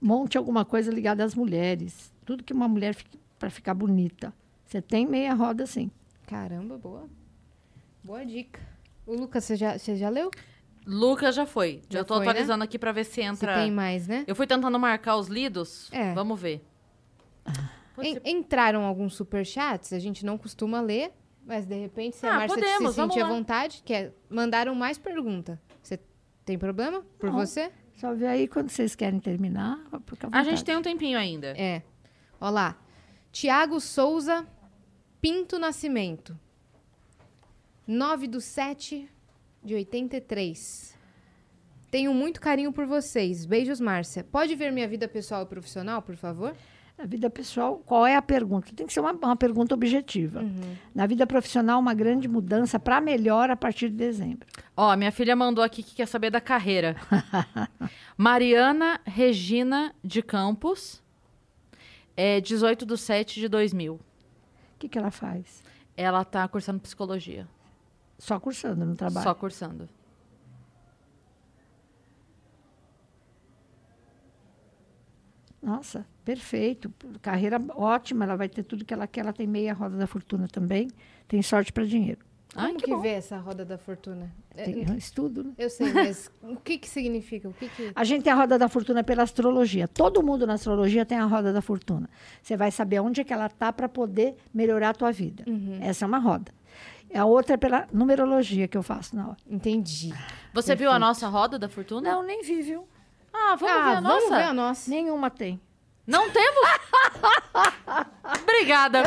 [0.00, 2.12] Monte alguma coisa ligada às mulheres.
[2.24, 2.96] Tudo que uma mulher
[3.38, 4.32] para ficar bonita.
[4.74, 5.88] Você tem meia roda, sim.
[6.26, 7.08] Caramba, boa.
[8.02, 8.58] Boa dica.
[9.06, 10.32] O Lucas, você já, você já leu?
[10.84, 11.80] Lucas já foi.
[11.88, 12.30] Já Eu tô foi, né?
[12.32, 13.54] atualizando aqui pra ver se Você entra.
[13.54, 14.24] tem mais, né?
[14.26, 15.88] Eu fui tentando marcar os lidos.
[15.92, 16.12] É.
[16.12, 16.60] Vamos ver.
[18.02, 21.12] En- entraram alguns superchats, a gente não costuma ler,
[21.46, 24.74] mas de repente, se a Ah, Márcia podemos, se sentir à vontade, que é- mandaram
[24.74, 25.62] mais pergunta.
[25.80, 26.00] Você
[26.44, 27.38] tem problema por Não.
[27.38, 27.70] você?
[27.94, 29.78] Só vê aí quando vocês querem terminar.
[30.32, 31.54] A gente tem um tempinho ainda.
[31.56, 31.80] É.
[32.40, 32.76] Ó lá.
[33.30, 34.46] Tiago Souza
[35.24, 36.38] Pinto Nascimento.
[37.86, 39.08] 9 do 7
[39.64, 40.94] de 83.
[41.90, 43.46] Tenho muito carinho por vocês.
[43.46, 44.22] Beijos, Márcia.
[44.22, 46.54] Pode ver minha vida pessoal e profissional, por favor?
[46.98, 48.70] Na vida pessoal, qual é a pergunta?
[48.76, 50.40] Tem que ser uma, uma pergunta objetiva.
[50.40, 50.76] Uhum.
[50.94, 54.46] Na vida profissional, uma grande mudança para melhor a partir de dezembro.
[54.76, 56.96] Ó, minha filha mandou aqui que quer saber da carreira.
[58.14, 61.02] Mariana Regina de Campos,
[62.14, 63.98] é 18 de 7 de 2000.
[64.84, 65.62] O que, que ela faz?
[65.96, 67.48] Ela tá cursando psicologia.
[68.18, 69.24] Só cursando no trabalho.
[69.24, 69.88] Só cursando.
[75.62, 76.92] Nossa, perfeito.
[77.22, 79.20] Carreira ótima, ela vai ter tudo que ela quer.
[79.22, 80.90] Ela tem meia roda da fortuna também.
[81.26, 82.20] Tem sorte para dinheiro.
[82.56, 83.00] Ai, Como que que, bom.
[83.00, 84.32] vê essa roda da fortuna?
[84.56, 85.52] É, Tem um estudo, né?
[85.58, 87.48] Eu sei, mas o que que significa?
[87.48, 87.92] O que que...
[87.94, 89.88] A gente tem a roda da fortuna pela astrologia.
[89.88, 92.08] Todo mundo na astrologia tem a roda da fortuna.
[92.42, 95.44] Você vai saber onde é que ela tá para poder melhorar a tua vida.
[95.46, 95.78] Uhum.
[95.80, 96.52] Essa é uma roda.
[97.14, 99.36] A outra é pela numerologia que eu faço na hora.
[99.48, 100.12] Entendi.
[100.52, 101.00] Você viu a Perfeito.
[101.00, 102.10] nossa roda da fortuna?
[102.10, 102.88] Não, nem vi, viu?
[103.32, 104.36] Ah, vamos ah, ver a vamos nossa?
[104.36, 104.90] ver a nossa.
[104.90, 105.60] Nenhuma tem.
[106.06, 106.68] Não temos?
[108.42, 109.02] Obrigada.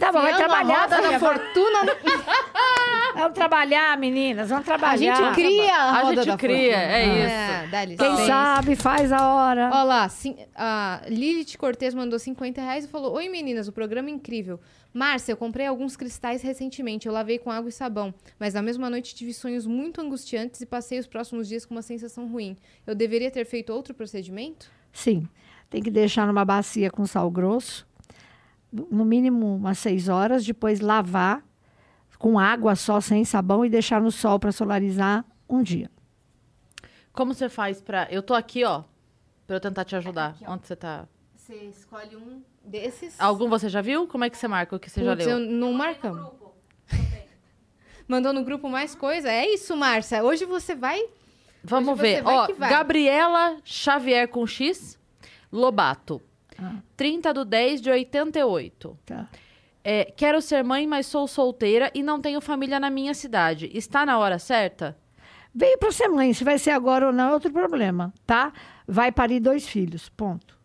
[0.00, 1.78] Tá bom, vai a trabalhar, na fortuna.
[3.14, 5.16] Vamos trabalhar, meninas, vamos A trabalhar.
[5.16, 6.92] gente cria a A roda gente da cria, fortuna.
[6.92, 7.34] é isso.
[7.34, 9.70] É, dá Quem sabe faz a hora.
[9.72, 14.08] Olha lá, sim, a Lilith Cortez mandou 50 reais e falou: Oi meninas, o programa
[14.08, 14.60] é incrível.
[14.94, 18.88] Márcia, eu comprei alguns cristais recentemente, eu lavei com água e sabão, mas na mesma
[18.88, 22.56] noite tive sonhos muito angustiantes e passei os próximos dias com uma sensação ruim.
[22.86, 24.70] Eu deveria ter feito outro procedimento?
[24.92, 25.28] Sim,
[25.70, 27.86] tem que deixar numa bacia com sal grosso,
[28.72, 31.42] no mínimo umas seis horas, depois lavar
[32.18, 35.90] com água só, sem sabão, e deixar no sol para solarizar um dia.
[37.12, 38.06] Como você faz pra.
[38.10, 38.82] Eu tô aqui, ó.
[39.46, 40.36] Pra eu tentar te ajudar.
[40.46, 41.06] Onde você tá?
[41.34, 43.18] Você escolhe um desses.
[43.18, 44.06] Algum você já viu?
[44.06, 45.38] Como é que você marca o que você já Putz, leu?
[45.38, 46.30] eu não marcamos.
[48.06, 49.30] Mandou no grupo mais coisa?
[49.30, 50.22] É isso, Márcia.
[50.24, 51.00] Hoje você vai.
[51.62, 52.22] Vamos Hoje ver.
[52.22, 52.70] vai Ó, que vai.
[52.70, 54.97] Gabriela Xavier com X,
[55.52, 56.20] Lobato.
[56.58, 56.76] Ah.
[56.96, 58.98] 30 do 10 de 88.
[59.06, 59.28] Tá.
[59.84, 63.70] É, quero ser mãe, mas sou solteira e não tenho família na minha cidade.
[63.72, 64.96] Está na hora certa?
[65.54, 68.52] Veio para ser mãe, se vai ser agora ou não é outro problema, tá?
[68.86, 70.58] Vai parir dois filhos, ponto.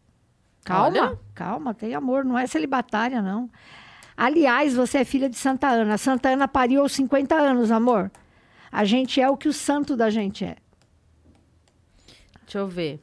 [0.63, 1.19] Calma, Olha.
[1.33, 3.49] calma, tem amor, não é celibatária, não.
[4.15, 5.97] Aliás, você é filha de Santa Ana.
[5.97, 8.11] Santa Ana pariu aos 50 anos, amor.
[8.71, 10.55] A gente é o que o santo da gente é.
[12.43, 13.02] Deixa eu ver.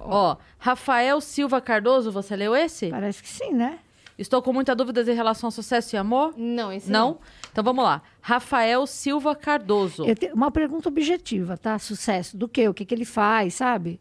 [0.00, 2.88] Ó, Rafael Silva Cardoso, você leu esse?
[2.88, 3.78] Parece que sim, né?
[4.18, 6.34] Estou com muita dúvidas em relação a sucesso e amor?
[6.36, 7.18] Não, esse Não?
[7.52, 8.02] Então vamos lá.
[8.20, 10.04] Rafael Silva Cardoso.
[10.04, 11.78] Eu tenho uma pergunta objetiva, tá?
[11.78, 12.36] Sucesso.
[12.36, 12.68] Do quê?
[12.68, 14.00] O que, que ele faz, sabe?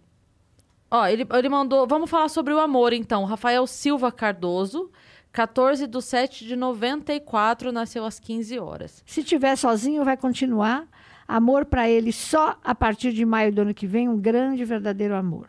[0.89, 1.85] Ó, ele, ele mandou.
[1.85, 3.25] Vamos falar sobre o amor, então.
[3.25, 4.89] Rafael Silva Cardoso,
[5.31, 9.03] 14 de 7 de 94, nasceu às 15 horas.
[9.05, 10.87] Se tiver sozinho, vai continuar.
[11.27, 14.65] Amor para ele só a partir de maio do ano que vem, um grande e
[14.65, 15.47] verdadeiro amor.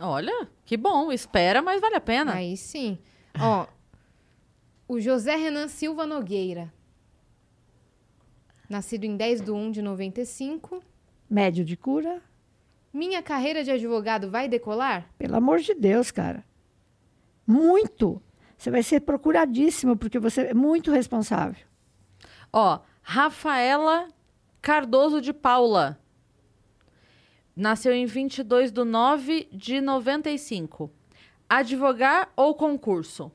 [0.00, 1.10] Olha, que bom.
[1.10, 2.34] Espera, mas vale a pena.
[2.34, 2.98] Aí sim.
[3.38, 3.66] Ó,
[4.86, 6.72] o José Renan Silva Nogueira.
[8.68, 10.82] Nascido em 10 de 1 de 95.
[11.28, 12.22] Médio de cura?
[12.92, 15.08] Minha carreira de advogado vai decolar?
[15.18, 16.44] Pelo amor de Deus, cara.
[17.46, 18.20] Muito.
[18.56, 21.66] Você vai ser procuradíssimo, porque você é muito responsável.
[22.52, 24.08] Ó, Rafaela
[24.60, 25.98] Cardoso de Paula.
[27.58, 30.88] Nasceu em 22 de 9 de 95.
[31.48, 33.32] Advogar ou concurso?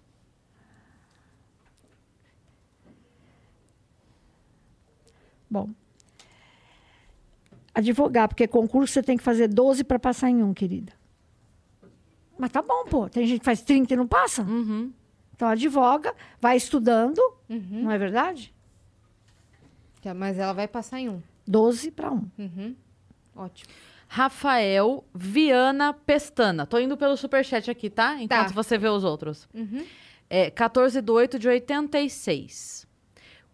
[5.49, 5.69] Bom.
[7.75, 10.93] Advogar, porque concurso você tem que fazer 12 para passar em um, querida.
[12.37, 13.09] Mas tá bom, pô.
[13.09, 14.43] Tem gente que faz 30 e não passa.
[14.43, 14.91] Uhum.
[15.35, 17.19] Então advoga, vai estudando,
[17.49, 18.53] não é verdade?
[20.01, 21.21] Que- Mas ela vai passar em um.
[21.45, 22.29] 12 para um.
[22.37, 22.75] Uhum.
[23.35, 23.69] Ótimo.
[24.15, 26.67] Rafael Viana Pestana.
[26.67, 28.13] Tô indo pelo superchat aqui, tá?
[28.21, 28.53] Enquanto Tá.
[28.53, 29.49] você vê os outros.
[29.51, 29.83] Uhum.
[30.29, 32.87] É, 14 de 8 de 86.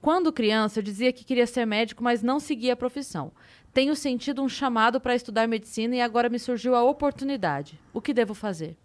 [0.01, 3.31] Quando criança, eu dizia que queria ser médico, mas não seguia a profissão.
[3.73, 7.79] Tenho sentido um chamado para estudar medicina e agora me surgiu a oportunidade.
[7.93, 8.75] O que devo fazer?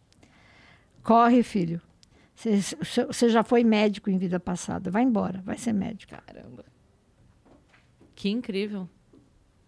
[1.03, 1.83] Corre, filho.
[2.37, 2.61] Você,
[3.05, 4.93] você já foi médico em vida passada.
[4.93, 6.15] Vai embora, vai ser médico.
[6.25, 6.65] Caramba.
[8.15, 8.89] Que incrível.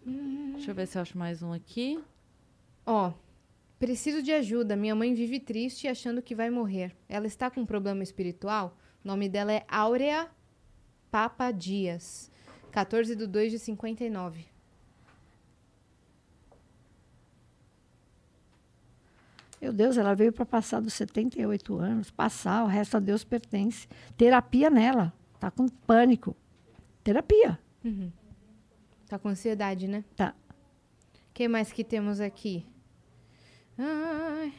[0.07, 2.01] Deixa eu ver se eu acho mais um aqui.
[2.85, 3.11] Ó,
[3.77, 4.75] preciso de ajuda.
[4.75, 6.95] Minha mãe vive triste e achando que vai morrer.
[7.09, 8.77] Ela está com um problema espiritual.
[9.03, 10.29] O nome dela é Áurea
[11.11, 12.31] Papa Dias.
[12.71, 14.45] 14 de 2 de 59.
[19.61, 22.11] Meu Deus, ela veio para passar dos 78 anos.
[22.11, 23.87] Passar, o resto a Deus pertence.
[24.15, 25.13] Terapia nela.
[25.39, 26.33] Tá com pânico.
[27.03, 27.59] Terapia.
[29.07, 30.03] Tá com ansiedade, né?
[30.15, 30.33] Tá.
[31.29, 32.65] O que mais que temos aqui?
[33.77, 34.53] Ai,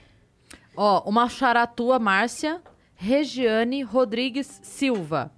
[0.77, 2.63] Ó, uma charatua Márcia
[2.95, 5.33] Regiane Rodrigues Silva.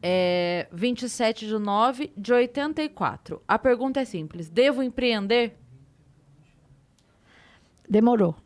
[0.00, 3.42] É, 27 de 9 de 84.
[3.48, 4.48] A pergunta é simples.
[4.48, 5.58] Devo empreender?
[7.88, 8.36] Demorou.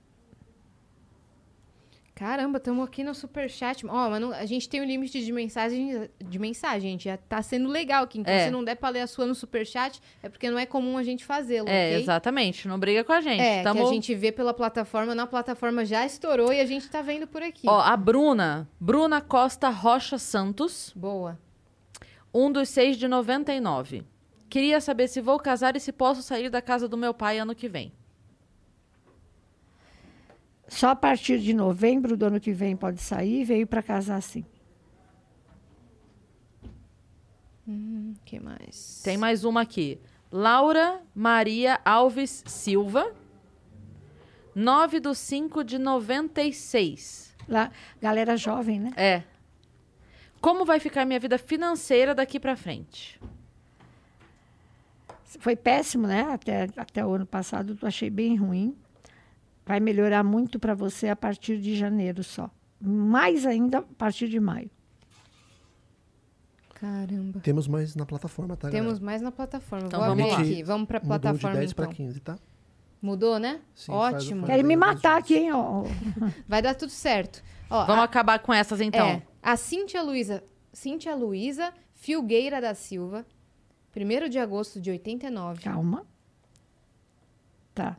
[2.19, 3.87] Caramba, estamos aqui no superchat.
[3.87, 7.05] Ó, mas não- a gente tem um limite de mensagem, de mensagem, gente.
[7.05, 8.19] Já tá sendo legal aqui.
[8.19, 8.47] Então, É.
[8.47, 11.05] se não der pra ler a sua no superchat, é porque não é comum a
[11.05, 12.03] gente fazê-lo, É, ok?
[12.03, 12.67] exatamente.
[12.67, 13.41] Não briga com a gente.
[13.41, 13.83] É, Tamo...
[13.85, 17.25] que a gente vê pela plataforma, na plataforma já estourou e a gente tá vendo
[17.29, 17.69] por aqui.
[17.69, 18.69] Ó, a Bruna.
[18.81, 20.93] Bruna Costa Rocha Santos.
[20.97, 21.39] Boa.
[22.35, 24.03] Um dos seis de 99.
[24.51, 27.55] Queria saber se vou casar e se posso sair da casa do meu pai ano
[27.55, 27.93] que vem.
[30.69, 33.45] Só a partir de novembro do ano que vem pode sair.
[33.45, 34.45] Veio para casar sim.
[37.67, 39.01] O que mais?
[39.03, 40.01] Tem mais uma aqui.
[40.31, 43.15] Laura Maria Alves Silva.
[44.55, 47.35] 9 do 5 de 96.
[47.49, 47.71] Lá,
[48.01, 48.93] galera jovem, né?
[48.97, 49.23] É.
[50.41, 53.21] Como vai ficar minha vida financeira daqui pra frente?
[55.39, 56.23] Foi péssimo, né?
[56.31, 58.77] Até, até o ano passado eu achei bem ruim.
[59.69, 62.51] Vai melhorar muito para você a partir de janeiro só.
[62.81, 64.71] Mais ainda a partir de maio.
[66.75, 67.41] Caramba.
[67.41, 69.05] Temos mais na plataforma, tá, Temos galera?
[69.05, 69.87] mais na plataforma.
[69.89, 70.41] Então Vou vamos abrir lá.
[70.41, 70.63] aqui.
[70.63, 71.85] Vamos pra Mudou plataforma de 10 então.
[71.85, 72.39] para 15, tá?
[73.03, 73.61] Mudou, né?
[73.75, 74.47] Sim, Ótimo.
[74.47, 75.53] Querem me matar aqui, hein?
[75.53, 75.85] ó.
[76.49, 77.45] Vai dar tudo certo.
[77.69, 79.07] Ó, Vamos a, acabar com essas então.
[79.07, 80.43] é, a Cíntia Luiza,
[80.73, 83.27] Cíntia Luiza Filgueira da Silva,
[83.95, 85.61] 1 de agosto de 89.
[85.63, 86.07] Calma.
[87.75, 87.99] Tá.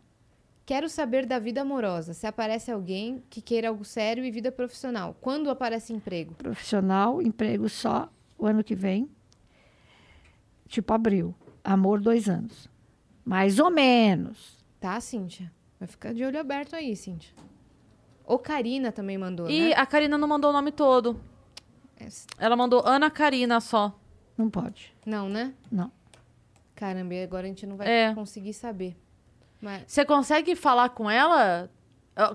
[0.70, 2.14] Quero saber da vida amorosa.
[2.14, 5.16] Se aparece alguém que queira algo sério e vida profissional.
[5.20, 6.36] Quando aparece emprego?
[6.36, 9.10] Profissional, emprego só o ano que vem.
[10.68, 11.34] Tipo abril.
[11.64, 12.70] Amor, dois anos.
[13.26, 14.64] Mais ou menos.
[14.80, 15.52] Tá, Cíntia?
[15.80, 17.34] Vai ficar de olho aberto aí, Cíntia.
[18.24, 19.74] O Karina também mandou, E né?
[19.76, 21.20] a Karina não mandou o nome todo.
[21.98, 24.00] Essa- Ela mandou Ana Karina só.
[24.38, 24.94] Não pode.
[25.04, 25.52] Não, né?
[25.72, 25.92] Não.
[26.76, 28.14] Caramba, e agora a gente não vai É.
[28.14, 28.96] conseguir saber.
[29.62, 31.70] Mas Você consegue falar com ela?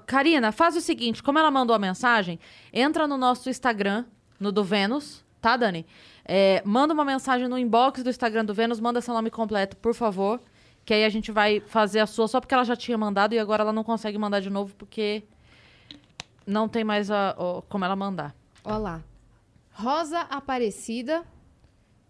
[0.07, 2.39] Karina, faz o seguinte: como ela mandou a mensagem,
[2.73, 4.05] entra no nosso Instagram,
[4.39, 5.87] no do Vênus, tá, Dani?
[6.25, 9.95] É, manda uma mensagem no inbox do Instagram do Vênus, manda seu nome completo, por
[9.95, 10.41] favor.
[10.85, 13.39] Que aí a gente vai fazer a sua só porque ela já tinha mandado e
[13.39, 15.23] agora ela não consegue mandar de novo porque
[16.47, 18.35] não tem mais a, ó, como ela mandar.
[18.63, 19.03] Ó lá.
[19.73, 21.25] Rosa Aparecida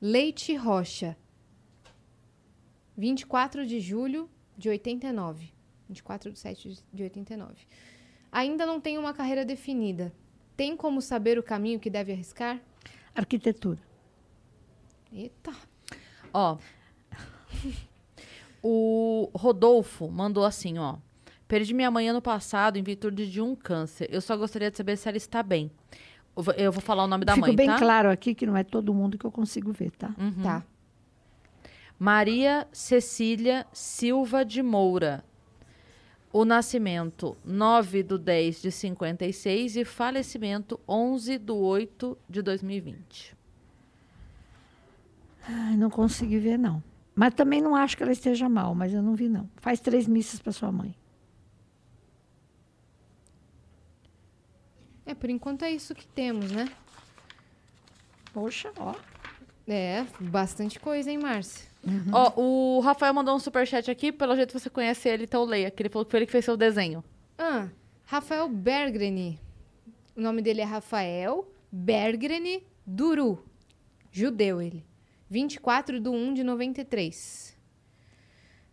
[0.01, 1.17] Leite Rocha.
[2.97, 5.53] 24 de julho de 89.
[5.89, 7.55] 24 de 7 de 89.
[8.33, 10.13] Ainda não tenho uma carreira definida.
[10.57, 12.61] Tem como saber o caminho que deve arriscar?
[13.15, 13.81] Arquitetura.
[15.13, 15.53] Eita.
[16.33, 16.59] Ó.
[18.63, 20.97] o Rodolfo mandou assim, ó.
[21.47, 24.09] Perdi minha mãe ano passado em virtude de um câncer.
[24.11, 25.71] Eu só gostaria de saber se ela está bem.
[26.37, 27.79] Eu vou, eu vou falar o nome da Fico mãe, bem tá?
[27.79, 30.15] claro aqui que não é todo mundo que eu consigo ver, tá?
[30.19, 30.43] Uhum.
[30.43, 30.65] Tá.
[32.05, 35.25] Maria Cecília Silva de Moura.
[36.31, 43.35] O nascimento 9 do 10 de 56 e falecimento 11 do 8 de 2020.
[45.49, 46.85] Ai, não consegui ver, não.
[47.15, 49.49] Mas também não acho que ela esteja mal, mas eu não vi, não.
[49.57, 50.95] Faz três missas para sua mãe.
[55.07, 56.69] É, por enquanto é isso que temos, né?
[58.31, 58.95] Poxa, ó.
[59.67, 61.73] É, bastante coisa, hein, Márcia?
[62.13, 65.83] Ó, o Rafael mandou um superchat aqui, pelo jeito você conhece ele, então leia, que
[65.83, 67.03] ele falou que foi ele que fez seu desenho.
[67.39, 67.69] Ah,
[68.05, 69.41] Rafael Bergreni.
[70.17, 73.45] O nome dele é Rafael Bergreni Duru.
[74.13, 74.85] Judeu ele.
[75.29, 77.57] 24 de 1 de 93.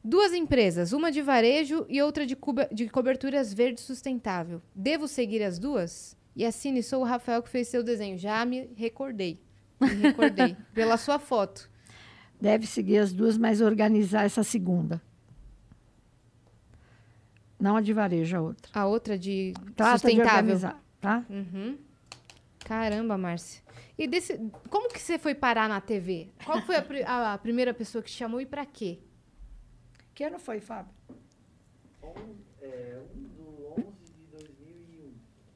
[0.04, 4.62] Duas empresas, uma de varejo e outra de, cuba- de coberturas verde sustentável.
[4.76, 6.18] Devo seguir as duas?
[6.36, 8.18] E assine, sou o Rafael que fez seu desenho.
[8.18, 9.40] Já me recordei.
[9.80, 10.56] Me recordei.
[10.74, 11.70] pela sua foto.
[12.42, 15.00] Deve seguir as duas, mas organizar essa segunda.
[17.60, 18.72] Não a de varejo, a outra.
[18.74, 20.38] A outra de Trata de sustentável.
[20.40, 21.24] organizar, tá?
[21.30, 21.78] Uhum.
[22.66, 23.62] Caramba, Márcia.
[23.96, 24.40] E desse,
[24.70, 26.30] como que você foi parar na TV?
[26.44, 28.98] Qual foi a, a primeira pessoa que te chamou e pra quê?
[30.16, 30.92] Que ano foi, Fábio?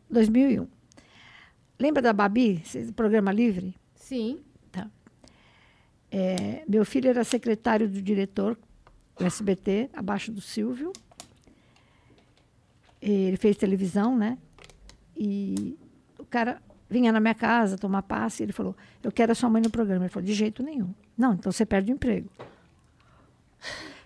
[0.10, 0.68] 2001.
[1.80, 2.62] Lembra da Babi,
[2.96, 3.76] programa livre?
[3.96, 4.45] Sim.
[6.18, 8.58] É, meu filho era secretário do diretor
[9.18, 10.94] do SBT, abaixo do Silvio.
[13.02, 14.38] Ele fez televisão, né?
[15.14, 15.78] E
[16.18, 18.74] o cara vinha na minha casa tomar passe ele falou:
[19.04, 20.06] Eu quero a sua mãe no programa.
[20.06, 20.96] Ele falou: De jeito nenhum.
[21.18, 22.30] Não, então você perde o emprego.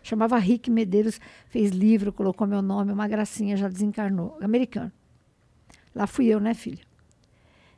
[0.01, 4.35] Chamava Rick Medeiros, fez livro, colocou meu nome, uma gracinha, já desencarnou.
[4.41, 4.91] Americano.
[5.93, 6.83] Lá fui eu, né, filha?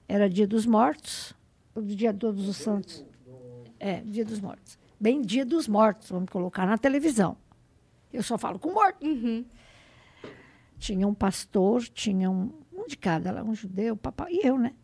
[0.07, 1.35] Era dia dos mortos,
[1.75, 3.10] o dia todos os santos.
[3.83, 4.77] É, dia dos mortos.
[4.99, 7.35] Bem dia dos mortos, vamos colocar na televisão.
[8.13, 9.03] Eu só falo com morto.
[9.03, 9.43] Uhum.
[10.77, 14.75] Tinha um pastor, tinha um, um de cada lá, um judeu, papai, e eu, né?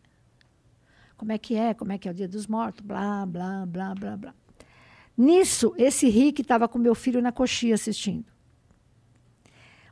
[1.15, 1.75] Como é que é?
[1.75, 2.83] Como é que é o dia dos mortos?
[2.83, 4.35] Blá, blá, blá, blá, blá.
[5.15, 8.25] Nisso, esse Rick estava com meu filho na coxia assistindo.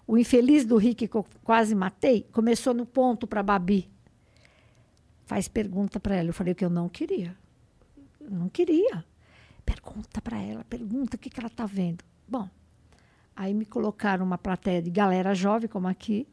[0.07, 3.87] O infeliz do Rick, que eu quase matei, começou no ponto para Babi.
[5.27, 6.29] Faz pergunta para ela.
[6.29, 7.37] Eu falei que eu não queria.
[8.29, 9.05] Não queria.
[9.65, 12.03] Pergunta para ela, pergunta o que, que ela está vendo.
[12.27, 12.49] Bom,
[13.35, 16.27] aí me colocaram uma plateia de galera jovem, como aqui.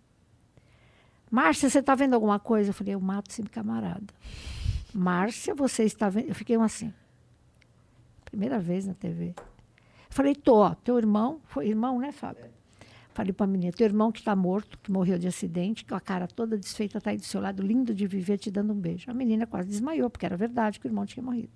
[1.31, 2.71] Márcia, você está vendo alguma coisa?
[2.71, 4.13] Eu falei, eu mato esse camarada.
[4.93, 6.29] Márcia, você está vendo?
[6.29, 6.93] Eu fiquei assim.
[8.25, 9.35] Primeira vez na TV.
[10.11, 12.45] Falei, tô, teu irmão, foi irmão, né, Fábio?
[13.15, 16.27] Falei pra menina, teu irmão que tá morto, que morreu de acidente, com a cara
[16.27, 19.11] toda desfeita, tá aí do seu lado, lindo de viver, te dando um beijo.
[19.11, 21.53] A menina quase desmaiou, porque era verdade que o irmão tinha morrido.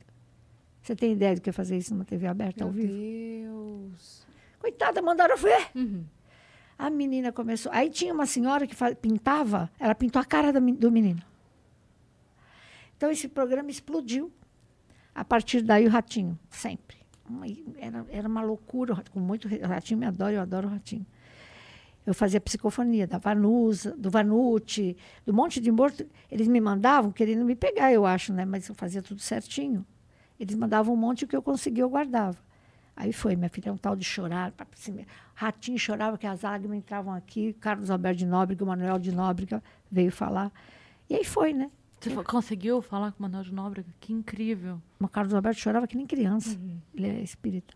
[0.87, 2.93] Você tem ideia do que é fazer isso numa TV aberta Meu ao vivo?
[2.93, 4.25] Deus.
[4.61, 5.67] Coitada, mandaram ver.
[5.75, 6.05] Uhum.
[6.79, 7.73] A menina começou.
[7.73, 11.21] Aí tinha uma senhora que pintava, ela pintou a cara do menino.
[12.97, 14.31] Então esse programa explodiu.
[15.13, 16.99] A partir daí o ratinho, sempre.
[17.79, 20.71] Era, era uma loucura, o Ratinho- com muito o ratinho me adora, eu adoro o
[20.71, 21.05] ratinho.
[22.07, 26.07] Eu fazia psicofonia da Vanusa, do Vanucci, do monte de morto.
[26.31, 28.45] Eles me mandavam querendo me pegar, eu acho, né?
[28.45, 29.85] Mas eu fazia tudo certinho.
[30.39, 32.37] Eles mandavam um monte, o que eu conseguia eu guardava.
[32.95, 34.53] Aí foi, minha filha, um tal de chorar.
[35.35, 37.53] Ratinho chorava que as lágrimas entravam aqui.
[37.55, 40.51] Carlos Alberto de Nóbrega, o Manuel de Nóbrega veio falar.
[41.09, 41.71] E aí foi, né?
[42.01, 43.89] Você fa- conseguiu falar com o Manuel de Nóbrega?
[44.01, 44.81] Que incrível.
[44.99, 46.59] O Carlos Alberto chorava que nem criança.
[46.95, 47.75] Ele é espírita.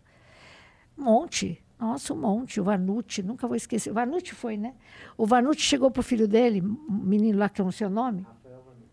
[0.97, 1.61] Um monte.
[1.79, 2.59] Nossa, um monte.
[2.59, 3.89] O Vanucci, nunca vou esquecer.
[3.91, 4.73] O Vanucci foi, né?
[5.17, 8.25] O Vanucci chegou pro filho dele, um menino lá que eu não sei o nome.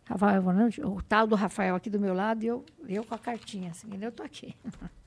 [0.09, 0.81] Rafael Vanucci.
[0.81, 3.89] O tal do Rafael aqui do meu lado e eu, eu com a cartinha, assim.
[4.01, 4.57] Eu tô aqui.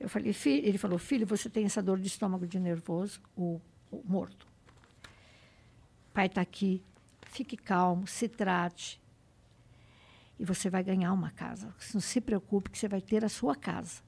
[0.00, 3.60] Eu falei, filho, ele falou, filho, você tem essa dor de estômago de nervoso, o,
[3.88, 4.48] o morto.
[6.12, 6.82] Pai está aqui,
[7.28, 9.00] fique calmo, se trate.
[10.40, 11.72] E você vai ganhar uma casa.
[11.94, 14.02] Não se preocupe que você vai ter a sua casa.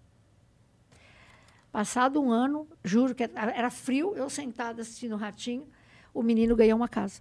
[1.70, 5.68] Passado um ano, juro que era frio, eu sentada assistindo o Ratinho,
[6.12, 7.20] o menino ganhou uma casa.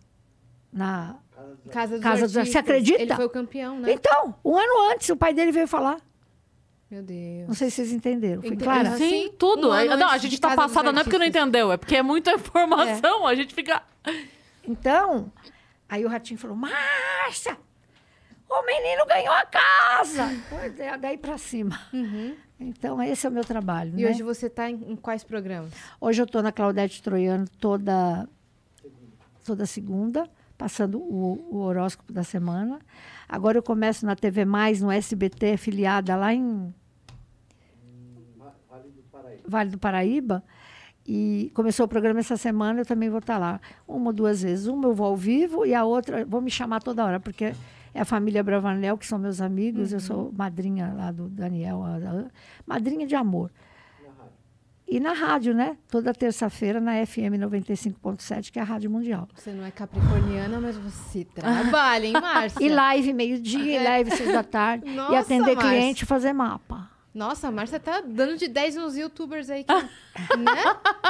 [0.72, 1.20] Na...
[1.72, 2.50] Casa dos Casa dos- artistas.
[2.52, 3.02] você acredita?
[3.02, 3.92] Ele foi o campeão, né?
[3.94, 5.98] Então, um ano antes, o pai dele veio falar.
[6.90, 7.48] Meu Deus.
[7.48, 8.42] Não sei se vocês entenderam.
[8.42, 8.64] Foi Entendi.
[8.64, 8.96] clara?
[8.98, 9.70] Sim, tudo.
[9.70, 11.26] um ano não, a antes gente de tá Casa dos passada não é porque não
[11.26, 11.44] Artistas.
[11.48, 13.26] entendeu, é porque é muita informação.
[13.26, 13.82] A gente fica.
[14.68, 15.32] Então,
[15.90, 17.58] aí o ratinho falou: Márcia,
[18.48, 20.28] o menino ganhou a casa.
[20.50, 21.80] Foi da- Daí para cima.
[22.60, 23.92] Então, esse é o meu trabalho.
[23.94, 24.00] Uhum.
[24.00, 24.10] E né?
[24.12, 25.72] hoje você tá em, em quais programas?
[26.00, 28.30] Hoje eu estou na Claudete Troiano toda,
[29.44, 30.30] toda segunda,
[30.64, 32.80] passando o, o horóscopo da semana.
[33.28, 36.74] Agora eu começo na TV Mais, no SBT, afiliada lá em
[39.46, 40.42] Vale do Paraíba.
[41.06, 43.60] E começou o programa essa semana, eu também vou estar lá.
[43.86, 44.68] Uma ou duas vezes.
[44.68, 47.54] Uma eu vou ao vivo e a outra, vou me chamar toda hora, porque
[47.94, 49.92] é a família Bravanel, que são meus amigos.
[49.92, 52.26] Eu sou madrinha lá do Daniel, a- a-
[52.66, 53.52] madrinha de amor.
[54.94, 55.76] E na rádio, né?
[55.90, 59.28] Toda terça-feira na FM 95.7, que é a Rádio Mundial.
[59.34, 62.64] Você não é capricorniana, mas você trabalha, hein, Márcia?
[62.64, 64.88] E live meio-dia, e live seis da tarde.
[64.88, 65.72] e Nossa, atender Márcia.
[65.72, 66.92] cliente e fazer mapa.
[67.12, 69.64] Nossa, a Márcia tá dando de 10 nos youtubers aí.
[69.64, 69.74] Que,
[70.38, 70.62] né?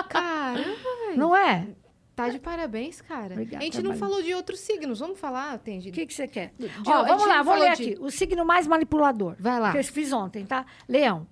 [0.08, 0.64] Caramba,
[1.08, 1.18] velho.
[1.18, 1.68] Não é?
[2.16, 3.34] Tá de parabéns, cara.
[3.34, 5.00] Obrigada, a gente não falou de outros signos.
[5.00, 6.54] Vamos falar, tem O que, que você quer?
[6.58, 7.98] De- Ó, a vamos lá, vou ler de- aqui.
[8.00, 9.36] O signo mais manipulador.
[9.40, 9.72] Vai lá.
[9.74, 10.66] Que eu fiz ontem, tá?
[10.88, 11.28] Leão.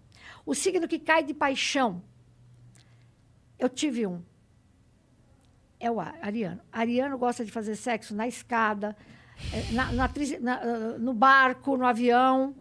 [0.45, 2.01] O signo que cai de paixão.
[3.61, 4.21] Eu tive um.
[5.79, 6.59] É o Ar- Ariano.
[6.71, 8.97] Ariano gosta de fazer sexo na escada,
[9.53, 10.09] eh, na- na
[10.41, 12.55] na, ah, no barco, no avião.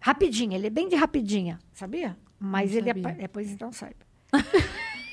[0.00, 2.16] Rapidinho, ele é bem de rapidinha, sabia?
[2.38, 2.94] Mas Não ele é.
[2.94, 3.02] sabia.
[3.02, 4.04] pa- Depois então saiba.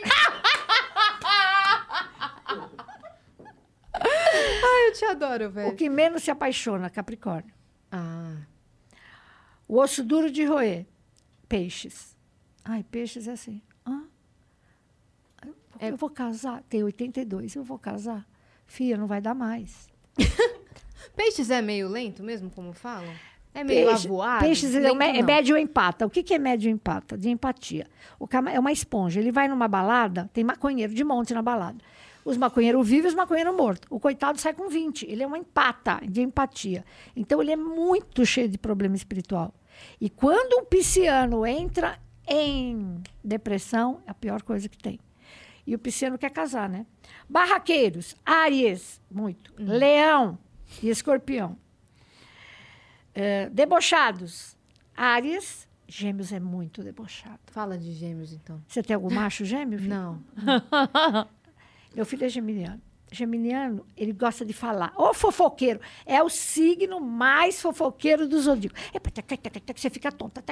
[3.94, 5.76] Ai, eu te adoro, O velho.
[5.76, 7.54] que menos se apaixona, Capricórnio.
[7.92, 8.38] Ah,
[9.68, 10.86] O osso duro de roer.
[11.48, 12.16] Peixes.
[12.64, 13.62] Ai, peixes é assim.
[15.86, 16.64] É- eu vou casar.
[16.70, 17.56] Tem 82.
[17.56, 18.26] Eu vou casar.
[18.66, 19.88] Fia, não vai dar mais.
[21.16, 23.14] peixes é meio lento mesmo, como falam?
[23.54, 24.40] É meio Peixe- avoado?
[24.46, 25.24] Peixes é, Lento é não.
[25.28, 26.06] médio empata.
[26.08, 27.16] O que, que é médio empata?
[27.18, 27.86] De empatia.
[28.18, 29.20] O cama é uma esponja.
[29.20, 31.78] Ele vai numa balada, tem maconheiro de monte na balada.
[32.26, 33.88] Os maconheiros vivem e os maconheiros mortos.
[33.92, 35.06] O coitado sai com 20.
[35.06, 36.84] Ele é uma empata de empatia.
[37.16, 39.54] Então, ele é muito cheio de problema espiritual.
[40.02, 45.00] E quando um pisciano entra em depressão, é a pior coisa que tem.
[45.66, 46.86] E o pisciano quer casar, né?
[47.30, 49.54] Barraqueiros, Aries, muito.
[49.58, 49.66] Hum.
[49.66, 50.38] Leão
[50.82, 51.58] e escorpião.
[53.14, 54.58] É, debochados,
[54.96, 57.40] Aries, Gêmeos é muito debochado.
[57.52, 58.60] Fala de gêmeos, então.
[58.68, 59.78] Você tem algum macho gêmeo?
[59.78, 59.90] Filho?
[59.90, 60.24] Não.
[61.96, 62.82] Meu filho é geminiano.
[63.12, 64.92] Geminiano, ele gosta de falar.
[64.98, 68.76] Ô fofoqueiro, é o signo mais fofoqueiro do zodíaco.
[69.76, 70.44] Você fica tonta.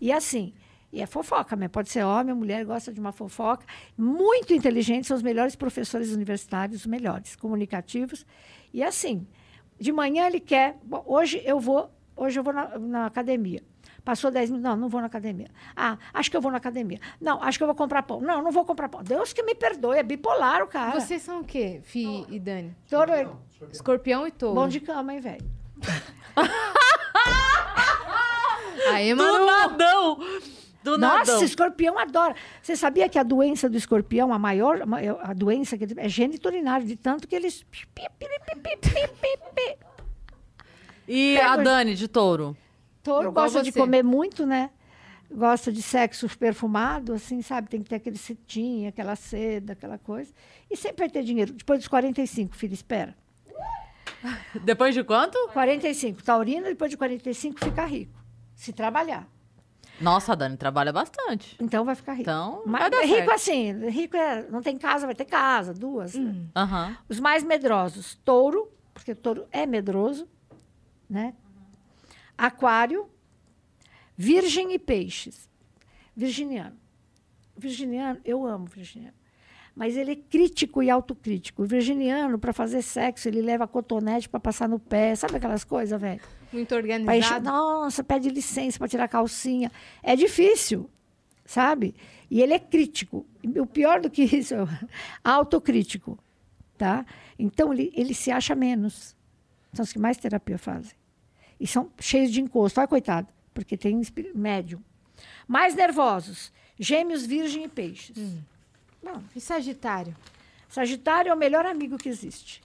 [0.00, 0.54] E assim,
[0.92, 3.64] e é fofoca, mas pode ser homem ou mulher, gosta de uma fofoca.
[3.96, 8.24] Muito inteligentes, são os melhores professores universitários, os melhores, comunicativos.
[8.72, 9.26] E assim,
[9.78, 13.62] de manhã ele quer, "Bom, hoje eu vou, hoje eu vou na, na academia.
[14.04, 15.48] Passou 10 minutos, não, não vou na academia.
[15.76, 16.98] Ah, acho que eu vou na academia.
[17.20, 18.20] Não, acho que eu vou comprar pão.
[18.22, 19.02] Não, não vou comprar pão.
[19.02, 20.98] Deus que me perdoe, é bipolar o cara.
[20.98, 22.74] Vocês são o quê, Fi e Dani?
[22.88, 23.12] Todo
[23.70, 24.54] Escorpião e touro.
[24.54, 25.44] bom de cama, hein, velho?
[28.92, 29.46] Aê, Do Manu.
[29.46, 30.18] nadão!
[30.92, 31.44] Do Nossa, nadão.
[31.44, 32.34] escorpião adora.
[32.62, 34.80] Você sabia que a doença do escorpião, a maior,
[35.22, 37.64] a doença que é gênito urinário, de tanto que eles.
[41.06, 42.56] E Pega- a Dani, de touro?
[43.02, 44.70] Touro Igual gosta de comer muito, né?
[45.30, 47.68] Gosta de sexo perfumado, assim, sabe?
[47.68, 50.32] Tem que ter aquele cetim, aquela seda, aquela coisa.
[50.70, 51.52] E sempre vai ter dinheiro.
[51.52, 53.14] Depois dos 45, filho, espera.
[54.64, 55.38] Depois de quanto?
[55.52, 56.22] 45.
[56.22, 58.12] Taurino, depois de 45, fica rico.
[58.54, 59.28] Se trabalhar.
[60.00, 61.56] Nossa, a Dani trabalha bastante.
[61.60, 62.22] Então vai ficar rico.
[62.22, 63.30] Então, Mas vai dar rico certo.
[63.32, 64.46] assim, rico é.
[64.48, 66.14] Não tem casa, vai ter casa, duas.
[66.14, 66.34] né?
[66.54, 66.96] Aham.
[67.08, 70.28] Os mais medrosos, touro, porque touro é medroso,
[71.08, 71.34] né?
[72.36, 73.08] Aquário,
[74.16, 75.48] virgem e peixes.
[76.16, 76.76] Virginiano.
[77.56, 79.14] Virginiano, eu amo virginiano.
[79.74, 81.62] Mas ele é crítico e autocrítico.
[81.62, 85.14] O virginiano, para fazer sexo, ele leva cotonete para passar no pé.
[85.14, 86.20] Sabe aquelas coisas, velho?
[86.52, 87.44] Muito Pra encher- organizado.
[87.44, 89.70] Nossa, pede licença para tirar a calcinha.
[90.02, 90.88] É difícil,
[91.44, 91.94] sabe?
[92.30, 93.26] E ele é crítico.
[93.56, 94.66] O pior do que isso, é
[95.24, 96.18] autocrítico.
[96.76, 97.04] Tá?
[97.38, 99.16] Então, ele, ele se acha menos.
[99.72, 100.92] São os que mais terapia fazem.
[101.60, 102.78] E são cheios de encosto.
[102.80, 104.00] Olha, coitado, porque tem
[104.34, 104.80] médium.
[105.46, 108.16] Mais nervosos: gêmeos, virgem e peixes.
[109.02, 110.16] Bom, E Sagitário?
[110.68, 112.62] Sagitário é o melhor amigo que existe.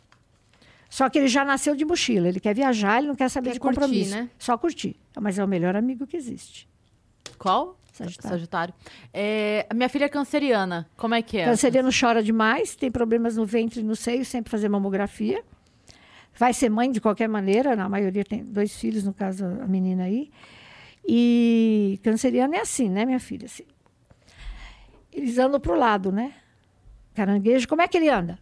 [0.94, 2.28] Só que ele já nasceu de mochila.
[2.28, 4.14] Ele quer viajar, ele não quer saber Quer de curtir, compromisso.
[4.14, 4.30] né?
[4.38, 4.96] Só curtir.
[5.20, 6.70] Mas é o melhor amigo que existe.
[7.36, 7.80] Qual?
[7.92, 8.30] Sagitário.
[8.30, 8.74] Sagitário.
[9.12, 10.88] É, minha filha é canceriana.
[10.96, 11.46] Como é que é?
[11.46, 15.44] Canceriano chora demais, tem problemas no ventre e no seio, sempre fazer mamografia.
[16.38, 20.04] Vai ser mãe de qualquer maneira, na maioria tem dois filhos, no caso a menina
[20.04, 20.30] aí.
[21.08, 23.48] E canceriano é assim, né, minha filha?
[23.48, 23.66] Assim.
[25.12, 26.36] Eles andam pro lado, né?
[27.16, 28.38] Caranguejo, como é que ele anda?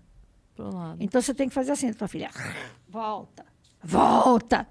[0.99, 2.29] Então você tem que fazer assim, tua filha.
[2.89, 3.45] Volta,
[3.83, 4.67] volta.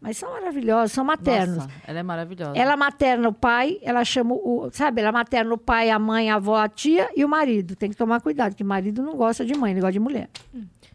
[0.00, 1.58] Mas são maravilhosos, são maternos.
[1.58, 2.58] Nossa, ela é maravilhosa.
[2.58, 4.68] Ela materna o pai, ela chama o.
[4.72, 7.76] Sabe, ela materna o pai, a mãe, a avó, a tia e o marido.
[7.76, 10.28] Tem que tomar cuidado, que marido não gosta de mãe, ele gosta de mulher.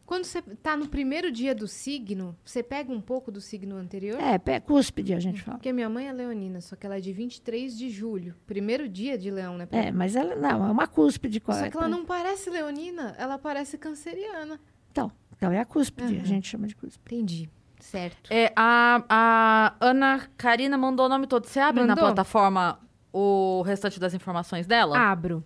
[0.07, 4.17] Quando você tá no primeiro dia do signo, você pega um pouco do signo anterior?
[4.21, 5.57] É, pé, cúspide, a gente fala.
[5.57, 8.33] Porque minha mãe é leonina, só que ela é de 23 de julho.
[8.47, 9.67] Primeiro dia de leão, né?
[9.69, 11.41] É, mas ela não, é uma cúspide.
[11.41, 11.69] qual Só é?
[11.69, 14.57] que ela não parece leonina, ela parece canceriana.
[14.91, 16.21] Então, então é a cúspide, Uhum.
[16.21, 17.13] a gente chama de cúspide.
[17.13, 17.49] Entendi.
[17.81, 18.31] Certo.
[18.33, 21.45] É, a, a Ana Karina mandou o nome todo.
[21.47, 22.05] Você abre na Mandou?
[22.05, 22.79] plataforma
[23.11, 24.97] o restante das informações dela?
[24.97, 25.43] Abro.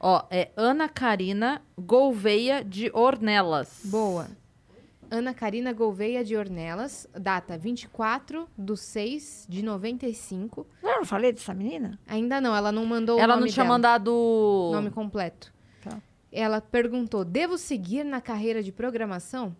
[0.00, 3.80] Ó, é Ana Karina Gouveia de Ornelas.
[3.84, 4.28] Boa.
[5.10, 10.66] Ana Karina Gouveia de Ornelas, data 24 de 6 de 95.
[10.82, 11.98] Eu não falei dessa menina?
[12.06, 14.12] Ainda não, ela não mandou Ela o nome não tinha dela, mandado.
[14.12, 15.52] o nome completo.
[15.82, 15.96] Tá.
[16.30, 19.56] Ela perguntou: devo seguir na carreira de programação?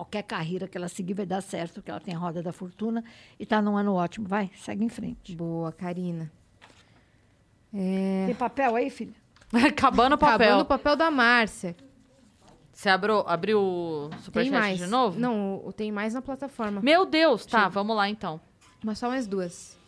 [0.00, 3.04] Qualquer carreira que ela seguir vai dar certo, porque ela tem a roda da fortuna
[3.38, 4.26] e tá num ano ótimo.
[4.26, 5.36] Vai, segue em frente.
[5.36, 6.32] Boa, Karina.
[7.70, 8.24] É...
[8.24, 9.12] Tem papel aí, filha?
[9.52, 10.46] Acabando o papel.
[10.46, 11.76] Acabando o papel da Márcia.
[12.72, 15.20] Você abriu, abriu o superchat de novo?
[15.20, 16.80] Não, o- tem mais na plataforma.
[16.80, 17.70] Meu Deus, tá, Sim.
[17.70, 18.40] vamos lá então.
[18.82, 19.78] Mas só mais duas.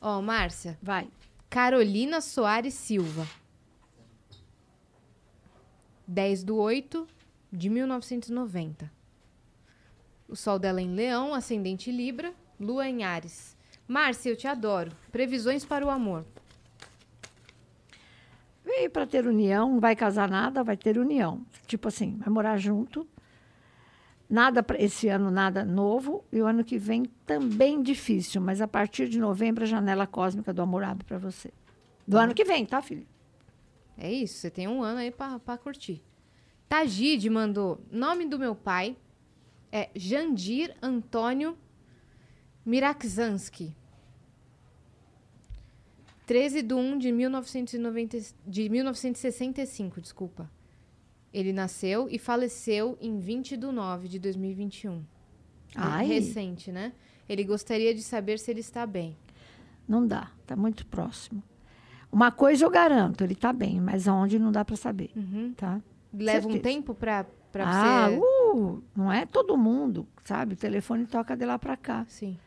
[0.00, 0.78] Ó, Márcia.
[0.82, 1.08] Vai.
[1.50, 3.26] Carolina Soares Silva.
[6.06, 7.06] 10 do 8
[7.52, 8.90] de 1990.
[10.28, 13.56] O sol dela é em Leão, ascendente Libra, lua em Ares.
[13.86, 14.92] Márcia, eu te adoro.
[15.10, 16.26] Previsões para o amor.
[18.62, 21.46] Veio para ter união, não vai casar nada, vai ter união.
[21.66, 23.08] Tipo assim, vai morar junto.
[24.28, 26.22] Nada pra esse ano, nada novo.
[26.30, 30.52] E o ano que vem também difícil, mas a partir de novembro a janela cósmica
[30.52, 31.50] do amor abre para você.
[32.06, 33.06] Do ano que vem, tá, filho?
[33.96, 36.02] É isso, você tem um ano aí pra curtir.
[36.68, 38.96] Tagide mandou: nome do meu pai
[39.72, 41.56] é Jandir Antônio
[42.64, 43.74] Mirakzanski.
[46.26, 50.50] 13 de 1 de, 1990, de 1965, desculpa.
[51.32, 55.02] Ele nasceu e faleceu em 20 de 9 de 2021.
[55.74, 56.06] Ai.
[56.06, 56.92] Recente, né?
[57.26, 59.16] Ele gostaria de saber se ele está bem.
[59.86, 61.42] Não dá, tá muito próximo.
[62.12, 65.10] Uma coisa eu garanto, ele tá bem, mas aonde não dá para saber,
[65.56, 65.80] tá?
[66.12, 68.18] Leva um tempo pra, pra ah, você.
[68.18, 70.54] uh, não é todo mundo, sabe?
[70.54, 72.04] O telefone toca de lá para cá.
[72.08, 72.38] Sim.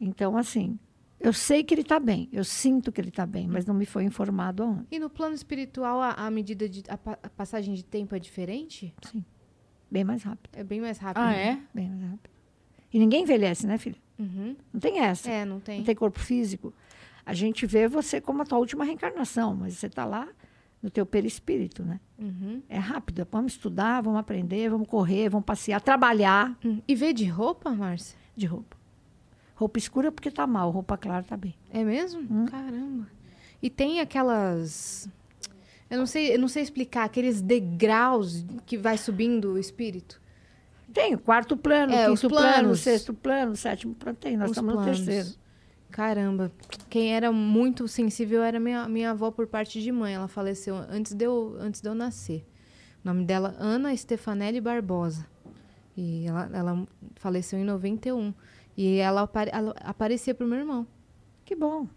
[0.00, 0.78] Então, assim,
[1.18, 3.86] eu sei que ele está bem, eu sinto que ele está bem, mas não me
[3.86, 4.86] foi informado aonde.
[4.90, 6.82] E no plano espiritual, a, a medida de.
[6.88, 8.94] A, a passagem de tempo é diferente?
[9.02, 9.24] Sim.
[9.90, 11.22] Bem mais rápido, É bem mais rápido.
[11.22, 11.48] Ah, né?
[11.48, 11.58] é?
[11.72, 12.30] bem mais rápido.
[12.92, 13.96] E ninguém envelhece, né, filha?
[14.18, 14.56] Uhum.
[14.72, 15.30] Não tem essa.
[15.30, 15.78] É, não tem.
[15.78, 16.72] Não tem corpo físico.
[17.24, 20.28] A gente vê você como a tua última reencarnação, mas você está lá
[20.86, 21.98] no teu perispírito, né?
[22.16, 22.62] Uhum.
[22.68, 23.26] É rápido.
[23.28, 26.80] Vamos estudar, vamos aprender, vamos correr, vamos passear, trabalhar Hum.
[26.86, 28.16] E vê de roupa, Márcia?
[28.36, 28.76] de roupa.
[29.56, 31.56] Roupa escura porque tá mal, roupa clara tá bem.
[31.72, 32.20] É mesmo?
[32.20, 32.46] Hum.
[32.46, 33.08] Caramba.
[33.60, 35.08] E tem aquelas.
[35.90, 40.20] Eu não sei, eu não sei explicar, aqueles degraus que vai subindo o espírito.
[40.94, 44.16] Tem quarto plano, É, quinto plano, sexto plano, sétimo plano.
[44.20, 45.00] Tem, nós Os estamos no planos.
[45.04, 45.36] terceiro.
[45.96, 46.52] Caramba.
[46.90, 50.12] Quem era muito sensível era minha, minha avó por parte de mãe.
[50.12, 52.46] Ela faleceu antes de, eu, antes de eu nascer.
[53.02, 55.26] O nome dela Ana Stefanelli Barbosa.
[55.96, 58.34] E ela, ela faleceu em 91.
[58.76, 60.86] E ela, apare, ela aparecia pro meu irmão.
[61.46, 61.88] Que bom.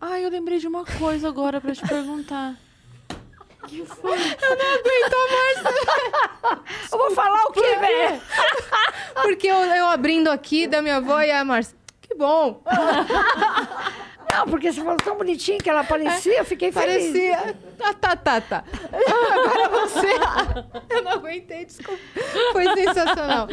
[0.00, 2.58] Ai, eu lembrei de uma coisa agora pra te perguntar.
[6.90, 8.20] Eu vou falar o quê, velho?
[9.22, 11.75] Porque eu, eu abrindo aqui da minha avó e a Márcia.
[12.06, 12.62] Que bom!
[14.32, 17.06] Não, porque você falou tão bonitinho que ela aparecia, eu fiquei feliz.
[17.06, 17.56] Parecia.
[17.78, 18.64] Tá, tá, tá, tá.
[18.92, 20.08] Agora você.
[20.90, 21.98] Eu não aguentei, desculpa.
[22.52, 23.46] Foi sensacional.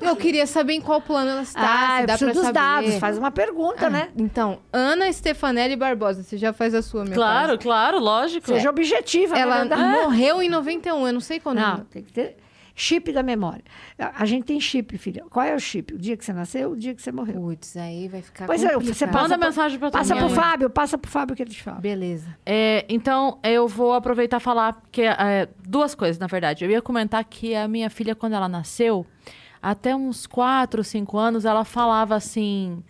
[0.00, 1.60] Eu queria saber em qual plano ela está.
[1.60, 2.52] Ah, eu dá preciso dos saber.
[2.54, 4.08] dados, faz uma pergunta, né?
[4.16, 8.46] Então, Ana Stefanelli Barbosa, você já faz a sua, minha Claro, claro, lógico.
[8.48, 9.34] Seja objetiva.
[9.34, 9.76] né, Ela Nanda?
[9.76, 11.58] morreu em 91, eu não sei quando.
[11.58, 12.36] Não, tem que ter
[12.80, 13.64] chip da memória.
[13.98, 15.24] A a gente tem chip, filha.
[15.28, 15.94] Qual é o chip?
[15.94, 17.40] O dia que você nasceu, o dia que você morreu.
[17.40, 18.94] Putz, aí vai ficar Pois é, complicado.
[18.94, 20.24] você passa Manda pro- mensagem pra tua Passa mãe.
[20.24, 21.80] pro Fábio, passa pro Fábio que ele te fala.
[21.80, 22.28] Beleza.
[22.46, 26.64] É, então, eu vou aproveitar e falar que é, duas coisas, na verdade.
[26.64, 29.04] Eu ia comentar que a minha filha, quando ela nasceu,
[29.60, 32.82] até uns 4, 5 anos, ela falava assim: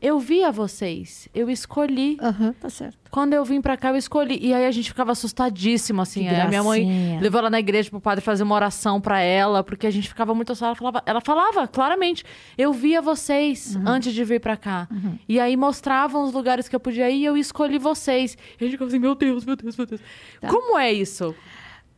[0.00, 2.16] Eu via vocês, eu escolhi.
[2.20, 2.96] Aham, tá certo.
[3.10, 4.38] Quando eu vim pra cá, eu escolhi.
[4.40, 6.28] E aí a gente ficava assustadíssimo, assim.
[6.28, 9.86] A minha mãe levou ela na igreja pro padre fazer uma oração pra ela, porque
[9.86, 10.70] a gente ficava muito assustada.
[10.70, 12.24] Ela falava, ela falava claramente:
[12.56, 13.82] Eu via vocês Uhum.
[13.86, 14.88] antes de vir pra cá.
[15.28, 18.36] E aí mostravam os lugares que eu podia ir e eu escolhi vocês.
[18.60, 20.00] E a gente ficava assim: Meu Deus, meu Deus, meu Deus.
[20.40, 20.48] Tá.
[20.48, 21.34] Como é isso?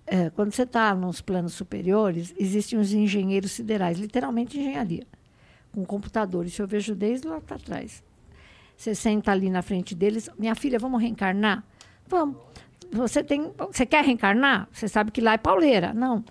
[0.07, 5.07] É, quando você está nos planos superiores, existem os engenheiros siderais, literalmente engenharia,
[5.73, 6.59] com computadores.
[6.59, 8.03] Eu vejo desde lá para trás.
[8.77, 11.65] Você senta ali na frente deles, minha filha, vamos reencarnar?
[12.07, 12.37] Vamos.
[12.91, 14.69] Você tem, você quer reencarnar?
[14.73, 15.93] Você sabe que lá é pauleira.
[15.93, 16.25] Não.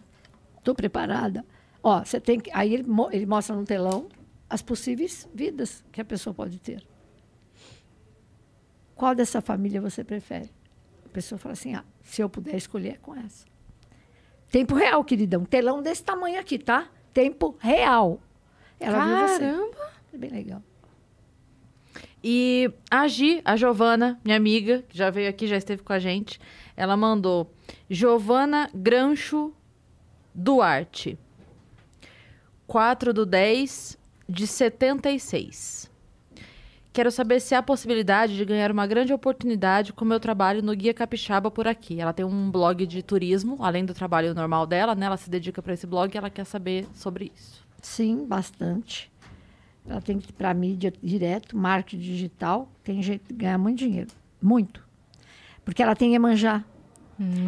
[0.57, 1.45] Estou preparada.
[1.81, 4.07] Ó, você tem que, aí ele, ele mostra no telão
[4.49, 6.83] as possíveis vidas que a pessoa pode ter.
[8.95, 10.51] Qual dessa família você prefere?
[11.05, 13.45] A pessoa fala assim: ah, se eu puder escolher, é com essa.
[14.51, 15.45] Tempo real, queridão.
[15.45, 16.89] Telão desse tamanho aqui, tá?
[17.13, 18.19] Tempo real.
[18.79, 19.39] Ela viu você.
[19.39, 19.91] Caramba!
[20.13, 20.63] É bem legal.
[22.23, 25.99] E a Gi, a Giovana, minha amiga, que já veio aqui, já esteve com a
[25.99, 26.39] gente,
[26.75, 27.53] ela mandou
[27.89, 29.53] Giovana Grancho
[30.33, 31.17] Duarte.
[32.67, 33.97] 4 do 10
[34.27, 35.89] de 76.
[36.91, 40.93] Quero saber se há possibilidade de ganhar uma grande oportunidade com meu trabalho no Guia
[40.93, 42.01] Capixaba por aqui.
[42.01, 45.05] Ela tem um blog de turismo, além do trabalho normal dela, né?
[45.05, 47.68] Ela se dedica para esse blog e ela quer saber sobre isso.
[47.81, 49.11] Sim, bastante.
[49.87, 52.69] Ela tem que ir para a mídia direto, marketing digital.
[52.83, 54.09] Tem jeito de ganhar muito dinheiro.
[54.41, 54.85] Muito.
[55.65, 56.63] Porque ela tem Iemanjá.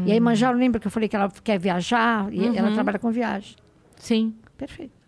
[0.06, 2.32] E a Iemanjá, lembra que eu falei que ela quer viajar?
[2.34, 3.56] E ela trabalha com viagem.
[3.98, 5.00] Sim, Perfeito.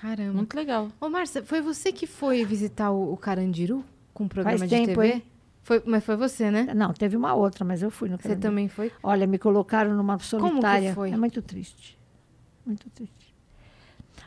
[0.00, 0.32] Caramba.
[0.32, 0.88] muito legal.
[1.00, 3.84] Ô, Márcia, foi você que foi visitar o, o Carandiru
[4.14, 5.12] com o programa Faz de tempo, TV?
[5.14, 5.22] hein?
[5.62, 6.72] Foi, mas foi você, né?
[6.74, 8.48] Não, teve uma outra, mas eu fui no Você Carandiru.
[8.48, 8.92] também foi?
[9.02, 10.94] Olha, me colocaram numa solitária.
[10.94, 11.10] foi?
[11.10, 11.98] É muito triste.
[12.64, 13.17] Muito triste.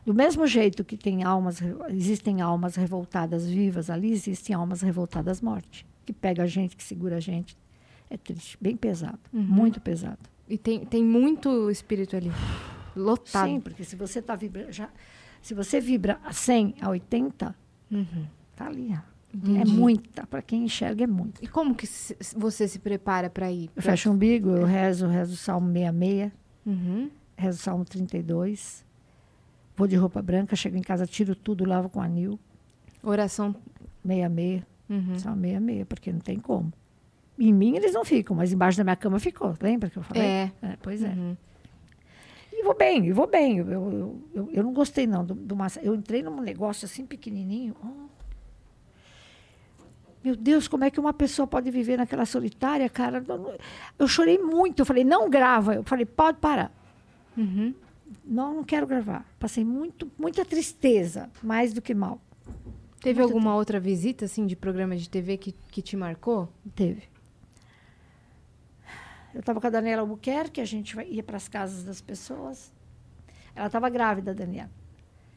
[0.06, 5.86] Do mesmo jeito que tem almas, existem almas revoltadas vivas ali, existem almas revoltadas morte.
[6.06, 7.56] Que pega a gente, que segura a gente.
[8.10, 9.42] É triste, bem pesado, Uhum.
[9.42, 10.20] muito pesado.
[10.50, 12.32] E tem, tem muito espírito ali.
[12.96, 13.48] Lotado.
[13.48, 14.90] Sim, porque se você tá vibra, já,
[15.42, 17.56] se você vibra a 100, a 80,
[17.90, 18.26] Uhum.
[18.56, 18.90] tá ali.
[18.94, 19.12] ó.
[19.62, 21.42] É muita, para quem enxerga é muito.
[21.42, 23.66] E como que se- você se prepara para ir?
[23.68, 26.32] Eu Pra- fecho o umbigo, eu rezo, rezo o Salmo 66,
[26.66, 27.10] Uhum.
[27.38, 28.84] rezo o Salmo 32.
[29.82, 32.40] Vou de roupa branca, chego em casa, tiro tudo, lavo com anil,
[33.02, 33.56] Oração.
[34.06, 35.18] 66, Uhum.
[35.18, 36.72] Salmo 66, porque não tem como.
[37.40, 39.58] Em mim eles não ficam, mas embaixo da minha cama ficou.
[39.60, 40.22] Lembra que eu falei?
[40.22, 40.52] É.
[40.84, 41.08] pois é.
[41.08, 41.36] Uhum.
[42.54, 43.58] E vou bem, e vou bem.
[43.58, 45.80] Eu, eu, eu, eu não gostei, não, do, do massa.
[45.82, 47.76] Eu entrei num negócio assim pequenininho.
[47.84, 48.06] oh.
[50.24, 53.24] Meu Deus, como é que uma pessoa pode viver naquela solitária, cara?
[53.98, 54.84] Eu chorei muito.
[54.84, 55.74] Eu falei, não grava.
[55.74, 56.72] Eu falei, pode parar.
[57.36, 57.74] Uhum.
[58.24, 59.26] Não, não quero gravar.
[59.40, 62.22] Passei muito, muita tristeza, mais do que mal.
[63.02, 66.48] Teve Muito alguma outra visita, assim, de programa de TV que, que te marcou?
[66.76, 67.10] Teve.
[69.34, 72.72] Eu estava com a Daniela Albuquerque, a gente ia para as casas das pessoas.
[73.56, 74.70] Ela estava grávida, Daniela.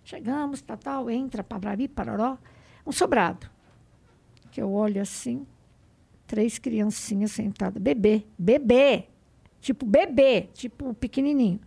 [0.05, 2.37] Chegamos, tal, tal, entra, pabrari, paroró.
[2.87, 3.49] Um sobrado.
[4.51, 5.47] Que eu olho assim,
[6.27, 7.83] três criancinhas sentadas.
[7.83, 9.07] Bebê, bebê.
[9.61, 11.61] Tipo bebê, tipo pequenininho.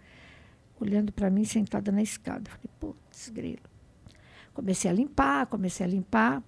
[0.79, 2.49] Olhando para mim, sentada na escada.
[2.49, 3.61] Falei, putz, grilo.
[4.53, 6.43] Comecei a limpar, comecei a limpar,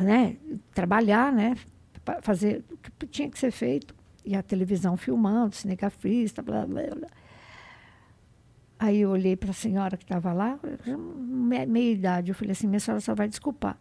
[0.00, 0.36] né?
[0.72, 1.56] Trabalhar, né?
[2.22, 3.94] Fazer o que tinha que ser feito.
[4.24, 7.08] E a televisão filmando, cinegrafista, blá, blá, blá.
[8.78, 12.30] Aí eu olhei para a senhora que estava lá, me- meia idade.
[12.30, 13.78] Eu falei assim: minha senhora só vai desculpar.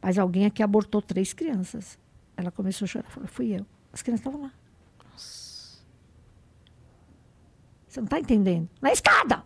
[0.00, 1.98] Mas alguém aqui abortou três crianças.
[2.36, 3.08] Ela começou a chorar.
[3.10, 3.66] Falou: fui eu.
[3.92, 4.52] As crianças estavam lá.
[7.96, 8.68] Você não está entendendo?
[8.82, 9.42] Na escada!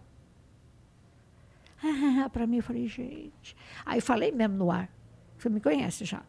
[2.32, 3.56] para mim, eu falei: gente.
[3.86, 4.90] Aí falei mesmo no ar.
[5.38, 6.24] Você me conhece já.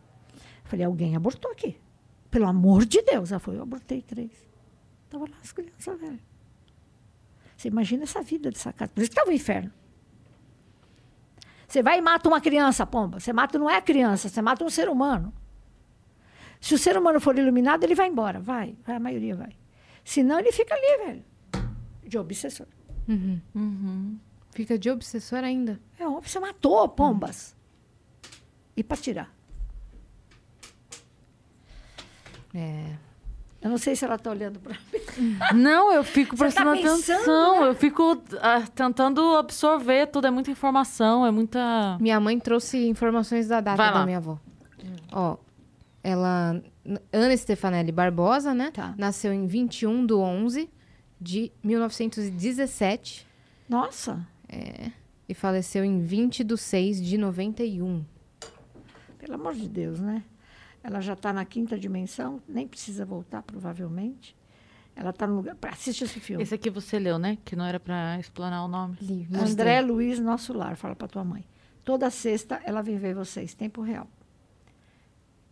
[0.63, 1.81] Falei: alguém abortou aqui.
[2.29, 3.31] Pelo amor de Deus.
[3.31, 4.31] Ela falou: eu abortei três.
[5.05, 6.19] Estavam lá as crianças, velho.
[7.57, 8.91] Você imagina essa vida dessa casa.
[8.93, 9.73] Por isso que está o inferno.
[11.67, 13.19] Você vai e mata uma criança, pomba.
[13.19, 15.33] Você mata não é a criança, você mata um ser humano.
[16.59, 18.39] Se o ser humano for iluminado, ele vai embora.
[18.39, 19.57] Vai, vai a maioria vai.
[20.03, 21.30] Senão, ele fica ali, velho.
[22.11, 22.67] De obsessor.
[24.51, 25.79] Fica de obsessor ainda.
[25.97, 27.55] É óbvio, você matou pombas.
[28.75, 29.33] E para tirar.
[32.53, 32.97] É.
[33.61, 35.37] Eu não sei se ela está olhando para mim.
[35.55, 37.63] Não, eu fico tá prestando pensando, atenção.
[37.63, 40.27] Eu fico ah, tentando absorver tudo.
[40.27, 41.97] É muita informação, é muita.
[42.01, 44.37] Minha mãe trouxe informações da data da minha avó.
[45.13, 45.37] Ó,
[46.03, 46.61] ela...
[47.13, 48.71] Ana Stefanelli Barbosa, né?
[48.71, 48.95] Tá.
[48.97, 50.69] Nasceu em 21 de 11
[51.21, 53.27] de 1917
[53.69, 54.27] Nossa,
[55.29, 58.03] e faleceu em 20 de 6 de 91.
[59.19, 60.23] pelo amor de Deus, né?
[60.83, 64.35] Ela já está na quinta dimensão, nem precisa voltar, provavelmente.
[64.95, 65.55] Ela está no lugar.
[65.61, 66.43] Assiste esse filme.
[66.43, 67.37] Esse aqui você leu, né?
[67.45, 68.97] Que não era pra explanar o nome.
[68.99, 69.27] Li.
[69.33, 71.45] André Luiz, nosso lar, fala para tua mãe.
[71.85, 74.07] Toda sexta ela vem ver vocês, tempo real.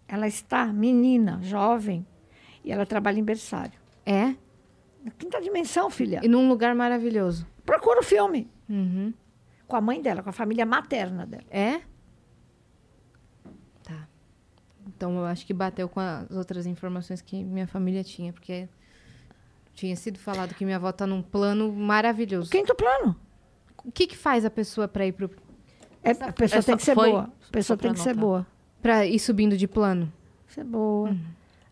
[0.07, 2.05] Ela está menina, jovem,
[2.63, 3.79] e ela trabalha em berçário.
[4.05, 4.35] É?
[5.03, 6.19] Na quinta dimensão, filha.
[6.23, 7.47] E num lugar maravilhoso.
[7.65, 8.49] Procura o filme.
[8.67, 9.13] Uhum.
[9.67, 11.43] Com a mãe dela, com a família materna dela.
[11.49, 11.81] É?
[13.83, 14.07] Tá.
[14.87, 18.67] Então eu acho que bateu com as outras informações que minha família tinha, porque
[19.73, 22.49] tinha sido falado que minha avó tá num plano maravilhoso.
[22.51, 23.15] Quinto plano.
[23.85, 25.29] O que que faz a pessoa pra ir pro
[26.03, 27.21] É, a pessoa essa tem que ser foi- boa.
[27.23, 28.21] A pessoa só pra tem que ser anotar.
[28.25, 28.47] boa.
[28.81, 30.11] para ir subindo de plano?
[30.47, 31.15] Ser boa.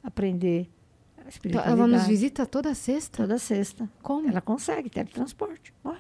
[0.04, 0.77] Aprender a Então,
[1.30, 1.80] espiritualidade.
[1.80, 3.18] ela nos visita toda sexta?
[3.24, 3.90] Toda sexta.
[4.02, 4.28] Como?
[4.30, 5.74] Ela consegue, teletransporte.
[5.84, 5.94] Ó.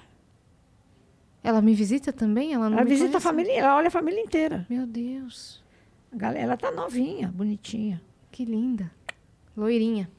[1.43, 2.53] Ela me visita também?
[2.53, 3.23] Ela não Ela visita a conhece?
[3.23, 4.65] família, ela olha a família inteira.
[4.69, 5.63] Meu Deus,
[6.11, 8.01] A galera, ela tá novinha, bonitinha.
[8.31, 8.91] que linda.
[9.55, 10.09] Loirinha.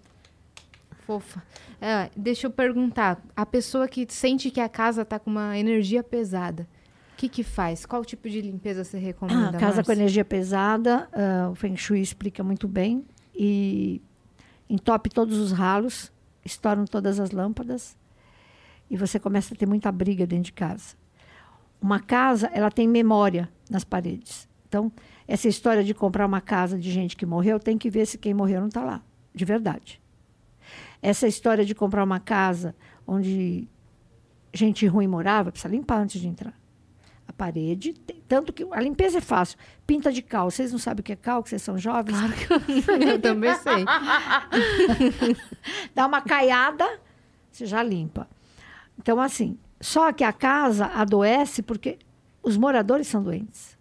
[1.07, 1.43] Fofa.
[1.81, 3.23] É, deixa eu perguntar.
[3.37, 6.69] A pessoa que sente que a casa tá com uma energia pesada,
[7.15, 7.87] o que que faz?
[7.87, 9.93] Qual tipo de limpeza você recomenda, Ah, casa com Márcia?
[9.95, 13.05] energia pesada, ah, o Feng Shui explica muito bem.
[13.35, 14.03] E
[14.69, 16.13] entope todos os ralos,
[16.45, 17.97] estouram todas as lâmpadas.
[18.91, 20.97] E você começa a ter muita briga dentro de casa.
[21.81, 24.49] Uma casa, ela tem memória nas paredes.
[24.69, 24.93] Então,
[25.27, 28.35] essa história de comprar uma casa de gente que morreu, tem que ver se quem
[28.35, 29.03] morreu não está lá,
[29.35, 30.01] de verdade.
[31.01, 32.75] Essa história de comprar uma casa
[33.07, 33.69] onde
[34.53, 36.55] gente ruim morava, precisa limpar antes de entrar.
[37.29, 39.59] A parede, tem- tanto que a limpeza é fácil.
[39.87, 40.51] Pinta de cal.
[40.51, 42.17] Vocês não sabem o que é cal, que vocês são jovens?
[43.07, 43.85] eu também sei.
[45.95, 46.85] Dá uma caiada,
[47.51, 48.27] você já limpa.
[48.99, 51.99] Então, assim, só que a casa adoece porque
[52.43, 53.77] os moradores são doentes.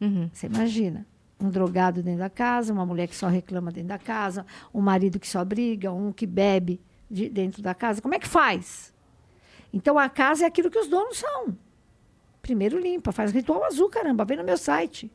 [0.00, 0.28] Uhum.
[0.32, 1.06] Você imagina.
[1.40, 5.18] Um drogado dentro da casa, uma mulher que só reclama dentro da casa, um marido
[5.20, 6.80] que só briga, um que bebe
[7.10, 8.00] de- dentro da casa.
[8.00, 8.92] Como é que faz?
[9.76, 11.54] Então, a casa é aquilo que os donos são.
[12.40, 15.12] Primeiro limpa, faz ritual azul, caramba, vem no meu site.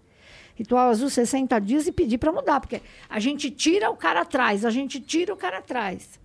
[0.54, 2.80] Ritual azul 60 dias e pedir para mudar, porque
[3.10, 6.20] a gente tira o cara atrás, a gente tira o cara atrás.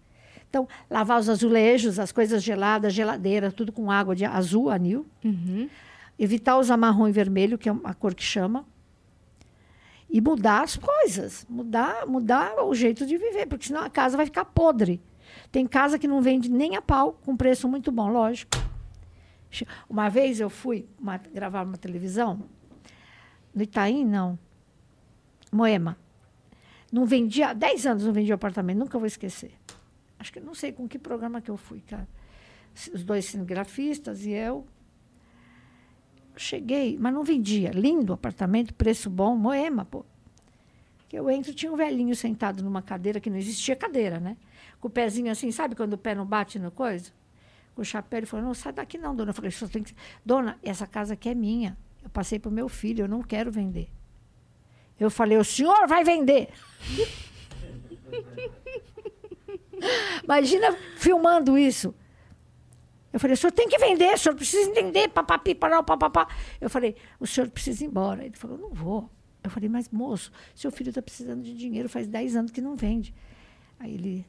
[0.51, 5.07] Então, lavar os azulejos, as coisas geladas, geladeira, tudo com água de azul, anil.
[5.25, 5.71] Uhum.
[6.19, 8.67] Evitar usar marrom e vermelho, que é a cor que chama.
[10.11, 14.27] E mudar as coisas, mudar, mudar o jeito de viver, porque senão a casa vai
[14.27, 15.01] ficar podre.
[15.51, 18.57] Tem casa que não vende nem a pau, com preço muito bom, lógico.
[19.89, 22.43] Uma vez eu fui uma- gravar uma televisão,
[23.55, 24.39] no Itaim, não,
[25.51, 25.97] Moema.
[26.93, 29.53] Não vendia, há 10 anos não vendia apartamento, nunca vou esquecer.
[30.19, 32.07] Acho que não sei com que programa que eu fui, cara.
[32.93, 34.67] Os dois cinegrafistas e eu.
[36.37, 37.71] Cheguei, mas não vendia.
[37.71, 40.05] Lindo apartamento, preço bom, Moema, pô.
[41.09, 44.37] Que eu entro, tinha um velhinho sentado numa cadeira, que não existia cadeira, né?
[44.81, 47.11] Com o pezinho assim, sabe quando o pé não bate no coisa?
[47.75, 49.31] Com o chapéu, ele falou, não, sai daqui não, dona.
[49.31, 49.95] Eu falei, tem que...
[50.25, 51.77] Dona, essa casa aqui é minha.
[52.03, 53.91] Eu passei para o meu filho, eu não quero vender.
[54.99, 56.49] Eu falei, o senhor vai vender.
[60.25, 61.95] Imagina filmando isso.
[63.13, 66.29] Eu falei, o senhor tem que vender, o senhor precisa entender, papapi, papapá.
[66.61, 68.25] Eu falei, o senhor precisa ir embora.
[68.25, 69.11] Ele falou, não vou.
[69.43, 72.75] Eu falei, mas moço, seu filho está precisando de dinheiro, faz 10 anos que não
[72.75, 73.15] vende.
[73.79, 74.27] Aí ele,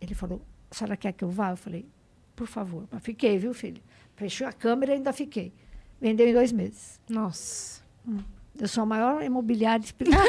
[0.00, 1.50] ele falou, a senhora quer que eu vá?
[1.50, 1.86] Eu falei,
[2.36, 2.86] por favor.
[2.90, 3.82] Mas fiquei, viu, filho?
[4.16, 5.52] Fechou a câmera e ainda fiquei.
[6.00, 7.00] Vendeu em dois meses.
[7.08, 7.82] Nossa.
[8.58, 10.22] Eu sou a maior imobiliária espiritual.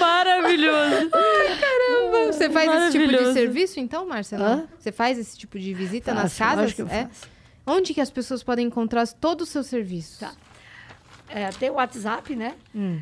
[0.00, 1.10] Maravilhoso.
[2.26, 4.46] Você faz esse tipo de serviço, então, Marcela?
[4.48, 4.68] Hã?
[4.78, 6.58] Você faz esse tipo de visita nas Faço, casas?
[6.62, 7.04] lógico que eu É?
[7.06, 7.28] faço.
[7.64, 10.18] Onde que as pessoas podem encontrar todos os seus serviços?
[10.18, 10.32] Tá.
[11.28, 12.54] É, tem o WhatsApp, né?
[12.74, 13.00] Hum.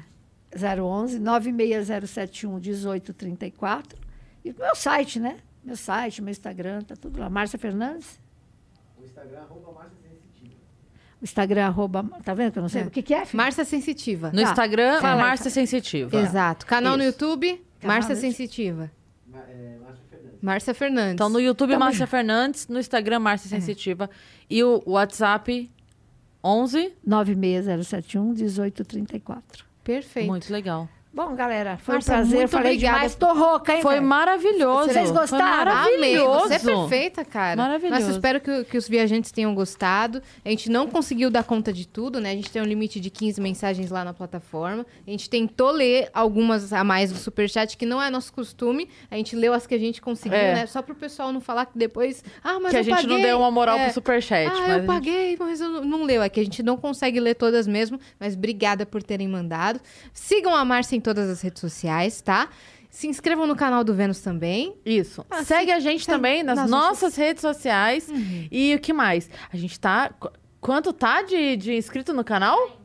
[0.55, 3.99] 011 96071 1834.
[4.45, 5.39] E meu site, né?
[5.63, 7.29] Meu site, meu Instagram, tá tudo lá.
[7.29, 8.19] Márcia Fernandes.
[8.99, 10.57] O Instagram, arroba Márcia Sensitiva.
[11.21, 12.11] O Instagram, arroba...
[12.25, 12.83] Tá vendo que eu não sei?
[12.83, 12.87] É.
[12.87, 13.37] O que, que é, filho?
[13.37, 14.31] Márcia Sensitiva.
[14.33, 14.51] No Tá.
[14.51, 16.17] Instagram, aí, Márcia Sensitiva.
[16.19, 16.65] Exato.
[16.67, 17.13] Canal no Isso.
[17.13, 18.91] YouTube, Canal Márcia no- Sensitiva.
[20.43, 21.13] Márcia Fernandes.
[21.15, 22.07] Então, no YouTube, Tamo Márcia.
[22.07, 22.67] Fernandes.
[22.67, 24.09] No Instagram, Márcia Sensitiva.
[24.49, 25.71] E o WhatsApp,
[26.43, 26.95] 11.
[27.07, 29.67] 96071 1834.
[29.83, 30.27] Perfeito.
[30.27, 30.89] Muito legal.
[31.13, 32.37] Bom, galera, foi Márcia, um prazer.
[32.37, 32.95] muito Falei obrigada.
[32.99, 33.15] demais.
[33.17, 34.07] Tô rouca, hein, Foi velho?
[34.07, 34.93] maravilhoso.
[34.93, 35.73] Vocês Foi gostaram?
[35.73, 36.49] Amei, maravilhoso.
[36.49, 37.57] você é perfeita, cara.
[37.57, 38.01] Maravilhoso.
[38.03, 40.23] Mas espero que, que os viajantes tenham gostado.
[40.45, 42.31] A gente não conseguiu dar conta de tudo, né?
[42.31, 44.87] A gente tem um limite de 15 mensagens lá na plataforma.
[45.05, 48.89] A gente tentou ler algumas a mais do Superchat, que não é nosso costume.
[49.11, 50.55] A gente leu as que a gente conseguiu, É.
[50.55, 50.67] né?
[50.67, 52.23] Só pro pessoal não falar que depois...
[52.43, 53.23] Ah, mas que a eu gente não paguei.
[53.25, 53.85] deu uma moral É.
[53.87, 54.49] pro Superchat.
[54.49, 56.23] Ah, mas a eu paguei, mas eu não, não leu.
[56.23, 59.81] É que a gente não consegue ler todas mesmo, mas obrigada por terem mandado.
[60.15, 62.49] Sigam a Márcia em todas as redes sociais, tá?
[62.91, 64.77] Se inscrevam no canal do Vênus também.
[64.85, 65.25] Isso.
[65.31, 65.77] Ah, Segue sim.
[65.77, 68.09] a gente Segue também nas, nas nossas redes sociais.
[68.51, 69.31] E o que mais?
[69.53, 70.11] A gente tá.
[70.19, 72.77] qu- Quanto tá de, de inscrito no canal?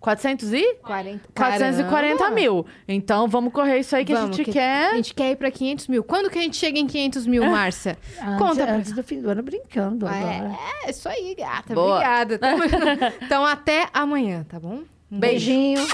[0.00, 0.74] 400 e?
[0.76, 2.34] 40, 440 Caramba!
[2.34, 2.64] mil.
[2.86, 4.92] Então vamos correr isso aí que Vamos, a gente que- quer.
[4.92, 6.04] A gente quer ir pra 500 mil.
[6.04, 7.98] Quando que a gente chega em 500 mil, Márcia?
[8.22, 10.56] Antes, Conta pra- antes do fim do ano, brincando Ah, agora.
[10.84, 11.74] É, é isso aí, gata.
[11.74, 11.96] Boa.
[11.96, 12.38] Obrigada.
[13.26, 14.82] Então, até amanhã, tá bom?
[15.10, 15.84] Um Beijinho.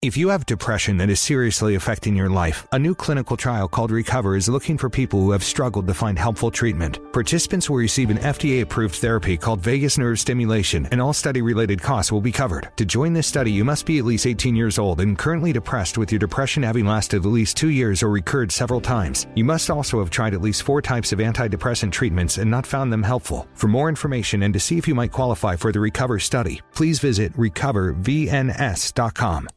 [0.00, 3.90] If you have depression that is seriously affecting your life, a new clinical trial called
[3.90, 7.00] Recover is looking for people who have struggled to find helpful treatment.
[7.12, 11.82] Participants will receive an FDA approved therapy called vagus nerve stimulation, and all study related
[11.82, 12.68] costs will be covered.
[12.76, 15.98] To join this study, you must be at least 18 years old and currently depressed
[15.98, 19.26] with your depression having lasted at least two years or recurred several times.
[19.34, 22.92] You must also have tried at least four types of antidepressant treatments and not found
[22.92, 23.48] them helpful.
[23.54, 27.00] For more information and to see if you might qualify for the Recover study, please
[27.00, 29.48] visit recovervns.com.